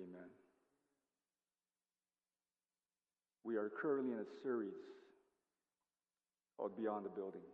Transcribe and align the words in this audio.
Amen. 0.00 0.28
We 3.44 3.56
are 3.56 3.70
currently 3.82 4.12
in 4.12 4.18
a 4.20 4.30
series 4.42 4.72
called 6.56 6.76
Beyond 6.76 7.04
the 7.04 7.10
Building. 7.10 7.44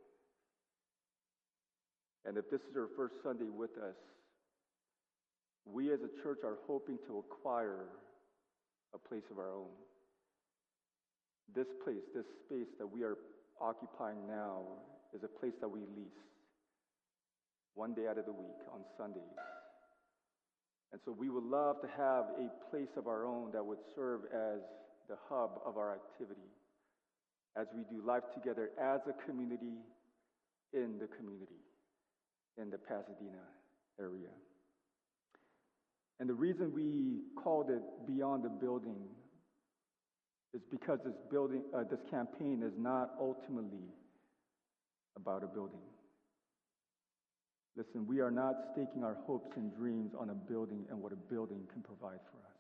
And 2.24 2.36
if 2.36 2.50
this 2.50 2.60
is 2.60 2.74
your 2.74 2.88
first 2.96 3.14
Sunday 3.22 3.48
with 3.50 3.70
us, 3.78 3.96
we 5.64 5.92
as 5.92 6.00
a 6.00 6.22
church 6.22 6.38
are 6.44 6.58
hoping 6.66 6.98
to 7.08 7.18
acquire 7.18 7.86
a 8.94 8.98
place 8.98 9.26
of 9.30 9.38
our 9.38 9.50
own. 9.50 9.70
This 11.54 11.66
place, 11.84 12.02
this 12.14 12.26
space 12.46 12.70
that 12.78 12.86
we 12.86 13.02
are 13.02 13.16
occupying 13.60 14.26
now, 14.28 14.62
is 15.14 15.22
a 15.24 15.40
place 15.40 15.54
that 15.60 15.68
we 15.68 15.80
lease 15.80 16.22
one 17.74 17.94
day 17.94 18.06
out 18.08 18.18
of 18.18 18.26
the 18.26 18.32
week 18.32 18.58
on 18.72 18.80
Sundays. 18.98 19.22
And 20.92 21.00
so 21.04 21.12
we 21.12 21.28
would 21.30 21.44
love 21.44 21.80
to 21.82 21.88
have 21.88 22.24
a 22.38 22.48
place 22.70 22.94
of 22.96 23.06
our 23.06 23.26
own 23.26 23.52
that 23.52 23.64
would 23.64 23.78
serve 23.94 24.22
as 24.32 24.60
the 25.08 25.16
hub 25.28 25.60
of 25.64 25.76
our 25.76 25.94
activity 25.94 26.48
as 27.56 27.66
we 27.74 27.82
do 27.84 28.04
life 28.04 28.22
together 28.34 28.70
as 28.80 29.00
a 29.08 29.26
community 29.26 29.78
in 30.72 30.98
the 30.98 31.06
community 31.16 31.62
in 32.58 32.70
the 32.70 32.78
Pasadena 32.78 33.42
area. 34.00 34.28
And 36.18 36.28
the 36.28 36.34
reason 36.34 36.72
we 36.74 37.20
called 37.42 37.70
it 37.70 37.82
Beyond 38.06 38.44
the 38.44 38.48
Building 38.48 39.04
is 40.54 40.62
because 40.70 40.98
this 41.04 41.14
building, 41.30 41.62
uh, 41.74 41.84
this 41.90 42.00
campaign 42.10 42.62
is 42.64 42.72
not 42.78 43.10
ultimately 43.20 43.92
about 45.16 45.42
a 45.42 45.46
building. 45.46 45.80
Listen, 47.76 48.06
we 48.06 48.20
are 48.20 48.30
not 48.30 48.54
staking 48.72 49.04
our 49.04 49.18
hopes 49.26 49.50
and 49.56 49.74
dreams 49.76 50.12
on 50.18 50.30
a 50.30 50.34
building 50.34 50.86
and 50.90 51.00
what 51.00 51.12
a 51.12 51.16
building 51.16 51.60
can 51.72 51.82
provide 51.82 52.20
for 52.30 52.38
us. 52.38 52.56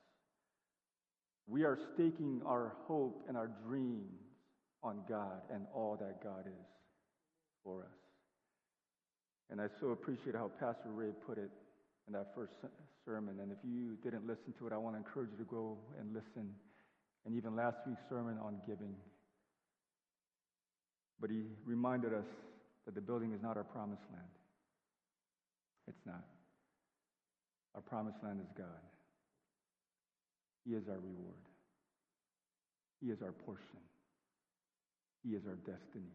We 1.46 1.64
are 1.64 1.78
staking 1.94 2.42
our 2.44 2.74
hope 2.86 3.24
and 3.28 3.36
our 3.36 3.50
dreams 3.66 4.20
on 4.82 5.00
God 5.08 5.40
and 5.52 5.66
all 5.74 5.96
that 6.00 6.22
God 6.22 6.46
is 6.46 6.66
for 7.64 7.80
us. 7.80 7.98
And 9.50 9.60
I 9.60 9.68
so 9.80 9.88
appreciate 9.90 10.34
how 10.34 10.50
Pastor 10.60 10.90
Ray 10.90 11.12
put 11.26 11.38
it 11.38 11.50
in 12.06 12.12
that 12.12 12.34
first 12.34 12.52
sermon. 13.04 13.40
And 13.40 13.50
if 13.50 13.58
you 13.64 13.96
didn't 14.02 14.26
listen 14.26 14.52
to 14.58 14.66
it, 14.66 14.72
I 14.72 14.76
want 14.76 14.96
to 14.96 14.98
encourage 14.98 15.30
you 15.30 15.38
to 15.38 15.50
go 15.50 15.78
and 15.98 16.12
listen. 16.12 16.50
And 17.24 17.34
even 17.34 17.56
last 17.56 17.76
week's 17.86 18.02
sermon 18.10 18.38
on 18.42 18.60
giving. 18.66 18.94
But 21.20 21.30
he 21.30 21.44
reminded 21.64 22.12
us 22.12 22.26
that 22.84 22.94
the 22.94 23.00
building 23.00 23.32
is 23.32 23.40
not 23.42 23.56
our 23.56 23.64
promised 23.64 24.02
land. 24.12 24.35
It's 25.88 26.04
not. 26.04 26.24
Our 27.74 27.80
promised 27.80 28.18
land 28.22 28.40
is 28.40 28.50
God. 28.56 28.82
He 30.64 30.74
is 30.74 30.88
our 30.88 30.98
reward. 30.98 31.44
He 33.00 33.10
is 33.10 33.22
our 33.22 33.32
portion. 33.32 33.78
He 35.22 35.34
is 35.34 35.42
our 35.46 35.56
destiny. 35.56 36.14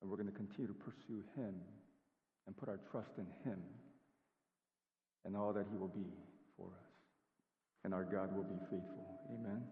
And 0.00 0.10
we're 0.10 0.16
going 0.16 0.30
to 0.30 0.36
continue 0.36 0.66
to 0.66 0.74
pursue 0.74 1.22
Him 1.36 1.54
and 2.46 2.56
put 2.56 2.68
our 2.68 2.80
trust 2.90 3.12
in 3.18 3.26
Him 3.44 3.62
and 5.24 5.36
all 5.36 5.52
that 5.52 5.66
He 5.70 5.76
will 5.76 5.88
be 5.88 6.06
for 6.56 6.66
us. 6.66 6.92
And 7.84 7.94
our 7.94 8.04
God 8.04 8.34
will 8.34 8.44
be 8.44 8.58
faithful. 8.70 9.04
Amen. 9.30 9.62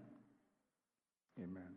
Amen. 1.39 1.73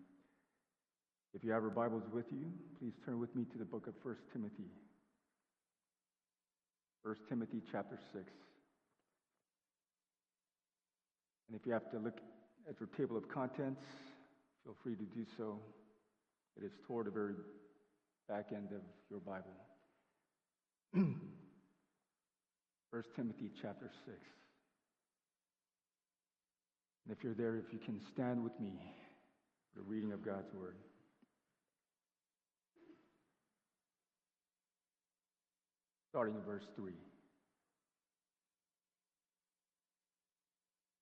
If 1.34 1.44
you 1.44 1.52
have 1.52 1.64
your 1.64 1.72
Bibles 1.72 2.04
with 2.14 2.26
you, 2.32 2.52
please 2.80 2.94
turn 3.06 3.20
with 3.20 3.34
me 3.36 3.46
to 3.52 3.58
the 3.58 3.66
book 3.66 3.88
of 3.88 3.94
1 4.04 4.16
Timothy. 4.34 4.70
1 7.06 7.16
Timothy 7.30 7.62
chapter 7.72 8.00
6. 8.14 8.26
And 11.48 11.60
if 11.60 11.64
you 11.68 11.72
have 11.72 11.88
to 11.92 12.00
look 12.00 12.18
at 12.68 12.80
your 12.80 12.90
table 12.98 13.16
of 13.16 13.30
contents, 13.30 13.84
feel 14.64 14.76
free 14.82 14.96
to 14.96 15.04
do 15.04 15.24
so. 15.38 15.60
It 16.58 16.66
is 16.66 16.72
toward 16.88 17.06
the 17.06 17.12
very 17.12 17.36
back 18.28 18.48
end 18.52 18.70
of 18.72 18.82
your 19.12 19.20
Bible. 19.20 19.54
1 20.96 21.14
Timothy 23.16 23.52
chapter 23.62 23.92
6. 24.08 24.18
And 27.06 27.16
if 27.16 27.24
you're 27.24 27.36
there, 27.36 27.56
if 27.58 27.72
you 27.72 27.78
can 27.78 28.02
stand 28.16 28.44
with 28.44 28.60
me 28.60 28.82
the 29.76 29.84
reading 29.84 30.12
of 30.12 30.26
God's 30.26 30.52
Word. 30.56 30.78
Starting 36.16 36.36
in 36.36 36.42
verse 36.44 36.64
3. 36.78 36.94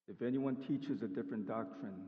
If 0.07 0.23
anyone 0.23 0.55
teaches 0.55 1.03
a 1.03 1.07
different 1.07 1.47
doctrine 1.47 2.07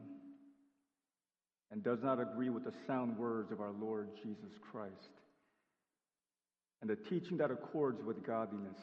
and 1.69 1.83
does 1.83 1.99
not 2.01 2.19
agree 2.19 2.49
with 2.49 2.63
the 2.63 2.73
sound 2.87 3.15
words 3.15 3.51
of 3.51 3.61
our 3.61 3.73
Lord 3.79 4.09
Jesus 4.23 4.57
Christ 4.71 5.21
and 6.81 6.89
the 6.89 6.95
teaching 6.95 7.37
that 7.37 7.51
accords 7.51 8.01
with 8.03 8.25
godliness, 8.25 8.79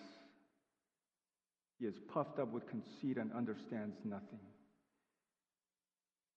he 1.81 1.87
is 1.87 1.95
puffed 2.15 2.39
up 2.39 2.53
with 2.53 2.63
conceit 2.69 3.17
and 3.17 3.33
understands 3.33 3.97
nothing. 4.05 4.39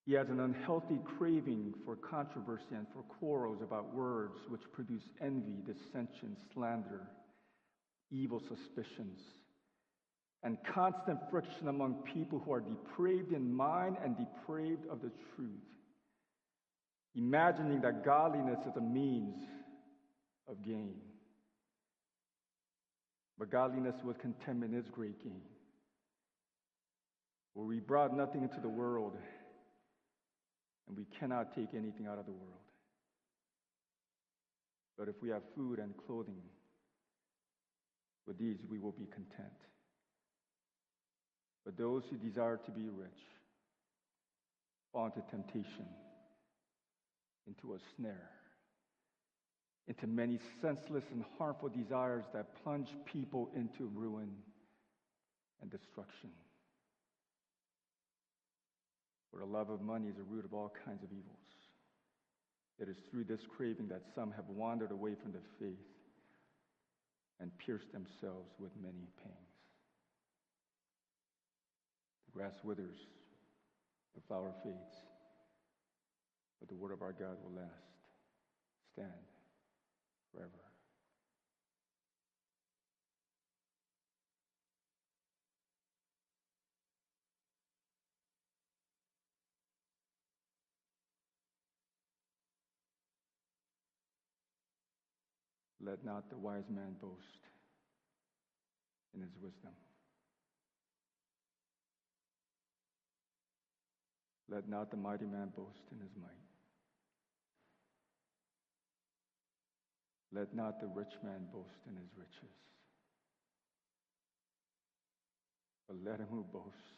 He 0.07 0.13
has 0.13 0.29
an 0.29 0.39
unhealthy 0.39 0.97
craving 1.19 1.75
for 1.85 1.95
controversy 1.95 2.73
and 2.75 2.87
for 2.95 3.03
quarrels 3.03 3.61
about 3.61 3.93
words 3.93 4.39
which 4.49 4.61
produce 4.73 5.03
envy, 5.21 5.61
dissension, 5.67 6.35
slander 6.51 7.09
evil 8.15 8.39
suspicions, 8.39 9.19
and 10.43 10.57
constant 10.73 11.19
friction 11.31 11.67
among 11.67 12.03
people 12.13 12.39
who 12.39 12.53
are 12.53 12.61
depraved 12.61 13.33
in 13.33 13.53
mind 13.53 13.97
and 14.03 14.15
depraved 14.17 14.87
of 14.89 15.01
the 15.01 15.11
truth, 15.35 15.49
imagining 17.15 17.81
that 17.81 18.05
godliness 18.05 18.59
is 18.69 18.75
a 18.77 18.81
means 18.81 19.35
of 20.47 20.63
gain. 20.63 20.95
But 23.37 23.51
godliness 23.51 23.95
with 24.03 24.19
contentment 24.19 24.73
is 24.75 24.85
great 24.89 25.21
gain. 25.23 25.41
For 27.53 27.65
we 27.65 27.79
brought 27.79 28.15
nothing 28.15 28.43
into 28.43 28.59
the 28.61 28.69
world, 28.69 29.17
and 30.87 30.97
we 30.97 31.05
cannot 31.19 31.55
take 31.55 31.69
anything 31.73 32.05
out 32.05 32.19
of 32.19 32.25
the 32.25 32.31
world. 32.31 32.59
But 34.97 35.09
if 35.09 35.15
we 35.21 35.29
have 35.29 35.41
food 35.55 35.79
and 35.79 35.93
clothing, 36.05 36.41
with 38.27 38.37
these 38.37 38.57
we 38.69 38.79
will 38.79 38.91
be 38.91 39.05
content. 39.05 39.53
But 41.65 41.77
those 41.77 42.03
who 42.09 42.17
desire 42.17 42.57
to 42.57 42.71
be 42.71 42.89
rich 42.89 43.09
fall 44.93 45.05
into 45.05 45.21
temptation, 45.29 45.87
into 47.47 47.73
a 47.73 47.77
snare, 47.95 48.29
into 49.87 50.07
many 50.07 50.39
senseless 50.61 51.03
and 51.11 51.23
harmful 51.37 51.69
desires 51.69 52.25
that 52.33 52.63
plunge 52.63 52.89
people 53.05 53.49
into 53.55 53.89
ruin 53.93 54.29
and 55.61 55.69
destruction. 55.69 56.29
For 59.31 59.39
the 59.39 59.45
love 59.45 59.69
of 59.69 59.81
money 59.81 60.07
is 60.07 60.15
the 60.15 60.23
root 60.23 60.45
of 60.45 60.53
all 60.53 60.71
kinds 60.85 61.03
of 61.03 61.11
evils. 61.11 61.35
It 62.79 62.89
is 62.89 62.97
through 63.09 63.25
this 63.25 63.41
craving 63.57 63.87
that 63.89 64.03
some 64.13 64.31
have 64.31 64.47
wandered 64.49 64.91
away 64.91 65.15
from 65.21 65.31
the 65.31 65.39
faith 65.59 65.94
and 67.39 67.51
pierced 67.57 67.91
themselves 67.91 68.53
with 68.59 68.71
many 68.81 69.07
pangs. 69.23 69.55
The 72.25 72.31
grass 72.31 72.53
withers, 72.63 72.97
the 74.15 74.21
flower 74.27 74.53
fades, 74.63 74.95
but 76.59 76.69
the 76.69 76.75
word 76.75 76.91
of 76.91 77.01
our 77.01 77.13
God 77.13 77.37
will 77.43 77.55
last, 77.55 77.91
stand 78.93 79.11
forever. 80.33 80.74
Let 95.85 96.03
not 96.03 96.29
the 96.31 96.37
wise 96.37 96.67
man 96.67 96.95
boast 96.99 97.45
in 99.13 99.21
his 99.21 99.37
wisdom. 99.39 99.71
Let 104.49 104.67
not 104.67 104.89
the 104.89 104.97
mighty 104.97 105.25
man 105.25 105.51
boast 105.55 105.85
in 105.91 105.99
his 105.99 106.09
might. 106.19 106.41
Let 110.33 110.55
not 110.55 110.79
the 110.79 110.87
rich 110.87 111.13
man 111.23 111.45
boast 111.53 111.85
in 111.87 111.95
his 111.95 112.09
riches. 112.17 112.55
But 115.87 115.97
let 116.03 116.19
him 116.19 116.27
who 116.31 116.43
boasts 116.51 116.97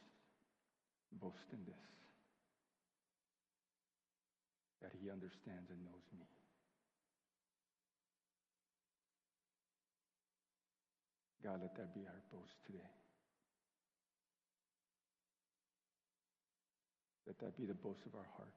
boast 1.11 1.51
in 1.51 1.59
this 1.65 1.75
that 4.81 4.91
he 5.01 5.09
understands 5.09 5.69
and 5.69 5.83
knows 5.83 6.07
me. 6.17 6.36
God, 11.47 11.61
let 11.61 11.75
that 11.75 11.93
be 11.95 12.01
our 12.05 12.21
boast 12.29 12.59
today. 12.65 12.91
Let 17.25 17.39
that 17.39 17.55
be 17.55 17.63
the 17.63 17.73
boast 17.73 18.05
of 18.05 18.15
our 18.15 18.27
hearts. 18.35 18.51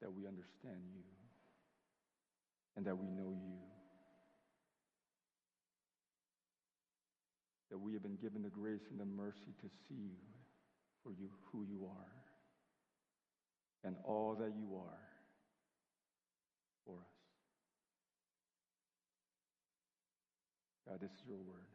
That 0.00 0.12
we 0.14 0.28
understand 0.28 0.86
you 0.94 1.02
and 2.76 2.86
that 2.86 2.96
we 2.96 3.08
know 3.08 3.32
you. 3.34 3.58
That 7.72 7.78
we 7.78 7.94
have 7.94 8.04
been 8.04 8.16
given 8.16 8.42
the 8.42 8.48
grace 8.48 8.86
and 8.90 9.00
the 9.00 9.04
mercy 9.04 9.54
to 9.60 9.68
see 9.88 10.14
you 10.14 10.22
for 11.02 11.10
you 11.10 11.30
who 11.50 11.64
you 11.64 11.84
are 11.86 12.14
and 13.82 13.96
all 14.04 14.36
that 14.38 14.52
you 14.56 14.76
are 14.76 15.02
for 16.86 16.94
us. 16.94 17.20
God, 20.90 20.98
this 20.98 21.14
is 21.22 21.22
your 21.28 21.38
word. 21.38 21.70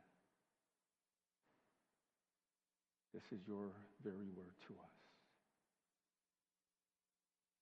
This 3.13 3.23
is 3.31 3.47
your 3.47 3.71
very 4.03 4.27
word 4.35 4.51
to 4.67 4.73
us. 4.75 4.95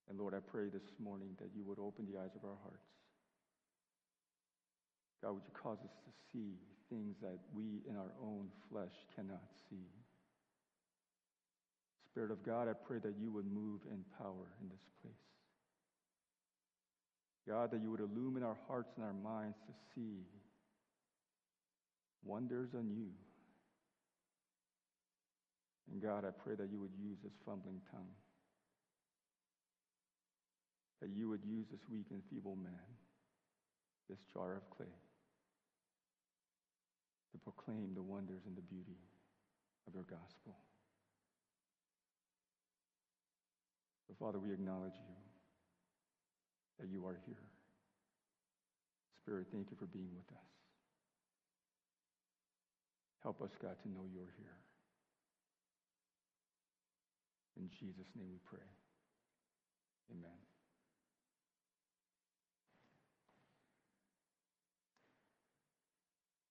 And 0.09 0.17
Lord, 0.17 0.33
I 0.33 0.39
pray 0.41 0.69
this 0.73 0.89
morning 0.97 1.37
that 1.37 1.53
you 1.53 1.63
would 1.65 1.77
open 1.77 2.09
the 2.09 2.17
eyes 2.17 2.33
of 2.33 2.43
our 2.43 2.57
hearts. 2.63 2.89
God, 5.21 5.33
would 5.37 5.45
you 5.45 5.53
cause 5.53 5.77
us 5.85 5.93
to 5.93 6.11
see 6.33 6.57
things 6.89 7.17
that 7.21 7.37
we 7.53 7.85
in 7.87 7.95
our 7.97 8.17
own 8.19 8.49
flesh 8.71 9.05
cannot 9.15 9.45
see? 9.69 9.93
Spirit 12.09 12.31
of 12.31 12.43
God, 12.43 12.67
I 12.67 12.73
pray 12.73 12.97
that 12.97 13.13
you 13.21 13.31
would 13.31 13.45
move 13.45 13.81
in 13.91 14.03
power 14.17 14.49
in 14.59 14.69
this 14.69 14.89
place. 15.03 15.13
God, 17.47 17.69
that 17.69 17.81
you 17.81 17.91
would 17.91 17.99
illumine 17.99 18.41
our 18.41 18.57
hearts 18.67 18.93
and 18.95 19.05
our 19.05 19.13
minds 19.13 19.57
to 19.67 19.73
see 19.93 20.25
wonders 22.25 22.73
anew. 22.73 23.11
And 25.91 26.01
God, 26.01 26.25
I 26.25 26.31
pray 26.31 26.55
that 26.55 26.69
you 26.71 26.79
would 26.79 26.95
use 26.97 27.17
this 27.23 27.33
fumbling 27.45 27.81
tongue, 27.91 28.13
that 31.01 31.09
you 31.09 31.29
would 31.29 31.43
use 31.45 31.67
this 31.71 31.81
weak 31.91 32.07
and 32.11 32.21
feeble 32.29 32.55
man, 32.55 32.97
this 34.09 34.19
jar 34.33 34.55
of 34.55 34.69
clay, 34.75 34.95
to 37.31 37.37
proclaim 37.37 37.93
the 37.93 38.01
wonders 38.01 38.41
and 38.47 38.55
the 38.55 38.61
beauty 38.61 38.97
of 39.87 39.93
your 39.93 40.03
gospel. 40.03 40.55
So, 44.07 44.15
Father, 44.19 44.39
we 44.39 44.51
acknowledge 44.51 44.95
you 44.95 45.15
that 46.79 46.87
you 46.89 47.05
are 47.05 47.17
here. 47.25 47.43
Spirit, 49.21 49.47
thank 49.51 49.71
you 49.71 49.77
for 49.77 49.85
being 49.85 50.09
with 50.15 50.29
us. 50.37 50.62
Help 53.23 53.41
us, 53.41 53.51
God, 53.61 53.75
to 53.81 53.89
know 53.89 54.03
you're 54.13 54.33
here. 54.37 54.57
In 57.57 57.69
Jesus' 57.69 58.11
name 58.15 58.27
we 58.29 58.39
pray. 58.45 58.67
Amen. 60.11 60.31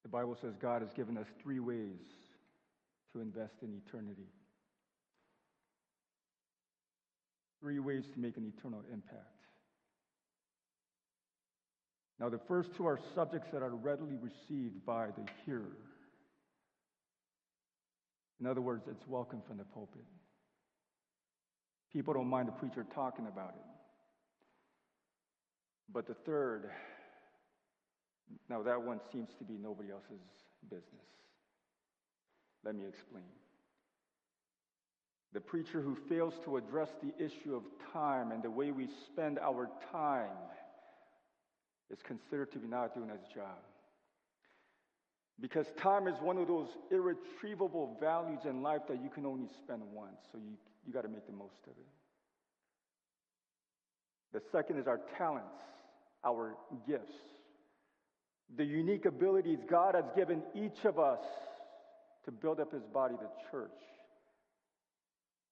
The 0.03 0.09
Bible 0.09 0.37
says 0.41 0.55
God 0.61 0.83
has 0.83 0.93
given 0.95 1.19
us 1.19 1.27
three 1.43 1.61
ways 1.61 2.09
to 3.13 3.21
invest 3.21 3.55
in 3.63 3.81
eternity. 3.87 4.29
Three 7.61 7.79
ways 7.79 8.05
to 8.15 8.19
make 8.19 8.37
an 8.37 8.51
eternal 8.57 8.83
impact. 8.93 9.27
Now, 12.19 12.29
the 12.29 12.41
first 12.49 12.71
two 12.77 12.87
are 12.87 12.99
subjects 13.15 13.49
that 13.53 13.63
are 13.63 13.75
readily 13.75 14.17
received 14.17 14.85
by 14.87 15.07
the 15.07 15.27
hearer. 15.45 15.77
In 18.43 18.49
other 18.49 18.61
words, 18.61 18.89
it's 18.91 19.06
welcome 19.06 19.41
from 19.47 19.59
the 19.59 19.65
pulpit. 19.65 20.03
People 21.93 22.12
don't 22.12 22.27
mind 22.27 22.49
the 22.49 22.53
preacher 22.53 22.85
talking 22.93 23.29
about 23.29 23.50
it. 23.50 23.65
But 25.93 26.09
the 26.09 26.15
third, 26.15 26.69
now 28.50 28.61
that 28.65 28.83
one 28.83 28.99
seems 29.12 29.29
to 29.39 29.44
be 29.44 29.55
nobody 29.62 29.93
else's 29.93 30.19
business. 30.69 31.06
Let 32.65 32.75
me 32.75 32.85
explain. 32.89 33.23
The 35.33 35.41
preacher 35.41 35.81
who 35.81 35.97
fails 36.09 36.35
to 36.45 36.56
address 36.56 36.88
the 37.00 37.15
issue 37.25 37.55
of 37.55 37.62
time 37.93 38.33
and 38.33 38.43
the 38.43 38.50
way 38.50 38.73
we 38.73 38.88
spend 39.06 39.38
our 39.38 39.71
time 39.93 40.31
is 41.93 42.00
considered 42.03 42.50
to 42.55 42.59
be 42.59 42.67
not 42.67 42.93
doing 42.93 43.11
his 43.11 43.23
job. 43.33 43.61
Because 45.40 45.67
time 45.79 46.06
is 46.06 46.14
one 46.20 46.38
of 46.38 46.46
those 46.46 46.69
irretrievable 46.90 47.96
values 48.00 48.40
in 48.44 48.62
life 48.62 48.82
that 48.88 49.02
you 49.02 49.11
can 49.11 49.26
only 49.26 49.49
spend 49.58 49.82
once, 49.93 50.19
so 50.31 50.38
you, 50.38 50.56
you 50.87 50.93
got 50.93 51.02
to 51.02 51.08
make 51.08 51.26
the 51.26 51.32
most 51.32 51.58
of 51.67 51.73
it. 51.73 51.87
The 54.32 54.43
second 54.52 54.79
is 54.79 54.87
our 54.87 55.00
talents, 55.19 55.58
our 56.25 56.56
gifts, 56.87 57.17
the 58.56 58.64
unique 58.64 59.06
abilities 59.06 59.58
God 59.69 59.94
has 59.94 60.05
given 60.14 60.43
each 60.55 60.84
of 60.84 60.99
us 60.99 61.25
to 62.25 62.31
build 62.31 62.61
up 62.61 62.73
his 62.73 62.85
body, 62.85 63.14
the 63.20 63.28
church, 63.50 63.70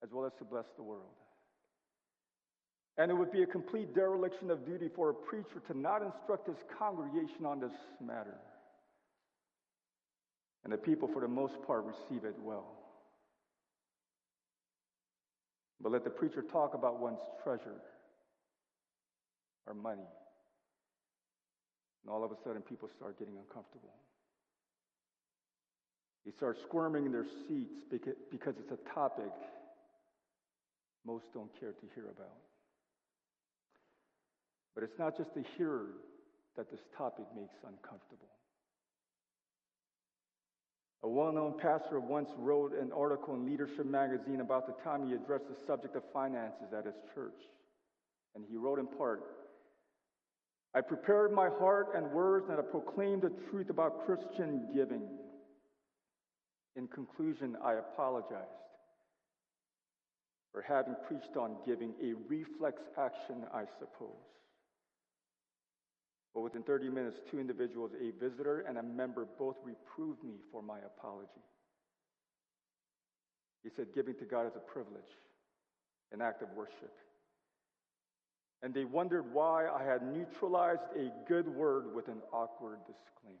as 0.03 0.09
well 0.11 0.25
as 0.25 0.31
to 0.39 0.45
bless 0.45 0.65
the 0.77 0.83
world. 0.83 1.03
And 2.97 3.09
it 3.09 3.15
would 3.15 3.31
be 3.31 3.41
a 3.43 3.47
complete 3.47 3.95
dereliction 3.95 4.51
of 4.51 4.65
duty 4.65 4.89
for 4.95 5.09
a 5.09 5.13
preacher 5.13 5.61
to 5.67 5.77
not 5.77 6.01
instruct 6.01 6.47
his 6.47 6.57
congregation 6.77 7.45
on 7.45 7.59
this 7.59 7.71
matter. 8.05 8.37
And 10.63 10.71
the 10.71 10.77
people, 10.77 11.07
for 11.07 11.21
the 11.21 11.27
most 11.27 11.55
part, 11.65 11.85
receive 11.85 12.23
it 12.23 12.35
well. 12.41 12.65
But 15.81 15.91
let 15.91 16.03
the 16.03 16.09
preacher 16.09 16.43
talk 16.43 16.75
about 16.75 16.99
one's 16.99 17.21
treasure 17.43 17.81
or 19.65 19.73
money. 19.73 20.07
And 22.03 22.11
all 22.11 22.23
of 22.23 22.31
a 22.31 22.35
sudden, 22.43 22.61
people 22.61 22.89
start 22.95 23.17
getting 23.17 23.35
uncomfortable. 23.37 23.93
They 26.25 26.31
start 26.31 26.57
squirming 26.67 27.05
in 27.07 27.11
their 27.11 27.25
seats 27.47 27.83
because 27.89 28.55
it's 28.59 28.71
a 28.71 28.93
topic 28.93 29.31
most 31.05 31.25
don't 31.33 31.49
care 31.59 31.71
to 31.71 31.85
hear 31.95 32.05
about. 32.05 32.37
But 34.75 34.83
it's 34.83 34.97
not 34.99 35.17
just 35.17 35.33
the 35.33 35.43
hearer 35.57 35.87
that 36.55 36.69
this 36.69 36.81
topic 36.95 37.25
makes 37.35 37.55
uncomfortable. 37.65 38.29
A 41.03 41.09
well 41.09 41.31
known 41.31 41.55
pastor 41.59 41.99
once 41.99 42.29
wrote 42.37 42.73
an 42.73 42.91
article 42.91 43.33
in 43.33 43.45
Leadership 43.45 43.85
magazine 43.85 44.41
about 44.41 44.67
the 44.67 44.83
time 44.83 45.07
he 45.07 45.15
addressed 45.15 45.47
the 45.47 45.65
subject 45.65 45.95
of 45.95 46.03
finances 46.13 46.73
at 46.77 46.85
his 46.85 46.95
church. 47.15 47.39
And 48.35 48.45
he 48.49 48.55
wrote 48.55 48.79
in 48.79 48.87
part 48.87 49.23
I 50.73 50.81
prepared 50.81 51.33
my 51.33 51.49
heart 51.49 51.89
and 51.95 52.11
words 52.11 52.47
and 52.49 52.57
I 52.57 52.61
proclaimed 52.61 53.23
the 53.23 53.33
truth 53.49 53.69
about 53.69 54.05
Christian 54.05 54.69
giving. 54.73 55.03
In 56.75 56.87
conclusion, 56.87 57.57
I 57.63 57.73
apologized 57.73 58.47
for 60.53 60.61
having 60.61 60.95
preached 61.07 61.35
on 61.37 61.55
giving, 61.65 61.93
a 62.01 62.13
reflex 62.29 62.81
action, 62.97 63.45
I 63.53 63.63
suppose. 63.79 64.09
But 66.33 66.41
within 66.41 66.63
30 66.63 66.89
minutes, 66.89 67.17
two 67.29 67.39
individuals, 67.39 67.91
a 67.99 68.11
visitor 68.23 68.63
and 68.67 68.77
a 68.77 68.83
member, 68.83 69.27
both 69.37 69.57
reproved 69.65 70.23
me 70.23 70.35
for 70.51 70.61
my 70.61 70.79
apology. 70.79 71.43
He 73.63 73.69
said, 73.75 73.87
Giving 73.93 74.15
to 74.15 74.25
God 74.25 74.47
is 74.47 74.53
a 74.55 74.59
privilege, 74.59 75.03
an 76.11 76.21
act 76.21 76.41
of 76.41 76.49
worship. 76.55 76.93
And 78.63 78.73
they 78.73 78.85
wondered 78.85 79.33
why 79.33 79.67
I 79.67 79.83
had 79.83 80.03
neutralized 80.03 80.81
a 80.95 81.11
good 81.27 81.47
word 81.47 81.93
with 81.93 82.07
an 82.07 82.21
awkward 82.31 82.77
disclaimer. 82.85 83.37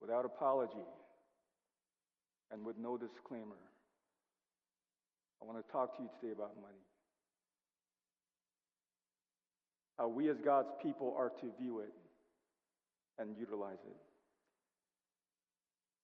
Without 0.00 0.24
apology 0.24 0.88
and 2.50 2.64
with 2.64 2.78
no 2.78 2.96
disclaimer, 2.96 3.58
I 5.42 5.46
want 5.46 5.64
to 5.64 5.72
talk 5.72 5.96
to 5.96 6.02
you 6.02 6.08
today 6.20 6.32
about 6.32 6.54
money. 6.60 6.84
How 9.98 10.08
we 10.08 10.30
as 10.30 10.36
God's 10.44 10.68
people 10.82 11.14
are 11.16 11.30
to 11.40 11.50
view 11.60 11.80
it 11.80 11.92
and 13.18 13.36
utilize 13.38 13.80
it. 13.86 13.96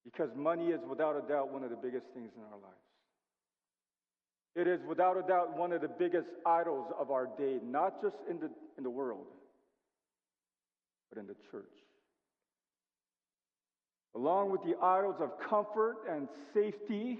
Because 0.04 0.30
money 0.36 0.68
is 0.68 0.80
without 0.88 1.16
a 1.16 1.26
doubt 1.28 1.52
one 1.52 1.64
of 1.64 1.70
the 1.70 1.76
biggest 1.76 2.06
things 2.14 2.30
in 2.36 2.42
our 2.42 2.58
lives. 2.58 2.86
It 4.54 4.66
is 4.66 4.80
without 4.88 5.18
a 5.18 5.22
doubt 5.22 5.56
one 5.56 5.72
of 5.72 5.82
the 5.82 5.88
biggest 5.88 6.28
idols 6.46 6.86
of 6.98 7.10
our 7.10 7.26
day, 7.38 7.58
not 7.62 8.00
just 8.00 8.16
in 8.30 8.38
the, 8.38 8.50
in 8.78 8.84
the 8.84 8.90
world, 8.90 9.26
but 11.10 11.20
in 11.20 11.26
the 11.26 11.36
church. 11.50 11.64
Along 14.14 14.50
with 14.50 14.62
the 14.62 14.74
idols 14.82 15.16
of 15.20 15.32
comfort 15.46 15.96
and 16.10 16.28
safety, 16.54 17.18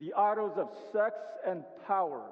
the 0.00 0.14
idols 0.14 0.56
of 0.56 0.68
sex 0.92 1.16
and 1.46 1.64
power. 1.86 2.22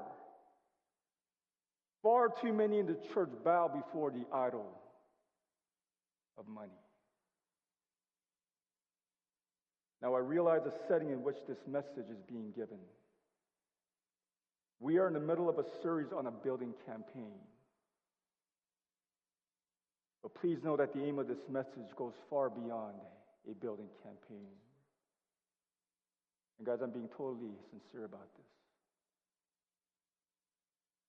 Far 2.02 2.28
too 2.28 2.52
many 2.52 2.78
in 2.78 2.86
the 2.86 2.96
church 3.12 3.30
bow 3.44 3.68
before 3.68 4.10
the 4.10 4.24
idol 4.32 4.66
of 6.38 6.46
money. 6.46 6.70
Now, 10.02 10.14
I 10.14 10.18
realize 10.18 10.60
the 10.64 10.72
setting 10.86 11.10
in 11.10 11.22
which 11.22 11.38
this 11.48 11.58
message 11.66 12.10
is 12.10 12.20
being 12.28 12.52
given. 12.54 12.78
We 14.78 14.98
are 14.98 15.08
in 15.08 15.14
the 15.14 15.20
middle 15.20 15.48
of 15.48 15.58
a 15.58 15.64
series 15.82 16.12
on 16.12 16.26
a 16.26 16.30
building 16.30 16.74
campaign. 16.84 17.32
But 20.22 20.34
please 20.34 20.58
know 20.62 20.76
that 20.76 20.92
the 20.92 21.02
aim 21.02 21.18
of 21.18 21.28
this 21.28 21.48
message 21.50 21.94
goes 21.96 22.12
far 22.28 22.50
beyond 22.50 22.96
a 23.50 23.54
building 23.54 23.88
campaign. 24.02 24.46
And 26.58 26.66
guys, 26.66 26.78
I'm 26.82 26.90
being 26.90 27.08
totally 27.16 27.50
sincere 27.70 28.04
about 28.04 28.28
this. 28.36 28.46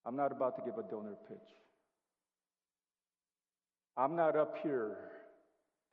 I'm 0.06 0.16
not 0.16 0.32
about 0.32 0.56
to 0.58 0.62
give 0.64 0.78
a 0.78 0.90
donor 0.90 1.16
pitch. 1.28 1.38
I'm 3.98 4.16
not 4.16 4.36
up 4.36 4.56
here 4.62 4.98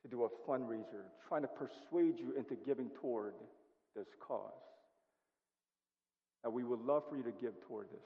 to 0.03 0.07
do 0.09 0.23
a 0.23 0.49
fundraiser, 0.49 1.03
trying 1.27 1.41
to 1.41 1.47
persuade 1.47 2.19
you 2.19 2.33
into 2.37 2.55
giving 2.65 2.89
toward 3.01 3.33
this 3.95 4.07
cause. 4.25 4.51
And 6.43 6.53
we 6.53 6.63
would 6.63 6.81
love 6.81 7.03
for 7.09 7.17
you 7.17 7.23
to 7.23 7.31
give 7.31 7.53
toward 7.67 7.87
this. 7.87 8.05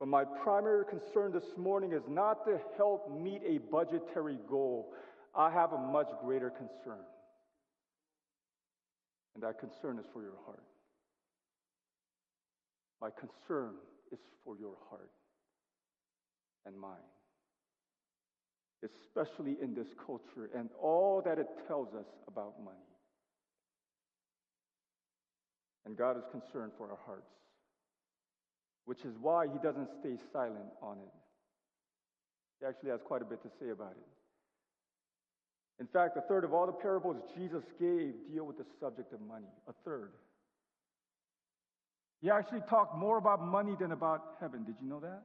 But 0.00 0.08
my 0.08 0.24
primary 0.24 0.84
concern 0.84 1.32
this 1.32 1.56
morning 1.56 1.92
is 1.92 2.02
not 2.08 2.44
to 2.46 2.58
help 2.76 3.10
meet 3.16 3.42
a 3.46 3.58
budgetary 3.70 4.38
goal. 4.50 4.92
I 5.34 5.50
have 5.50 5.72
a 5.72 5.78
much 5.78 6.08
greater 6.22 6.50
concern. 6.50 7.04
And 9.34 9.42
that 9.42 9.58
concern 9.58 9.98
is 9.98 10.06
for 10.12 10.22
your 10.22 10.38
heart. 10.46 10.62
My 13.00 13.10
concern 13.10 13.74
is 14.12 14.20
for 14.44 14.56
your 14.56 14.76
heart 14.88 15.10
and 16.66 16.78
mine, 16.78 17.10
especially 18.82 19.56
in 19.60 19.74
this 19.74 19.88
culture 20.06 20.50
and 20.56 20.70
all 20.80 21.20
that 21.24 21.38
it 21.38 21.48
tells 21.66 21.88
us 21.94 22.06
about 22.28 22.54
money. 22.64 22.78
And 25.84 25.96
God 25.96 26.16
is 26.16 26.24
concerned 26.30 26.72
for 26.78 26.90
our 26.90 26.98
hearts, 27.04 27.30
which 28.86 29.04
is 29.04 29.14
why 29.20 29.46
He 29.52 29.58
doesn't 29.62 29.88
stay 30.00 30.16
silent 30.32 30.72
on 30.80 30.98
it. 30.98 31.12
He 32.60 32.66
actually 32.66 32.90
has 32.90 33.00
quite 33.04 33.20
a 33.20 33.26
bit 33.26 33.42
to 33.42 33.50
say 33.60 33.70
about 33.70 33.92
it. 33.92 34.13
In 35.80 35.86
fact, 35.86 36.16
a 36.16 36.20
third 36.22 36.44
of 36.44 36.52
all 36.52 36.66
the 36.66 36.72
parables 36.72 37.16
Jesus 37.36 37.64
gave 37.80 38.14
deal 38.32 38.44
with 38.44 38.58
the 38.58 38.64
subject 38.80 39.12
of 39.12 39.20
money. 39.20 39.48
A 39.68 39.72
third. 39.84 40.12
He 42.22 42.30
actually 42.30 42.62
talked 42.70 42.96
more 42.96 43.18
about 43.18 43.44
money 43.44 43.76
than 43.78 43.92
about 43.92 44.22
heaven. 44.40 44.64
Did 44.64 44.76
you 44.80 44.88
know 44.88 45.00
that? 45.00 45.22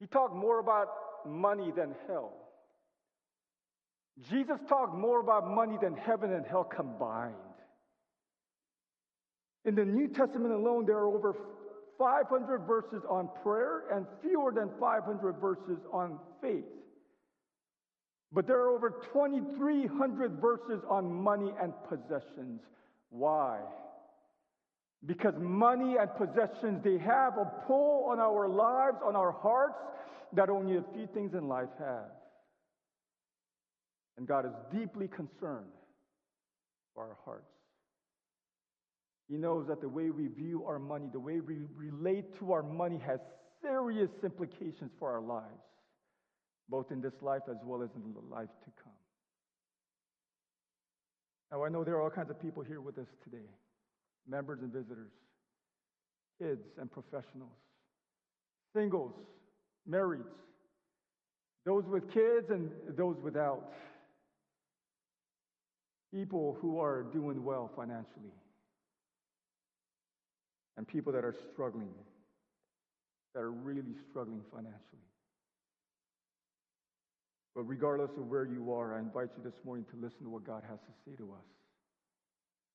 He 0.00 0.06
talked 0.06 0.34
more 0.34 0.60
about 0.60 0.88
money 1.26 1.72
than 1.76 1.94
hell. 2.06 2.32
Jesus 4.30 4.58
talked 4.68 4.94
more 4.94 5.20
about 5.20 5.48
money 5.48 5.76
than 5.80 5.96
heaven 5.96 6.32
and 6.32 6.46
hell 6.46 6.64
combined. 6.64 7.34
In 9.64 9.74
the 9.74 9.84
New 9.84 10.08
Testament 10.08 10.52
alone, 10.54 10.86
there 10.86 10.96
are 10.96 11.08
over 11.08 11.34
500 11.98 12.60
verses 12.60 13.02
on 13.08 13.28
prayer 13.42 13.82
and 13.92 14.06
fewer 14.22 14.52
than 14.52 14.70
500 14.80 15.32
verses 15.40 15.78
on 15.92 16.18
faith. 16.40 16.64
But 18.32 18.46
there 18.46 18.58
are 18.58 18.74
over 18.74 18.90
2,300 19.12 20.40
verses 20.40 20.82
on 20.88 21.12
money 21.12 21.52
and 21.60 21.72
possessions. 21.88 22.60
Why? 23.08 23.60
Because 25.06 25.34
money 25.38 25.96
and 25.96 26.10
possessions, 26.14 26.82
they 26.84 26.98
have 26.98 27.38
a 27.38 27.50
pull 27.66 28.06
on 28.10 28.18
our 28.18 28.48
lives, 28.48 28.98
on 29.04 29.16
our 29.16 29.32
hearts, 29.32 29.78
that 30.34 30.50
only 30.50 30.76
a 30.76 30.84
few 30.94 31.06
things 31.14 31.32
in 31.32 31.48
life 31.48 31.70
have. 31.78 32.10
And 34.18 34.26
God 34.26 34.44
is 34.44 34.52
deeply 34.78 35.08
concerned 35.08 35.72
for 36.94 37.04
our 37.04 37.16
hearts. 37.24 37.46
He 39.28 39.36
knows 39.36 39.66
that 39.68 39.80
the 39.80 39.88
way 39.88 40.10
we 40.10 40.26
view 40.26 40.64
our 40.66 40.78
money, 40.78 41.06
the 41.12 41.20
way 41.20 41.40
we 41.40 41.60
relate 41.76 42.38
to 42.40 42.52
our 42.52 42.62
money, 42.62 42.98
has 43.06 43.20
serious 43.62 44.10
implications 44.22 44.90
for 44.98 45.12
our 45.12 45.20
lives 45.20 45.62
both 46.68 46.90
in 46.90 47.00
this 47.00 47.14
life 47.22 47.42
as 47.50 47.56
well 47.64 47.82
as 47.82 47.90
in 47.96 48.12
the 48.12 48.34
life 48.34 48.50
to 48.64 48.70
come. 48.82 48.92
Now, 51.50 51.64
I 51.64 51.68
know 51.68 51.82
there 51.82 51.94
are 51.94 52.02
all 52.02 52.10
kinds 52.10 52.30
of 52.30 52.40
people 52.40 52.62
here 52.62 52.80
with 52.80 52.98
us 52.98 53.06
today 53.24 53.46
members 54.28 54.60
and 54.60 54.70
visitors, 54.70 55.10
kids 56.38 56.60
and 56.78 56.90
professionals, 56.92 57.56
singles, 58.76 59.12
marrieds, 59.90 60.24
those 61.64 61.84
with 61.86 62.12
kids 62.12 62.50
and 62.50 62.70
those 62.96 63.16
without, 63.22 63.72
people 66.12 66.56
who 66.60 66.78
are 66.78 67.02
doing 67.12 67.44
well 67.44 67.70
financially, 67.74 68.32
and 70.76 70.86
people 70.86 71.12
that 71.12 71.24
are 71.24 71.34
struggling, 71.52 71.92
that 73.34 73.40
are 73.40 73.50
really 73.50 73.94
struggling 74.10 74.42
financially. 74.50 75.07
But 77.58 77.64
regardless 77.64 78.12
of 78.16 78.28
where 78.28 78.44
you 78.44 78.72
are, 78.72 78.94
I 78.94 79.00
invite 79.00 79.30
you 79.36 79.42
this 79.42 79.58
morning 79.64 79.84
to 79.90 79.96
listen 79.96 80.22
to 80.22 80.30
what 80.30 80.44
God 80.44 80.62
has 80.70 80.78
to 80.78 80.92
say 81.04 81.16
to 81.16 81.32
us 81.32 81.48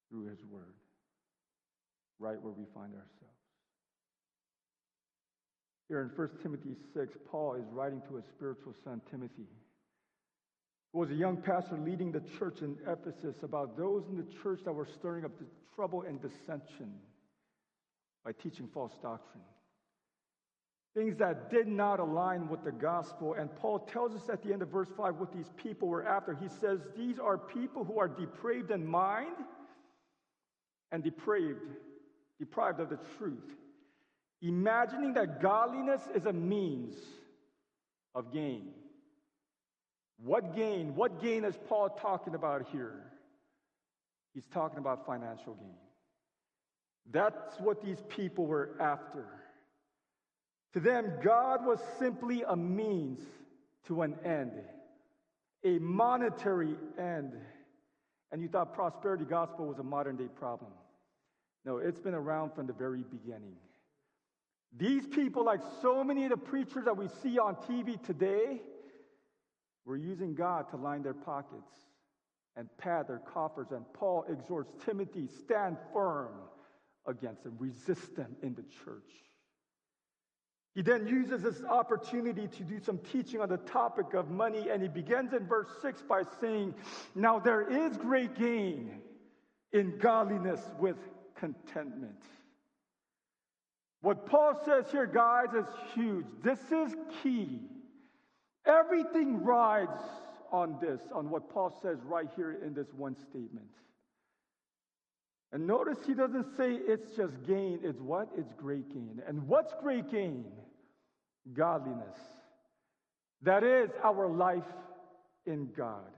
through 0.10 0.26
His 0.26 0.40
Word, 0.52 0.76
right 2.20 2.36
where 2.42 2.52
we 2.52 2.66
find 2.76 2.92
ourselves. 2.92 3.40
Here 5.88 6.02
in 6.02 6.10
1 6.10 6.30
Timothy 6.42 6.76
6, 6.94 7.16
Paul 7.32 7.54
is 7.54 7.64
writing 7.72 8.02
to 8.10 8.18
his 8.18 8.26
spiritual 8.36 8.76
son, 8.84 9.02
Timothy, 9.10 9.48
who 10.92 11.00
was 11.00 11.12
a 11.12 11.16
young 11.16 11.38
pastor 11.38 11.78
leading 11.78 12.12
the 12.12 12.24
church 12.38 12.58
in 12.62 12.76
Ephesus 12.86 13.42
about 13.42 13.78
those 13.78 14.04
in 14.10 14.18
the 14.18 14.28
church 14.44 14.60
that 14.66 14.74
were 14.74 14.90
stirring 15.00 15.24
up 15.24 15.32
the 15.40 15.46
trouble 15.78 16.02
and 16.02 16.22
dissension 16.22 16.92
by 18.26 18.34
teaching 18.34 18.68
false 18.74 18.92
doctrine 19.02 19.46
things 20.96 21.18
that 21.18 21.50
did 21.50 21.68
not 21.68 22.00
align 22.00 22.48
with 22.48 22.64
the 22.64 22.72
gospel. 22.72 23.34
And 23.34 23.54
Paul 23.56 23.80
tells 23.80 24.14
us 24.16 24.30
at 24.30 24.44
the 24.44 24.54
end 24.54 24.62
of 24.62 24.70
verse 24.70 24.90
5 24.96 25.16
what 25.16 25.34
these 25.34 25.50
people 25.58 25.88
were 25.88 26.06
after. 26.06 26.36
He 26.36 26.48
says, 26.48 26.80
These 26.96 27.20
are 27.20 27.38
people 27.38 27.84
who 27.84 28.00
are 28.00 28.08
depraved 28.08 28.72
in 28.72 28.86
mind 28.86 29.36
and 30.92 31.04
depraved, 31.04 31.62
deprived 32.40 32.80
of 32.80 32.90
the 32.90 33.00
truth, 33.18 33.56
imagining 34.42 35.14
that 35.14 35.42
godliness 35.42 36.02
is 36.16 36.26
a 36.26 36.34
means 36.34 36.96
of 38.14 38.32
gain. 38.32 38.70
What 40.24 40.56
gain? 40.56 40.96
What 40.96 41.22
gain 41.22 41.44
is 41.44 41.56
Paul 41.68 41.90
talking 41.90 42.36
about 42.36 42.68
here? 42.72 43.12
He's 44.34 44.46
talking 44.48 44.78
about 44.78 45.06
financial 45.06 45.56
gain. 45.56 45.76
That's 47.12 47.60
what 47.60 47.84
these 47.84 48.02
people 48.10 48.46
were 48.46 48.78
after. 48.80 49.26
To 50.74 50.80
them, 50.80 51.14
God 51.24 51.66
was 51.66 51.80
simply 52.00 52.44
a 52.48 52.56
means 52.56 53.20
to 53.88 54.02
an 54.02 54.16
end, 54.26 54.52
a 55.64 55.78
monetary 55.80 56.76
end. 56.98 57.34
And 58.32 58.42
you 58.42 58.48
thought 58.48 58.74
prosperity 58.74 59.26
gospel 59.26 59.68
was 59.68 59.78
a 59.78 59.84
modern 59.84 60.18
day 60.18 60.30
problem. 60.36 60.72
No, 61.66 61.78
it's 61.78 62.00
been 62.00 62.16
around 62.16 62.54
from 62.56 62.66
the 62.66 62.74
very 62.74 63.04
beginning. 63.04 63.56
These 64.76 65.06
people, 65.06 65.46
like 65.46 65.62
so 65.82 66.04
many 66.04 66.24
of 66.24 66.32
the 66.32 66.38
preachers 66.38 66.86
that 66.86 66.98
we 66.98 67.08
see 67.22 67.38
on 67.38 67.56
TV 67.56 68.02
today, 68.04 68.60
were 69.86 69.98
using 69.98 70.34
God 70.34 70.70
to 70.72 70.78
line 70.78 71.04
their 71.04 71.14
pockets 71.14 71.72
and 72.56 72.68
pad 72.78 73.08
their 73.08 73.20
coffers. 73.20 73.68
And 73.72 73.86
Paul 73.94 74.26
exhorts 74.28 74.72
Timothy, 74.86 75.28
stand 75.28 75.78
firm 75.94 76.32
against 77.06 77.44
them, 77.44 77.56
resist 77.60 78.16
them 78.16 78.36
in 78.42 78.56
the 78.56 78.64
church. 78.84 79.12
He 80.76 80.82
then 80.82 81.06
uses 81.08 81.44
this 81.44 81.62
opportunity 81.64 82.48
to 82.48 82.64
do 82.64 82.80
some 82.80 82.98
teaching 82.98 83.40
on 83.42 83.50
the 83.50 83.58
topic 83.58 84.16
of 84.16 84.32
money, 84.32 84.70
and 84.70 84.82
he 84.82 84.88
begins 84.88 85.34
in 85.34 85.46
verse 85.46 85.70
6 85.82 86.02
by 86.04 86.24
saying, 86.42 86.74
Now 87.14 87.40
there 87.40 87.62
is 87.62 87.96
great 87.98 88.34
gain 88.36 89.02
in 89.72 89.98
godliness 90.00 90.62
with 90.80 90.98
contentment. 91.36 92.24
What 94.02 94.26
Paul 94.26 94.60
says 94.66 94.86
here, 94.92 95.06
guys, 95.06 95.54
is 95.54 95.66
huge. 95.94 96.26
This 96.44 96.60
is 96.72 96.96
key. 97.22 97.62
Everything 98.66 99.44
rides 99.44 100.02
on 100.52 100.78
this, 100.82 101.02
on 101.14 101.30
what 101.30 101.50
Paul 101.50 101.78
says 101.82 102.00
right 102.04 102.30
here 102.36 102.60
in 102.66 102.74
this 102.74 102.88
one 102.96 103.16
statement. 103.16 103.70
And 105.54 105.68
notice 105.68 106.00
he 106.08 106.16
doesn't 106.16 106.58
say 106.58 106.74
it's 106.74 107.16
just 107.16 107.44
gain, 107.46 107.80
it's 107.84 108.02
what? 108.02 108.28
It's 108.36 108.52
great 108.54 108.92
gain. 108.92 109.22
And 109.28 109.48
what's 109.48 109.72
great 109.82 110.12
gain? 110.12 110.46
Godliness. 111.54 112.18
That 113.44 113.64
is 113.64 113.92
our 114.04 114.28
life 114.28 114.64
in 115.46 115.70
God. 115.78 116.10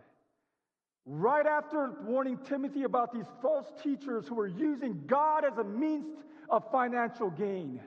Right 1.06 1.46
after 1.46 1.92
warning 2.06 2.40
Timothy 2.48 2.84
about 2.84 3.14
these 3.14 3.26
false 3.42 3.68
teachers 3.84 4.26
who 4.26 4.40
are 4.40 4.48
using 4.48 5.04
God 5.06 5.44
as 5.44 5.58
a 5.58 5.66
means 5.66 6.06
of 6.50 6.64
financial 6.72 7.30
gain, 7.30 7.82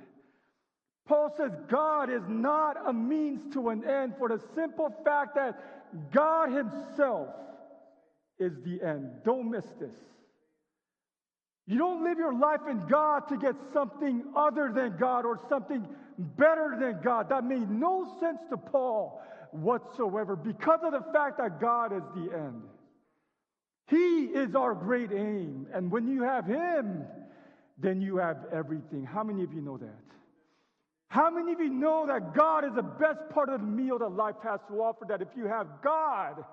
Paul 1.07 1.33
says 1.35 1.53
God 1.69 2.11
is 2.11 2.23
not 2.29 2.77
a 2.87 2.93
means 2.93 3.55
to 3.55 3.71
an 3.71 3.89
end 3.89 4.15
for 4.19 4.29
the 4.29 4.41
simple 4.55 4.95
fact 5.03 5.35
that 5.37 6.13
God 6.13 6.51
Himself 6.53 7.29
is 8.39 8.53
the 8.63 8.83
end. 8.87 9.09
Don't 9.25 9.51
miss 9.51 9.65
this. 9.81 9.97
You 11.69 11.77
don't 11.77 12.03
live 12.03 12.17
your 12.17 12.33
life 12.33 12.63
in 12.69 12.87
God 12.87 13.29
to 13.29 13.37
get 13.37 13.55
something 13.75 14.25
other 14.35 14.73
than 14.75 14.97
God 14.97 15.27
or 15.27 15.39
something 15.51 15.87
better 16.19 16.75
than 16.81 17.01
God. 17.05 17.29
That 17.29 17.45
made 17.45 17.69
no 17.71 18.17
sense 18.19 18.39
to 18.49 18.57
Paul 18.57 19.21
whatsoever 19.51 20.35
because 20.35 20.81
of 20.83 20.93
the 20.93 21.05
fact 21.13 21.37
that 21.37 21.61
God 21.61 21.93
is 21.93 22.03
the 22.15 22.35
end. 22.35 22.63
He 23.89 24.25
is 24.25 24.55
our 24.55 24.75
great 24.75 25.13
aim. 25.13 25.67
And 25.75 25.91
when 25.91 26.09
you 26.09 26.23
have 26.23 26.47
Him, 26.47 27.05
then 27.77 28.01
you 28.01 28.17
have 28.17 28.47
everything. 28.51 29.05
How 29.05 29.23
many 29.23 29.45
of 29.45 29.53
you 29.53 29.61
know 29.61 29.77
that? 29.77 30.05
How 31.09 31.31
many 31.31 31.53
of 31.53 31.61
you 31.61 31.69
know 31.69 32.07
that 32.07 32.35
God 32.35 32.65
is 32.65 32.71
the 32.77 32.83
best 32.83 33.29
part 33.29 33.51
of 33.51 33.61
the 33.61 33.67
meal 33.67 33.99
that 33.99 34.13
life 34.13 34.37
has 34.43 34.61
to 34.71 34.75
offer? 34.81 35.05
That 35.07 35.21
if 35.21 35.29
you 35.37 35.45
have 35.45 35.67
God, 35.85 36.45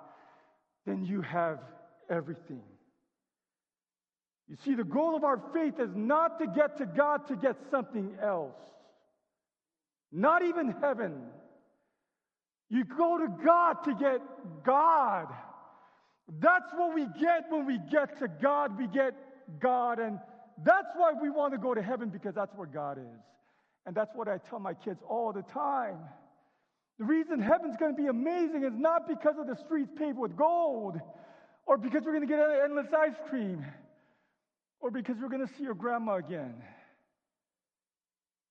then 0.86 1.06
you 1.06 1.22
have 1.22 1.60
everything. 2.10 2.64
You 4.48 4.56
see, 4.64 4.76
the 4.76 4.84
goal 4.84 5.16
of 5.16 5.24
our 5.24 5.42
faith 5.54 5.80
is 5.80 5.96
not 5.96 6.40
to 6.40 6.48
get 6.48 6.78
to 6.78 6.86
God 6.86 7.28
to 7.28 7.36
get 7.36 7.56
something 7.72 8.16
else, 8.22 8.58
not 10.12 10.44
even 10.44 10.76
heaven. 10.82 11.24
You 12.70 12.84
go 12.84 13.18
to 13.18 13.28
God 13.44 13.84
to 13.86 13.96
get 13.96 14.22
God. 14.64 15.28
That's 16.40 16.72
what 16.76 16.94
we 16.94 17.06
get 17.20 17.46
when 17.50 17.66
we 17.66 17.80
get 17.92 18.20
to 18.20 18.28
God. 18.28 18.78
We 18.78 18.88
get 18.88 19.14
God. 19.60 20.00
And 20.00 20.20
that's 20.64 20.90
why 20.96 21.14
we 21.20 21.30
want 21.30 21.54
to 21.54 21.60
go 21.60 21.74
to 21.74 21.82
heaven 21.82 22.10
because 22.10 22.34
that's 22.34 22.54
where 22.56 22.68
God 22.68 22.98
is. 22.98 23.22
And 23.86 23.96
that's 23.96 24.16
what 24.16 24.28
I 24.28 24.38
tell 24.38 24.60
my 24.60 24.74
kids 24.74 25.00
all 25.08 25.32
the 25.32 25.44
time. 25.44 25.98
The 26.98 27.06
reason 27.06 27.40
heaven's 27.40 27.76
going 27.78 27.96
to 27.96 28.02
be 28.02 28.08
amazing 28.08 28.64
is 28.64 28.74
not 28.74 29.08
because 29.08 29.36
of 29.38 29.48
the 29.48 29.56
streets 29.56 29.92
paved 29.96 30.18
with 30.18 30.36
gold 30.36 31.00
or 31.68 31.78
because 31.78 32.04
we're 32.04 32.14
going 32.14 32.28
to 32.28 32.34
get 32.34 32.40
endless 32.64 32.88
ice 32.98 33.18
cream 33.30 33.66
or 34.80 34.92
because 34.92 35.18
we're 35.22 35.30
going 35.30 35.46
to 35.46 35.54
see 35.56 35.64
your 35.64 35.74
grandma 35.74 36.16
again. 36.16 36.56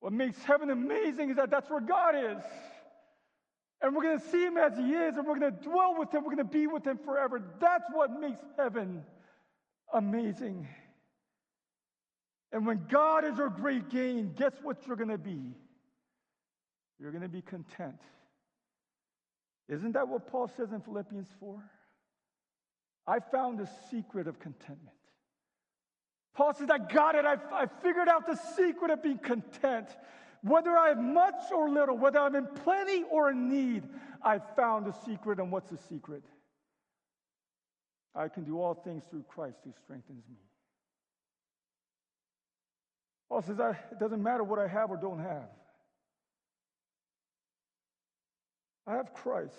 What 0.00 0.12
makes 0.12 0.42
heaven 0.42 0.70
amazing 0.70 1.30
is 1.30 1.36
that 1.36 1.50
that's 1.50 1.70
where 1.70 1.80
God 1.80 2.14
is. 2.16 2.42
And 3.80 3.94
we're 3.94 4.02
going 4.02 4.18
to 4.18 4.26
see 4.28 4.42
him 4.42 4.56
as 4.56 4.76
he 4.76 4.92
is, 4.92 5.16
and 5.16 5.26
we're 5.26 5.38
going 5.38 5.52
to 5.52 5.62
dwell 5.62 5.96
with 5.98 6.12
him. 6.12 6.24
We're 6.24 6.34
going 6.34 6.46
to 6.46 6.52
be 6.52 6.66
with 6.66 6.86
him 6.86 6.98
forever. 7.04 7.42
That's 7.60 7.84
what 7.92 8.18
makes 8.18 8.44
heaven 8.56 9.02
amazing. 9.92 10.68
And 12.52 12.66
when 12.66 12.86
God 12.88 13.24
is 13.24 13.36
your 13.36 13.50
great 13.50 13.90
gain, 13.90 14.32
guess 14.36 14.52
what 14.62 14.86
you're 14.86 14.96
going 14.96 15.08
to 15.08 15.18
be? 15.18 15.54
You're 17.00 17.10
going 17.10 17.22
to 17.22 17.28
be 17.28 17.42
content. 17.42 18.00
Isn't 19.68 19.92
that 19.92 20.08
what 20.08 20.28
Paul 20.28 20.50
says 20.56 20.72
in 20.72 20.80
Philippians 20.80 21.28
4? 21.40 21.62
I 23.06 23.18
found 23.20 23.58
the 23.58 23.68
secret 23.90 24.28
of 24.28 24.38
contentment. 24.38 24.96
Paul 26.34 26.52
says, 26.54 26.68
I 26.70 26.78
got 26.78 27.14
it. 27.14 27.24
I, 27.24 27.36
I 27.52 27.66
figured 27.82 28.08
out 28.08 28.26
the 28.26 28.38
secret 28.56 28.90
of 28.90 29.02
being 29.02 29.18
content. 29.18 29.88
Whether 30.42 30.76
I 30.76 30.88
have 30.88 30.98
much 30.98 31.52
or 31.54 31.70
little, 31.70 31.96
whether 31.96 32.18
I'm 32.18 32.34
in 32.34 32.46
plenty 32.46 33.04
or 33.10 33.30
in 33.30 33.48
need, 33.48 33.84
I've 34.22 34.42
found 34.56 34.86
the 34.86 34.92
secret. 35.06 35.38
And 35.38 35.50
what's 35.50 35.70
the 35.70 35.78
secret? 35.88 36.24
I 38.14 38.28
can 38.28 38.44
do 38.44 38.60
all 38.60 38.74
things 38.74 39.04
through 39.10 39.24
Christ 39.28 39.58
who 39.64 39.72
strengthens 39.84 40.22
me. 40.28 40.36
Paul 43.28 43.42
says, 43.42 43.58
it 43.58 43.98
doesn't 43.98 44.22
matter 44.22 44.44
what 44.44 44.58
I 44.58 44.68
have 44.68 44.90
or 44.90 44.96
don't 44.96 45.20
have. 45.20 45.48
I 48.86 48.96
have 48.96 49.14
Christ. 49.14 49.54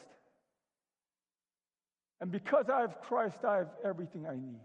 And 2.22 2.32
because 2.32 2.70
I 2.70 2.82
have 2.82 3.02
Christ, 3.02 3.38
I 3.44 3.58
have 3.58 3.70
everything 3.84 4.26
I 4.28 4.36
need. 4.36 4.60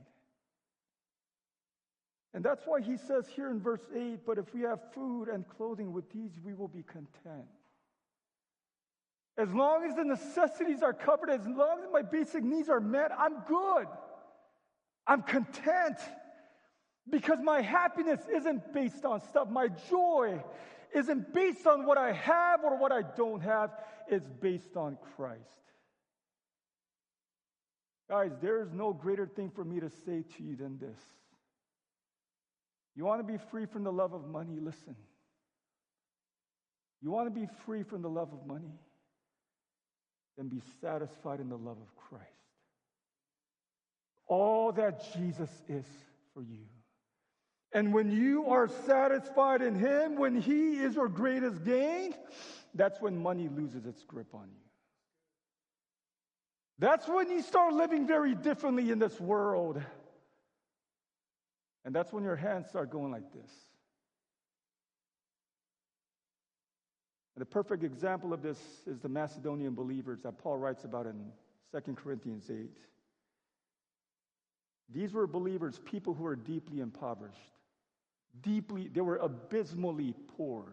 And 2.33 2.45
that's 2.45 2.63
why 2.65 2.81
he 2.81 2.97
says 2.97 3.27
here 3.35 3.51
in 3.51 3.61
verse 3.61 3.83
8, 3.95 4.21
but 4.25 4.39
if 4.39 4.55
we 4.55 4.61
have 4.63 4.79
food 4.95 5.29
and 5.29 5.49
clothing 5.49 5.93
with 5.93 6.11
these, 6.13 6.31
we 6.45 6.55
will 6.55 6.69
be 6.69 6.83
content. 6.83 7.49
As 9.37 9.53
long 9.53 9.85
as 9.85 9.97
the 9.97 10.05
necessities 10.05 10.83
are 10.83 10.93
covered, 10.93 11.31
as 11.31 11.47
long 11.47 11.81
as 11.83 11.89
my 11.93 12.03
basic 12.03 12.45
needs 12.45 12.69
are 12.69 12.81
met, 12.81 13.11
I'm 13.19 13.41
good. 13.49 13.87
I'm 15.07 15.23
content. 15.23 15.97
Because 17.09 17.39
my 17.43 17.63
happiness 17.63 18.21
isn't 18.33 18.73
based 18.73 19.05
on 19.05 19.23
stuff. 19.23 19.49
My 19.49 19.69
joy 19.89 20.43
isn't 20.95 21.33
based 21.33 21.67
on 21.67 21.87
what 21.87 21.99
I 21.99 22.13
have 22.13 22.63
or 22.63 22.77
what 22.77 22.93
I 22.93 23.03
don't 23.17 23.41
have. 23.41 23.71
It's 24.09 24.29
based 24.41 24.77
on 24.77 24.99
Christ. 25.17 25.41
Guys, 28.09 28.33
there 28.41 28.61
is 28.61 28.73
no 28.73 28.93
greater 28.93 29.27
thing 29.27 29.51
for 29.51 29.65
me 29.65 29.81
to 29.81 29.89
say 29.89 30.25
to 30.37 30.43
you 30.43 30.57
than 30.57 30.79
this. 30.79 30.99
You 33.01 33.07
want 33.07 33.27
to 33.27 33.33
be 33.33 33.39
free 33.51 33.65
from 33.65 33.83
the 33.83 33.91
love 33.91 34.13
of 34.13 34.29
money? 34.29 34.59
Listen. 34.61 34.95
You 37.01 37.11
want 37.11 37.33
to 37.33 37.41
be 37.41 37.49
free 37.65 37.83
from 37.83 38.03
the 38.03 38.11
love 38.11 38.31
of 38.35 38.47
money? 38.47 38.75
Then 40.37 40.49
be 40.49 40.61
satisfied 40.83 41.41
in 41.41 41.49
the 41.49 41.57
love 41.57 41.79
of 41.79 41.97
Christ. 41.97 42.27
All 44.27 44.73
that 44.73 45.03
Jesus 45.15 45.49
is 45.67 45.87
for 46.35 46.43
you. 46.43 46.67
And 47.73 47.95
when 47.95 48.11
you 48.11 48.45
are 48.49 48.69
satisfied 48.69 49.63
in 49.63 49.77
Him, 49.77 50.17
when 50.17 50.39
He 50.39 50.73
is 50.73 50.95
your 50.95 51.09
greatest 51.09 51.65
gain, 51.65 52.15
that's 52.75 53.01
when 53.01 53.17
money 53.17 53.49
loses 53.49 53.87
its 53.87 54.03
grip 54.03 54.35
on 54.35 54.51
you. 54.51 54.69
That's 56.79 57.09
when 57.09 57.31
you 57.31 57.41
start 57.41 57.73
living 57.73 58.07
very 58.07 58.35
differently 58.35 58.91
in 58.91 58.99
this 58.99 59.19
world. 59.19 59.83
And 61.85 61.95
that's 61.95 62.13
when 62.13 62.25
your 62.25 62.37
hands 62.37 62.69
start 62.69 62.91
going 62.91 63.11
like 63.11 63.33
this. 63.33 63.51
And 67.35 67.43
the 67.43 67.47
perfect 67.47 67.83
example 67.83 68.33
of 68.33 68.43
this 68.43 68.59
is 68.87 68.99
the 69.01 69.09
Macedonian 69.09 69.75
believers 69.75 70.21
that 70.23 70.39
Paul 70.39 70.59
writes 70.59 70.85
about 70.85 71.07
in 71.07 71.33
2 71.73 71.95
Corinthians 71.95 72.51
8. 72.51 72.71
These 74.93 75.13
were 75.13 75.27
believers, 75.27 75.81
people 75.85 76.15
who 76.15 76.25
were 76.25 76.37
deeply 76.37 76.81
impoverished 76.81 77.53
deeply, 78.43 78.89
they 78.89 79.01
were 79.01 79.17
abysmally 79.17 80.15
poor. 80.37 80.65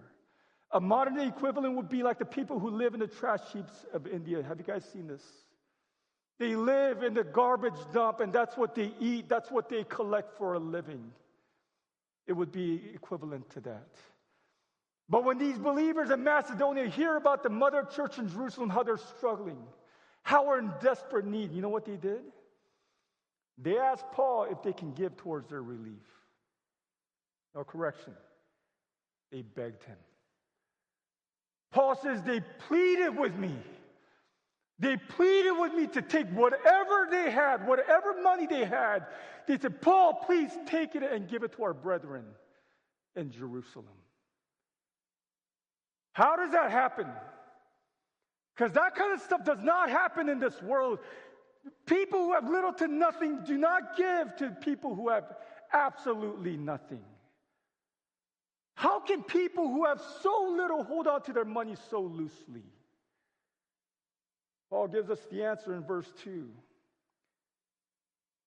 A 0.71 0.79
modern 0.79 1.15
day 1.15 1.27
equivalent 1.27 1.75
would 1.75 1.89
be 1.89 2.03
like 2.03 2.19
the 2.19 2.25
people 2.25 2.59
who 2.59 2.69
live 2.69 2.93
in 2.93 2.99
the 2.99 3.07
trash 3.07 3.41
heaps 3.53 3.85
of 3.93 4.07
India. 4.07 4.43
Have 4.43 4.57
you 4.57 4.65
guys 4.65 4.85
seen 4.91 5.07
this? 5.07 5.23
They 6.39 6.55
live 6.55 7.03
in 7.03 7.13
the 7.13 7.23
garbage 7.23 7.79
dump 7.93 8.19
and 8.19 8.31
that's 8.31 8.55
what 8.55 8.75
they 8.75 8.91
eat, 8.99 9.27
that's 9.27 9.49
what 9.49 9.69
they 9.69 9.83
collect 9.83 10.37
for 10.37 10.53
a 10.53 10.59
living. 10.59 11.11
It 12.27 12.33
would 12.33 12.51
be 12.51 12.81
equivalent 12.93 13.49
to 13.51 13.61
that. 13.61 13.87
But 15.09 15.23
when 15.23 15.37
these 15.37 15.57
believers 15.57 16.09
in 16.09 16.23
Macedonia 16.23 16.87
hear 16.87 17.15
about 17.15 17.41
the 17.41 17.49
mother 17.49 17.87
church 17.95 18.19
in 18.19 18.29
Jerusalem, 18.29 18.69
how 18.69 18.83
they're 18.83 18.97
struggling, 18.97 19.57
how 20.23 20.45
we're 20.45 20.59
in 20.59 20.71
desperate 20.81 21.25
need, 21.25 21.53
you 21.53 21.61
know 21.61 21.69
what 21.69 21.85
they 21.85 21.95
did? 21.95 22.21
They 23.57 23.77
asked 23.77 24.05
Paul 24.11 24.47
if 24.51 24.61
they 24.61 24.73
can 24.73 24.91
give 24.91 25.15
towards 25.17 25.49
their 25.49 25.63
relief. 25.63 26.03
No 27.55 27.63
correction. 27.63 28.13
They 29.31 29.41
begged 29.41 29.83
him. 29.83 29.97
Paul 31.71 31.95
says 31.95 32.21
they 32.21 32.41
pleaded 32.67 33.17
with 33.17 33.35
me. 33.35 33.55
They 34.79 34.97
pleaded 34.97 35.53
with 35.53 35.73
me 35.73 35.87
to 35.87 36.01
take 36.01 36.27
whatever 36.27 37.07
they 37.09 37.31
had, 37.31 37.67
whatever 37.67 38.21
money 38.21 38.45
they 38.45 38.63
had. 38.63 39.07
They 39.47 39.57
said, 39.57 39.81
Paul, 39.81 40.21
please 40.25 40.51
take 40.67 40.95
it 40.95 41.03
and 41.03 41.27
give 41.27 41.43
it 41.43 41.53
to 41.53 41.63
our 41.63 41.73
brethren 41.73 42.25
in 43.15 43.31
Jerusalem. 43.31 43.87
How 46.13 46.35
does 46.35 46.51
that 46.51 46.71
happen? 46.71 47.07
Because 48.55 48.73
that 48.73 48.95
kind 48.95 49.13
of 49.13 49.21
stuff 49.21 49.43
does 49.45 49.59
not 49.61 49.89
happen 49.89 50.29
in 50.29 50.39
this 50.39 50.61
world. 50.61 50.99
People 51.85 52.19
who 52.19 52.33
have 52.33 52.49
little 52.49 52.73
to 52.73 52.87
nothing 52.87 53.43
do 53.45 53.57
not 53.57 53.97
give 53.97 54.35
to 54.37 54.49
people 54.61 54.95
who 54.95 55.09
have 55.09 55.25
absolutely 55.73 56.57
nothing. 56.57 57.03
How 58.75 58.99
can 58.99 59.23
people 59.23 59.67
who 59.67 59.85
have 59.85 60.01
so 60.21 60.53
little 60.55 60.83
hold 60.83 61.07
on 61.07 61.23
to 61.23 61.33
their 61.33 61.45
money 61.45 61.75
so 61.89 62.01
loosely? 62.01 62.63
Paul 64.69 64.87
gives 64.87 65.09
us 65.09 65.19
the 65.31 65.43
answer 65.43 65.73
in 65.73 65.83
verse 65.83 66.11
2. 66.23 66.47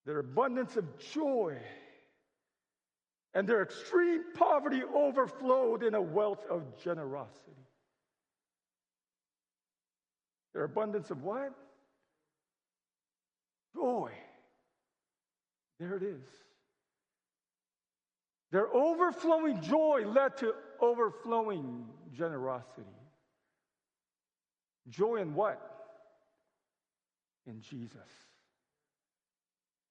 Their 0.07 0.19
abundance 0.19 0.77
of 0.77 0.85
joy 0.99 1.59
and 3.35 3.49
their 3.49 3.63
extreme 3.63 4.25
poverty 4.35 4.83
overflowed 4.95 5.83
in 5.83 5.95
a 5.95 6.03
wealth 6.03 6.45
of 6.51 6.63
generosity. 6.83 7.53
Their 10.53 10.65
abundance 10.65 11.11
of 11.11 11.23
what? 11.23 11.53
Joy. 13.75 14.11
There 15.79 15.97
it 15.97 16.03
is. 16.03 16.25
Their 18.51 18.67
overflowing 18.75 19.63
joy 19.63 20.03
led 20.07 20.37
to 20.39 20.55
overflowing 20.81 21.87
generosity. 22.13 22.83
Joy 24.89 25.17
in 25.17 25.35
what? 25.35 25.80
In 27.47 27.61
Jesus. 27.61 28.09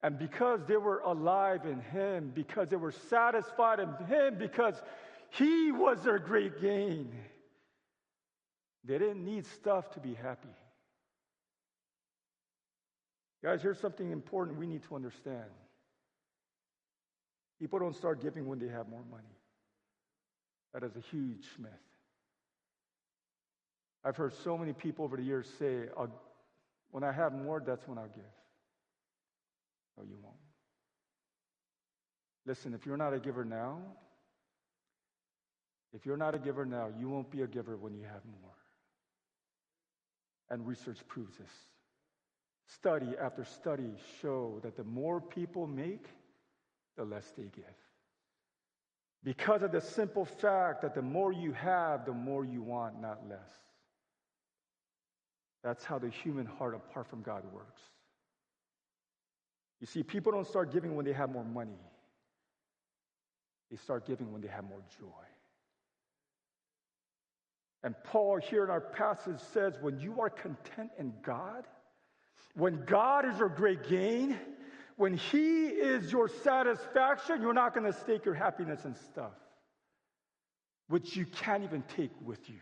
And 0.02 0.18
because 0.18 0.60
they 0.66 0.76
were 0.76 1.00
alive 1.00 1.66
in 1.66 1.80
Him, 1.80 2.32
because 2.34 2.68
they 2.68 2.76
were 2.76 2.92
satisfied 2.92 3.80
in 3.80 3.92
Him, 4.06 4.36
because 4.38 4.80
He 5.30 5.72
was 5.72 6.02
their 6.02 6.18
great 6.18 6.60
gain, 6.60 7.12
they 8.84 8.98
didn't 8.98 9.24
need 9.24 9.46
stuff 9.46 9.90
to 9.92 10.00
be 10.00 10.14
happy. 10.14 10.48
Guys, 13.42 13.62
here's 13.62 13.78
something 13.78 14.10
important 14.10 14.58
we 14.58 14.66
need 14.66 14.82
to 14.84 14.94
understand. 14.94 15.50
People 17.58 17.78
don't 17.78 17.96
start 17.96 18.22
giving 18.22 18.46
when 18.46 18.58
they 18.58 18.68
have 18.68 18.88
more 18.88 19.04
money. 19.10 19.36
That 20.72 20.82
is 20.82 20.96
a 20.96 21.00
huge 21.00 21.46
myth. 21.58 21.70
I've 24.02 24.16
heard 24.16 24.32
so 24.32 24.56
many 24.56 24.72
people 24.72 25.04
over 25.04 25.16
the 25.16 25.22
years 25.22 25.46
say, 25.58 25.88
when 26.90 27.04
I 27.04 27.12
have 27.12 27.32
more, 27.32 27.62
that's 27.64 27.86
when 27.86 27.98
I'll 27.98 28.08
give. 28.08 28.24
No, 29.96 30.04
you 30.04 30.16
won't. 30.22 30.36
Listen, 32.46 32.74
if 32.74 32.86
you're 32.86 32.96
not 32.96 33.12
a 33.12 33.20
giver 33.20 33.44
now, 33.44 33.78
if 35.92 36.06
you're 36.06 36.16
not 36.16 36.34
a 36.34 36.38
giver 36.38 36.64
now, 36.64 36.88
you 36.98 37.08
won't 37.08 37.30
be 37.30 37.42
a 37.42 37.46
giver 37.46 37.76
when 37.76 37.94
you 37.94 38.04
have 38.04 38.24
more. 38.24 38.50
And 40.48 40.66
research 40.66 40.98
proves 41.08 41.36
this. 41.36 41.50
Study 42.66 43.14
after 43.20 43.44
study 43.44 43.92
show 44.22 44.60
that 44.62 44.76
the 44.76 44.84
more 44.84 45.20
people 45.20 45.66
make, 45.66 46.06
the 46.96 47.04
less 47.04 47.30
they 47.36 47.44
give. 47.44 47.64
Because 49.22 49.62
of 49.62 49.72
the 49.72 49.80
simple 49.80 50.24
fact 50.24 50.82
that 50.82 50.94
the 50.94 51.02
more 51.02 51.32
you 51.32 51.52
have, 51.52 52.06
the 52.06 52.12
more 52.12 52.44
you 52.44 52.62
want, 52.62 53.00
not 53.00 53.28
less. 53.28 53.50
That's 55.62 55.84
how 55.84 55.98
the 55.98 56.08
human 56.08 56.46
heart, 56.46 56.74
apart 56.74 57.08
from 57.08 57.22
God, 57.22 57.42
works. 57.52 57.82
You 59.80 59.86
see, 59.86 60.02
people 60.02 60.32
don't 60.32 60.46
start 60.46 60.72
giving 60.72 60.94
when 60.94 61.04
they 61.04 61.12
have 61.12 61.30
more 61.30 61.44
money, 61.44 61.78
they 63.70 63.76
start 63.76 64.06
giving 64.06 64.32
when 64.32 64.42
they 64.42 64.48
have 64.48 64.64
more 64.64 64.82
joy. 64.98 65.06
And 67.82 67.94
Paul, 68.04 68.38
here 68.38 68.62
in 68.62 68.70
our 68.70 68.80
passage, 68.80 69.40
says, 69.54 69.74
when 69.80 69.98
you 69.98 70.20
are 70.20 70.28
content 70.28 70.90
in 70.98 71.14
God, 71.22 71.66
when 72.54 72.84
God 72.84 73.24
is 73.26 73.38
your 73.38 73.48
great 73.48 73.88
gain, 73.88 74.38
when 74.96 75.14
He 75.14 75.66
is 75.68 76.12
your 76.12 76.28
satisfaction, 76.28 77.40
you're 77.40 77.54
not 77.54 77.74
going 77.74 77.90
to 77.90 77.98
stake 77.98 78.26
your 78.26 78.34
happiness 78.34 78.84
in 78.84 78.94
stuff, 78.94 79.32
which 80.88 81.16
you 81.16 81.24
can't 81.24 81.64
even 81.64 81.82
take 81.96 82.10
with 82.22 82.50
you. 82.50 82.58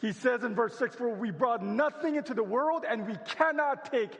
He 0.00 0.12
says 0.12 0.44
in 0.44 0.54
verse 0.54 0.78
6 0.78 0.96
For 0.96 1.14
we 1.14 1.30
brought 1.30 1.64
nothing 1.64 2.16
into 2.16 2.34
the 2.34 2.42
world, 2.42 2.84
and 2.88 3.06
we 3.06 3.16
cannot 3.26 3.90
take 3.90 4.10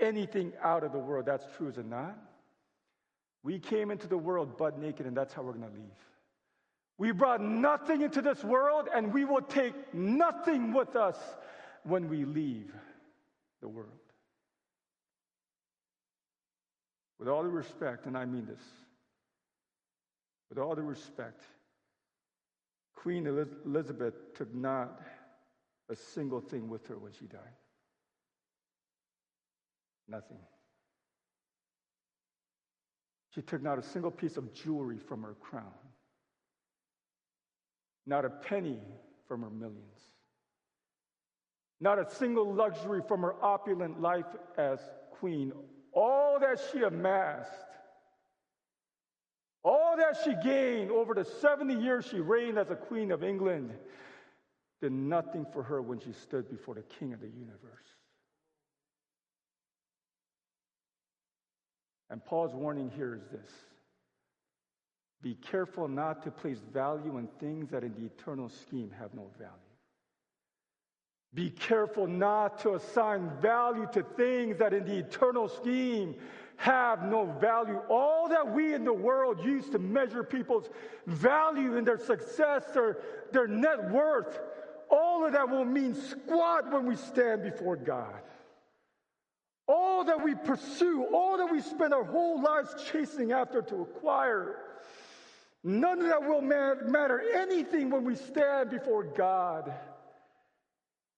anything 0.00 0.52
out 0.62 0.84
of 0.84 0.92
the 0.92 0.98
world. 0.98 1.26
That's 1.26 1.46
true, 1.56 1.68
is 1.68 1.78
it 1.78 1.86
not? 1.86 2.16
We 3.42 3.58
came 3.58 3.90
into 3.90 4.08
the 4.08 4.18
world 4.18 4.56
butt 4.56 4.78
naked, 4.78 5.06
and 5.06 5.16
that's 5.16 5.32
how 5.32 5.42
we're 5.42 5.52
going 5.52 5.68
to 5.70 5.74
leave. 5.74 5.90
We 6.98 7.12
brought 7.12 7.42
nothing 7.42 8.02
into 8.02 8.22
this 8.22 8.42
world, 8.42 8.88
and 8.92 9.12
we 9.12 9.24
will 9.24 9.42
take 9.42 9.94
nothing 9.94 10.72
with 10.72 10.96
us 10.96 11.16
when 11.84 12.08
we 12.08 12.24
leave 12.24 12.74
the 13.60 13.68
world. 13.68 13.90
With 17.18 17.28
all 17.28 17.42
the 17.42 17.48
respect, 17.48 18.06
and 18.06 18.16
I 18.16 18.24
mean 18.24 18.46
this, 18.46 18.62
with 20.48 20.58
all 20.58 20.74
the 20.74 20.82
respect, 20.82 21.42
Queen 23.06 23.24
Elizabeth 23.64 24.14
took 24.34 24.52
not 24.52 25.00
a 25.88 25.94
single 25.94 26.40
thing 26.40 26.68
with 26.68 26.84
her 26.88 26.98
when 26.98 27.12
she 27.12 27.26
died. 27.26 27.54
Nothing. 30.08 30.40
She 33.32 33.42
took 33.42 33.62
not 33.62 33.78
a 33.78 33.82
single 33.84 34.10
piece 34.10 34.36
of 34.36 34.52
jewelry 34.52 34.98
from 34.98 35.22
her 35.22 35.34
crown, 35.34 35.70
not 38.06 38.24
a 38.24 38.30
penny 38.30 38.80
from 39.28 39.42
her 39.42 39.50
millions, 39.50 40.00
not 41.80 42.00
a 42.00 42.10
single 42.10 42.52
luxury 42.52 43.02
from 43.06 43.22
her 43.22 43.36
opulent 43.40 44.00
life 44.00 44.26
as 44.58 44.80
queen. 45.12 45.52
All 45.92 46.40
that 46.40 46.58
she 46.72 46.82
amassed, 46.82 47.65
all 49.66 49.96
that 49.96 50.16
she 50.24 50.34
gained 50.44 50.92
over 50.92 51.12
the 51.12 51.24
70 51.24 51.74
years 51.74 52.06
she 52.06 52.20
reigned 52.20 52.56
as 52.56 52.70
a 52.70 52.76
queen 52.76 53.10
of 53.10 53.24
England, 53.24 53.72
did 54.80 54.92
nothing 54.92 55.44
for 55.52 55.62
her 55.64 55.82
when 55.82 55.98
she 55.98 56.12
stood 56.12 56.48
before 56.48 56.76
the 56.76 56.82
king 56.82 57.12
of 57.12 57.20
the 57.20 57.26
universe. 57.26 57.88
And 62.10 62.24
Paul's 62.24 62.54
warning 62.54 62.92
here 62.94 63.14
is 63.14 63.22
this 63.32 63.50
be 65.22 65.34
careful 65.34 65.88
not 65.88 66.22
to 66.22 66.30
place 66.30 66.60
value 66.72 67.18
in 67.18 67.26
things 67.40 67.70
that 67.70 67.82
in 67.82 67.92
the 67.94 68.04
eternal 68.04 68.48
scheme 68.48 68.92
have 68.96 69.12
no 69.14 69.26
value. 69.36 69.52
Be 71.34 71.50
careful 71.50 72.06
not 72.06 72.60
to 72.60 72.74
assign 72.74 73.32
value 73.42 73.88
to 73.92 74.04
things 74.16 74.58
that 74.58 74.72
in 74.72 74.84
the 74.84 74.98
eternal 74.98 75.48
scheme 75.48 76.14
have 76.56 77.04
no 77.04 77.26
value. 77.40 77.80
All 77.88 78.28
that 78.28 78.52
we 78.52 78.74
in 78.74 78.84
the 78.84 78.92
world 78.92 79.44
use 79.44 79.68
to 79.70 79.78
measure 79.78 80.24
people's 80.24 80.68
value 81.06 81.76
and 81.76 81.86
their 81.86 81.98
success 81.98 82.64
or 82.74 82.98
their 83.32 83.46
net 83.46 83.90
worth, 83.90 84.38
all 84.90 85.24
of 85.24 85.32
that 85.32 85.48
will 85.48 85.64
mean 85.64 85.94
squat 85.94 86.72
when 86.72 86.86
we 86.86 86.96
stand 86.96 87.42
before 87.42 87.76
God. 87.76 88.22
All 89.68 90.04
that 90.04 90.22
we 90.22 90.34
pursue, 90.34 91.06
all 91.12 91.38
that 91.38 91.50
we 91.50 91.60
spend 91.60 91.92
our 91.92 92.04
whole 92.04 92.40
lives 92.40 92.74
chasing 92.90 93.32
after 93.32 93.60
to 93.62 93.82
acquire, 93.82 94.56
none 95.64 96.00
of 96.00 96.06
that 96.06 96.22
will 96.22 96.40
matter 96.40 97.22
anything 97.34 97.90
when 97.90 98.04
we 98.04 98.14
stand 98.14 98.70
before 98.70 99.02
God, 99.02 99.72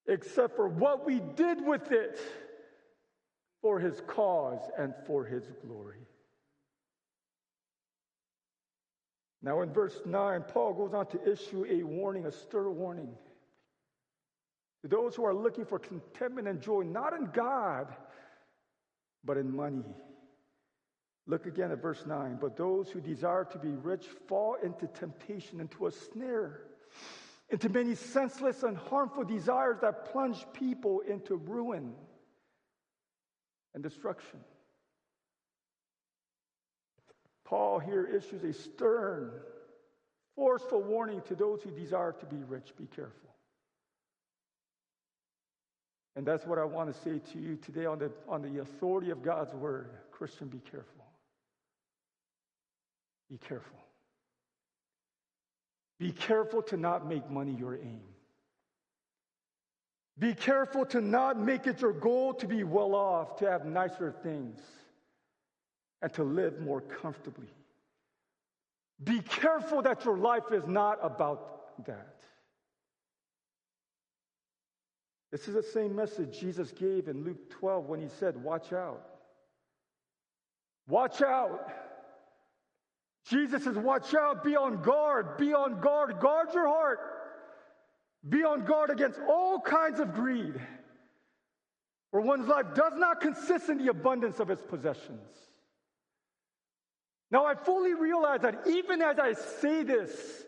except 0.07 0.57
for 0.57 0.67
what 0.67 1.05
we 1.05 1.21
did 1.37 1.65
with 1.65 1.93
it 1.93 2.19
for 3.63 3.79
His 3.79 4.01
cause 4.07 4.61
and 4.79 4.95
for 5.07 5.25
His 5.25 5.45
glory. 5.67 6.07
Now, 9.41 9.63
in 9.63 9.73
verse 9.73 10.01
9, 10.05 10.45
Paul 10.49 10.75
goes 10.75 10.95
on 10.95 11.07
to 11.07 11.31
issue 11.31 11.65
a 11.69 11.83
warning, 11.85 12.27
a 12.27 12.33
stern 12.33 12.75
warning 12.77 13.11
to 14.83 14.89
those 14.89 15.15
who 15.15 15.25
are 15.25 15.35
looking 15.35 15.65
for 15.65 15.79
contentment 15.79 16.49
and 16.49 16.61
joy, 16.61 16.83
not 16.83 17.13
in 17.13 17.31
God 17.33 17.95
but 19.25 19.37
in 19.37 19.55
money. 19.55 19.85
Look 21.27 21.47
again 21.47 21.71
at 21.71 21.83
verse 21.83 22.05
9. 22.07 22.39
But 22.41 22.57
those 22.57 22.89
who 22.89 23.01
desire 23.01 23.45
to 23.45 23.59
be 23.59 23.69
rich 23.69 24.07
fall 24.27 24.57
into 24.63 24.87
temptation, 24.87 25.61
into 25.61 25.87
a 25.87 25.93
snare, 25.93 26.63
into 27.51 27.69
many 27.69 27.95
senseless 27.95 28.63
and 28.63 28.77
harmful 28.77 29.25
desires 29.25 29.79
that 29.83 30.07
plunge 30.07 30.47
people 30.53 31.01
into 31.01 31.37
ruin 31.37 31.95
and 33.75 33.83
destruction. 33.83 34.41
Paul 37.45 37.79
here 37.79 38.05
issues 38.05 38.45
a 38.45 38.53
stern, 38.53 39.31
forceful 40.37 40.83
warning 40.83 41.23
to 41.29 41.35
those 41.35 41.63
who 41.63 41.71
desire 41.71 42.13
to 42.13 42.27
be 42.27 42.37
rich. 42.37 42.73
Be 42.77 42.87
careful. 42.87 43.31
And 46.15 46.27
that's 46.27 46.45
what 46.45 46.59
I 46.59 46.65
want 46.65 46.93
to 46.93 47.01
say 47.01 47.21
to 47.33 47.39
you 47.39 47.57
today 47.57 47.87
on 47.87 48.01
the, 48.01 48.11
on 48.29 48.43
the 48.43 48.61
authority 48.61 49.11
of 49.11 49.23
God's 49.23 49.55
word. 49.55 49.91
Christian, 50.11 50.49
be 50.49 50.59
careful. 50.59 51.05
Be 53.31 53.39
careful. 53.39 53.79
Be 55.99 56.13
careful 56.13 56.63
to 56.63 56.77
not 56.77 57.09
make 57.09 57.31
money 57.31 57.53
your 57.53 57.77
aim. 57.77 58.01
Be 60.19 60.35
careful 60.35 60.85
to 60.87 61.01
not 61.01 61.39
make 61.39 61.67
it 61.67 61.81
your 61.81 61.93
goal 61.93 62.35
to 62.35 62.47
be 62.47 62.65
well 62.65 62.95
off, 62.95 63.37
to 63.37 63.51
have 63.51 63.65
nicer 63.65 64.13
things, 64.23 64.59
and 66.03 66.13
to 66.15 66.25
live 66.25 66.61
more 66.61 66.81
comfortably. 66.81 67.49
Be 69.03 69.21
careful 69.21 69.83
that 69.83 70.05
your 70.05 70.19
life 70.19 70.51
is 70.53 70.67
not 70.67 70.99
about 71.03 71.85
that. 71.87 72.17
This 75.31 75.47
is 75.47 75.55
the 75.55 75.63
same 75.63 75.95
message 75.95 76.41
Jesus 76.41 76.73
gave 76.73 77.07
in 77.07 77.23
Luke 77.23 77.51
12 77.51 77.87
when 77.87 78.01
he 78.01 78.09
said, 78.09 78.43
Watch 78.43 78.73
out. 78.73 79.05
Watch 80.89 81.23
out. 81.23 81.71
Jesus 83.29 83.65
says, 83.65 83.77
Watch 83.77 84.15
out, 84.15 84.43
be 84.43 84.57
on 84.57 84.83
guard, 84.83 85.37
be 85.37 85.53
on 85.53 85.81
guard, 85.81 86.19
guard 86.19 86.49
your 86.55 86.67
heart. 86.67 86.99
Be 88.27 88.45
on 88.45 88.65
guard 88.65 88.91
against 88.91 89.21
all 89.29 89.61
kinds 89.61 90.01
of 90.01 90.15
greed, 90.15 90.55
where 92.11 92.23
one's 92.23 92.49
life 92.49 92.75
does 92.75 92.95
not 92.97 93.21
consist 93.21 93.69
in 93.69 93.79
the 93.79 93.89
abundance 93.89 94.41
of 94.41 94.49
its 94.49 94.63
possessions. 94.63 95.29
Now, 97.31 97.45
I 97.45 97.55
fully 97.55 97.93
realize 97.93 98.41
that 98.41 98.67
even 98.67 99.03
as 99.03 99.19
I 99.19 99.35
say 99.35 99.83
this, 99.83 100.45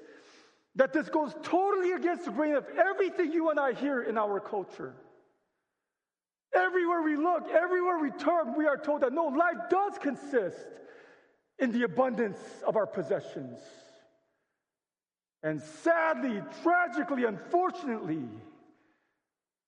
That 0.77 0.93
this 0.93 1.09
goes 1.09 1.35
totally 1.43 1.93
against 1.93 2.27
the 2.27 2.31
grain 2.31 2.55
of 2.55 2.65
everything 2.79 3.33
you 3.33 3.51
and 3.51 3.59
I 3.59 3.73
hear 3.73 4.03
in 4.03 4.17
our 4.17 4.39
culture. 4.39 4.95
Everywhere 6.55 7.03
we 7.03 7.17
look, 7.17 7.49
everywhere 7.51 7.99
we 7.99 8.11
turn, 8.13 8.55
we 8.57 8.67
are 8.67 8.77
told 8.77 9.01
that 9.03 9.13
no, 9.13 9.27
life 9.27 9.69
does 9.69 9.99
consist 9.99 10.69
in 11.59 11.73
the 11.73 11.83
abundance 11.83 12.39
of 12.67 12.77
our 12.77 12.87
possessions. 12.87 13.59
And 15.43 15.63
sadly, 15.63 16.43
tragically, 16.63 17.25
unfortunately, 17.25 18.29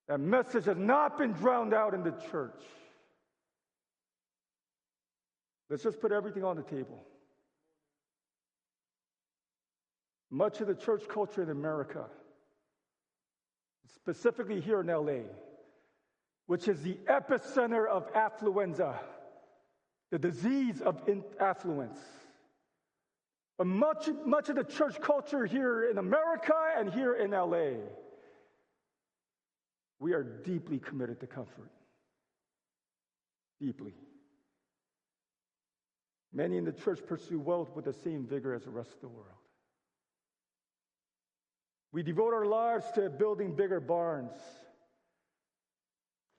that 0.09 0.21
message 0.21 0.67
has 0.67 0.77
not 0.77 1.17
been 1.17 1.33
drowned 1.33 1.73
out 1.73 1.95
in 1.95 2.03
the 2.03 2.13
church. 2.31 2.61
Let's 5.71 5.83
just 5.83 6.01
put 6.01 6.13
everything 6.13 6.45
on 6.45 6.57
the 6.57 6.63
table. 6.63 7.03
Much 10.31 10.61
of 10.61 10.67
the 10.67 10.75
church 10.75 11.03
culture 11.09 11.43
in 11.43 11.51
America, 11.51 12.05
specifically 13.95 14.61
here 14.61 14.81
in 14.81 14.87
LA, 14.87 15.29
which 16.47 16.69
is 16.69 16.83
the 16.83 16.99
epicenter 17.07 17.87
of 17.87 18.13
affluenza, 18.13 18.99
the 20.11 20.19
disease 20.19 20.83
of 20.83 21.01
affluence. 21.41 21.99
Much, 23.65 24.09
much 24.25 24.49
of 24.49 24.57
the 24.57 24.65
church 24.65 25.01
culture 25.01 25.45
here 25.47 25.91
in 25.91 25.99
America 25.99 26.55
and 26.77 26.93
here 26.93 27.15
in 27.15 27.31
LA, 27.31 27.81
we 30.01 30.15
are 30.15 30.23
deeply 30.23 30.79
committed 30.79 31.21
to 31.21 31.27
comfort. 31.27 31.71
Deeply. 33.61 33.95
Many 36.33 36.57
in 36.57 36.65
the 36.65 36.73
church 36.73 37.01
pursue 37.07 37.39
wealth 37.39 37.71
with 37.77 37.85
the 37.85 37.93
same 37.93 38.27
vigor 38.27 38.55
as 38.55 38.65
the 38.65 38.71
rest 38.71 38.93
of 38.95 39.01
the 39.01 39.09
world. 39.09 39.29
We 41.93 42.03
devote 42.03 42.33
our 42.33 42.47
lives 42.47 42.87
to 42.95 43.11
building 43.11 43.55
bigger 43.55 43.79
barns, 43.79 44.33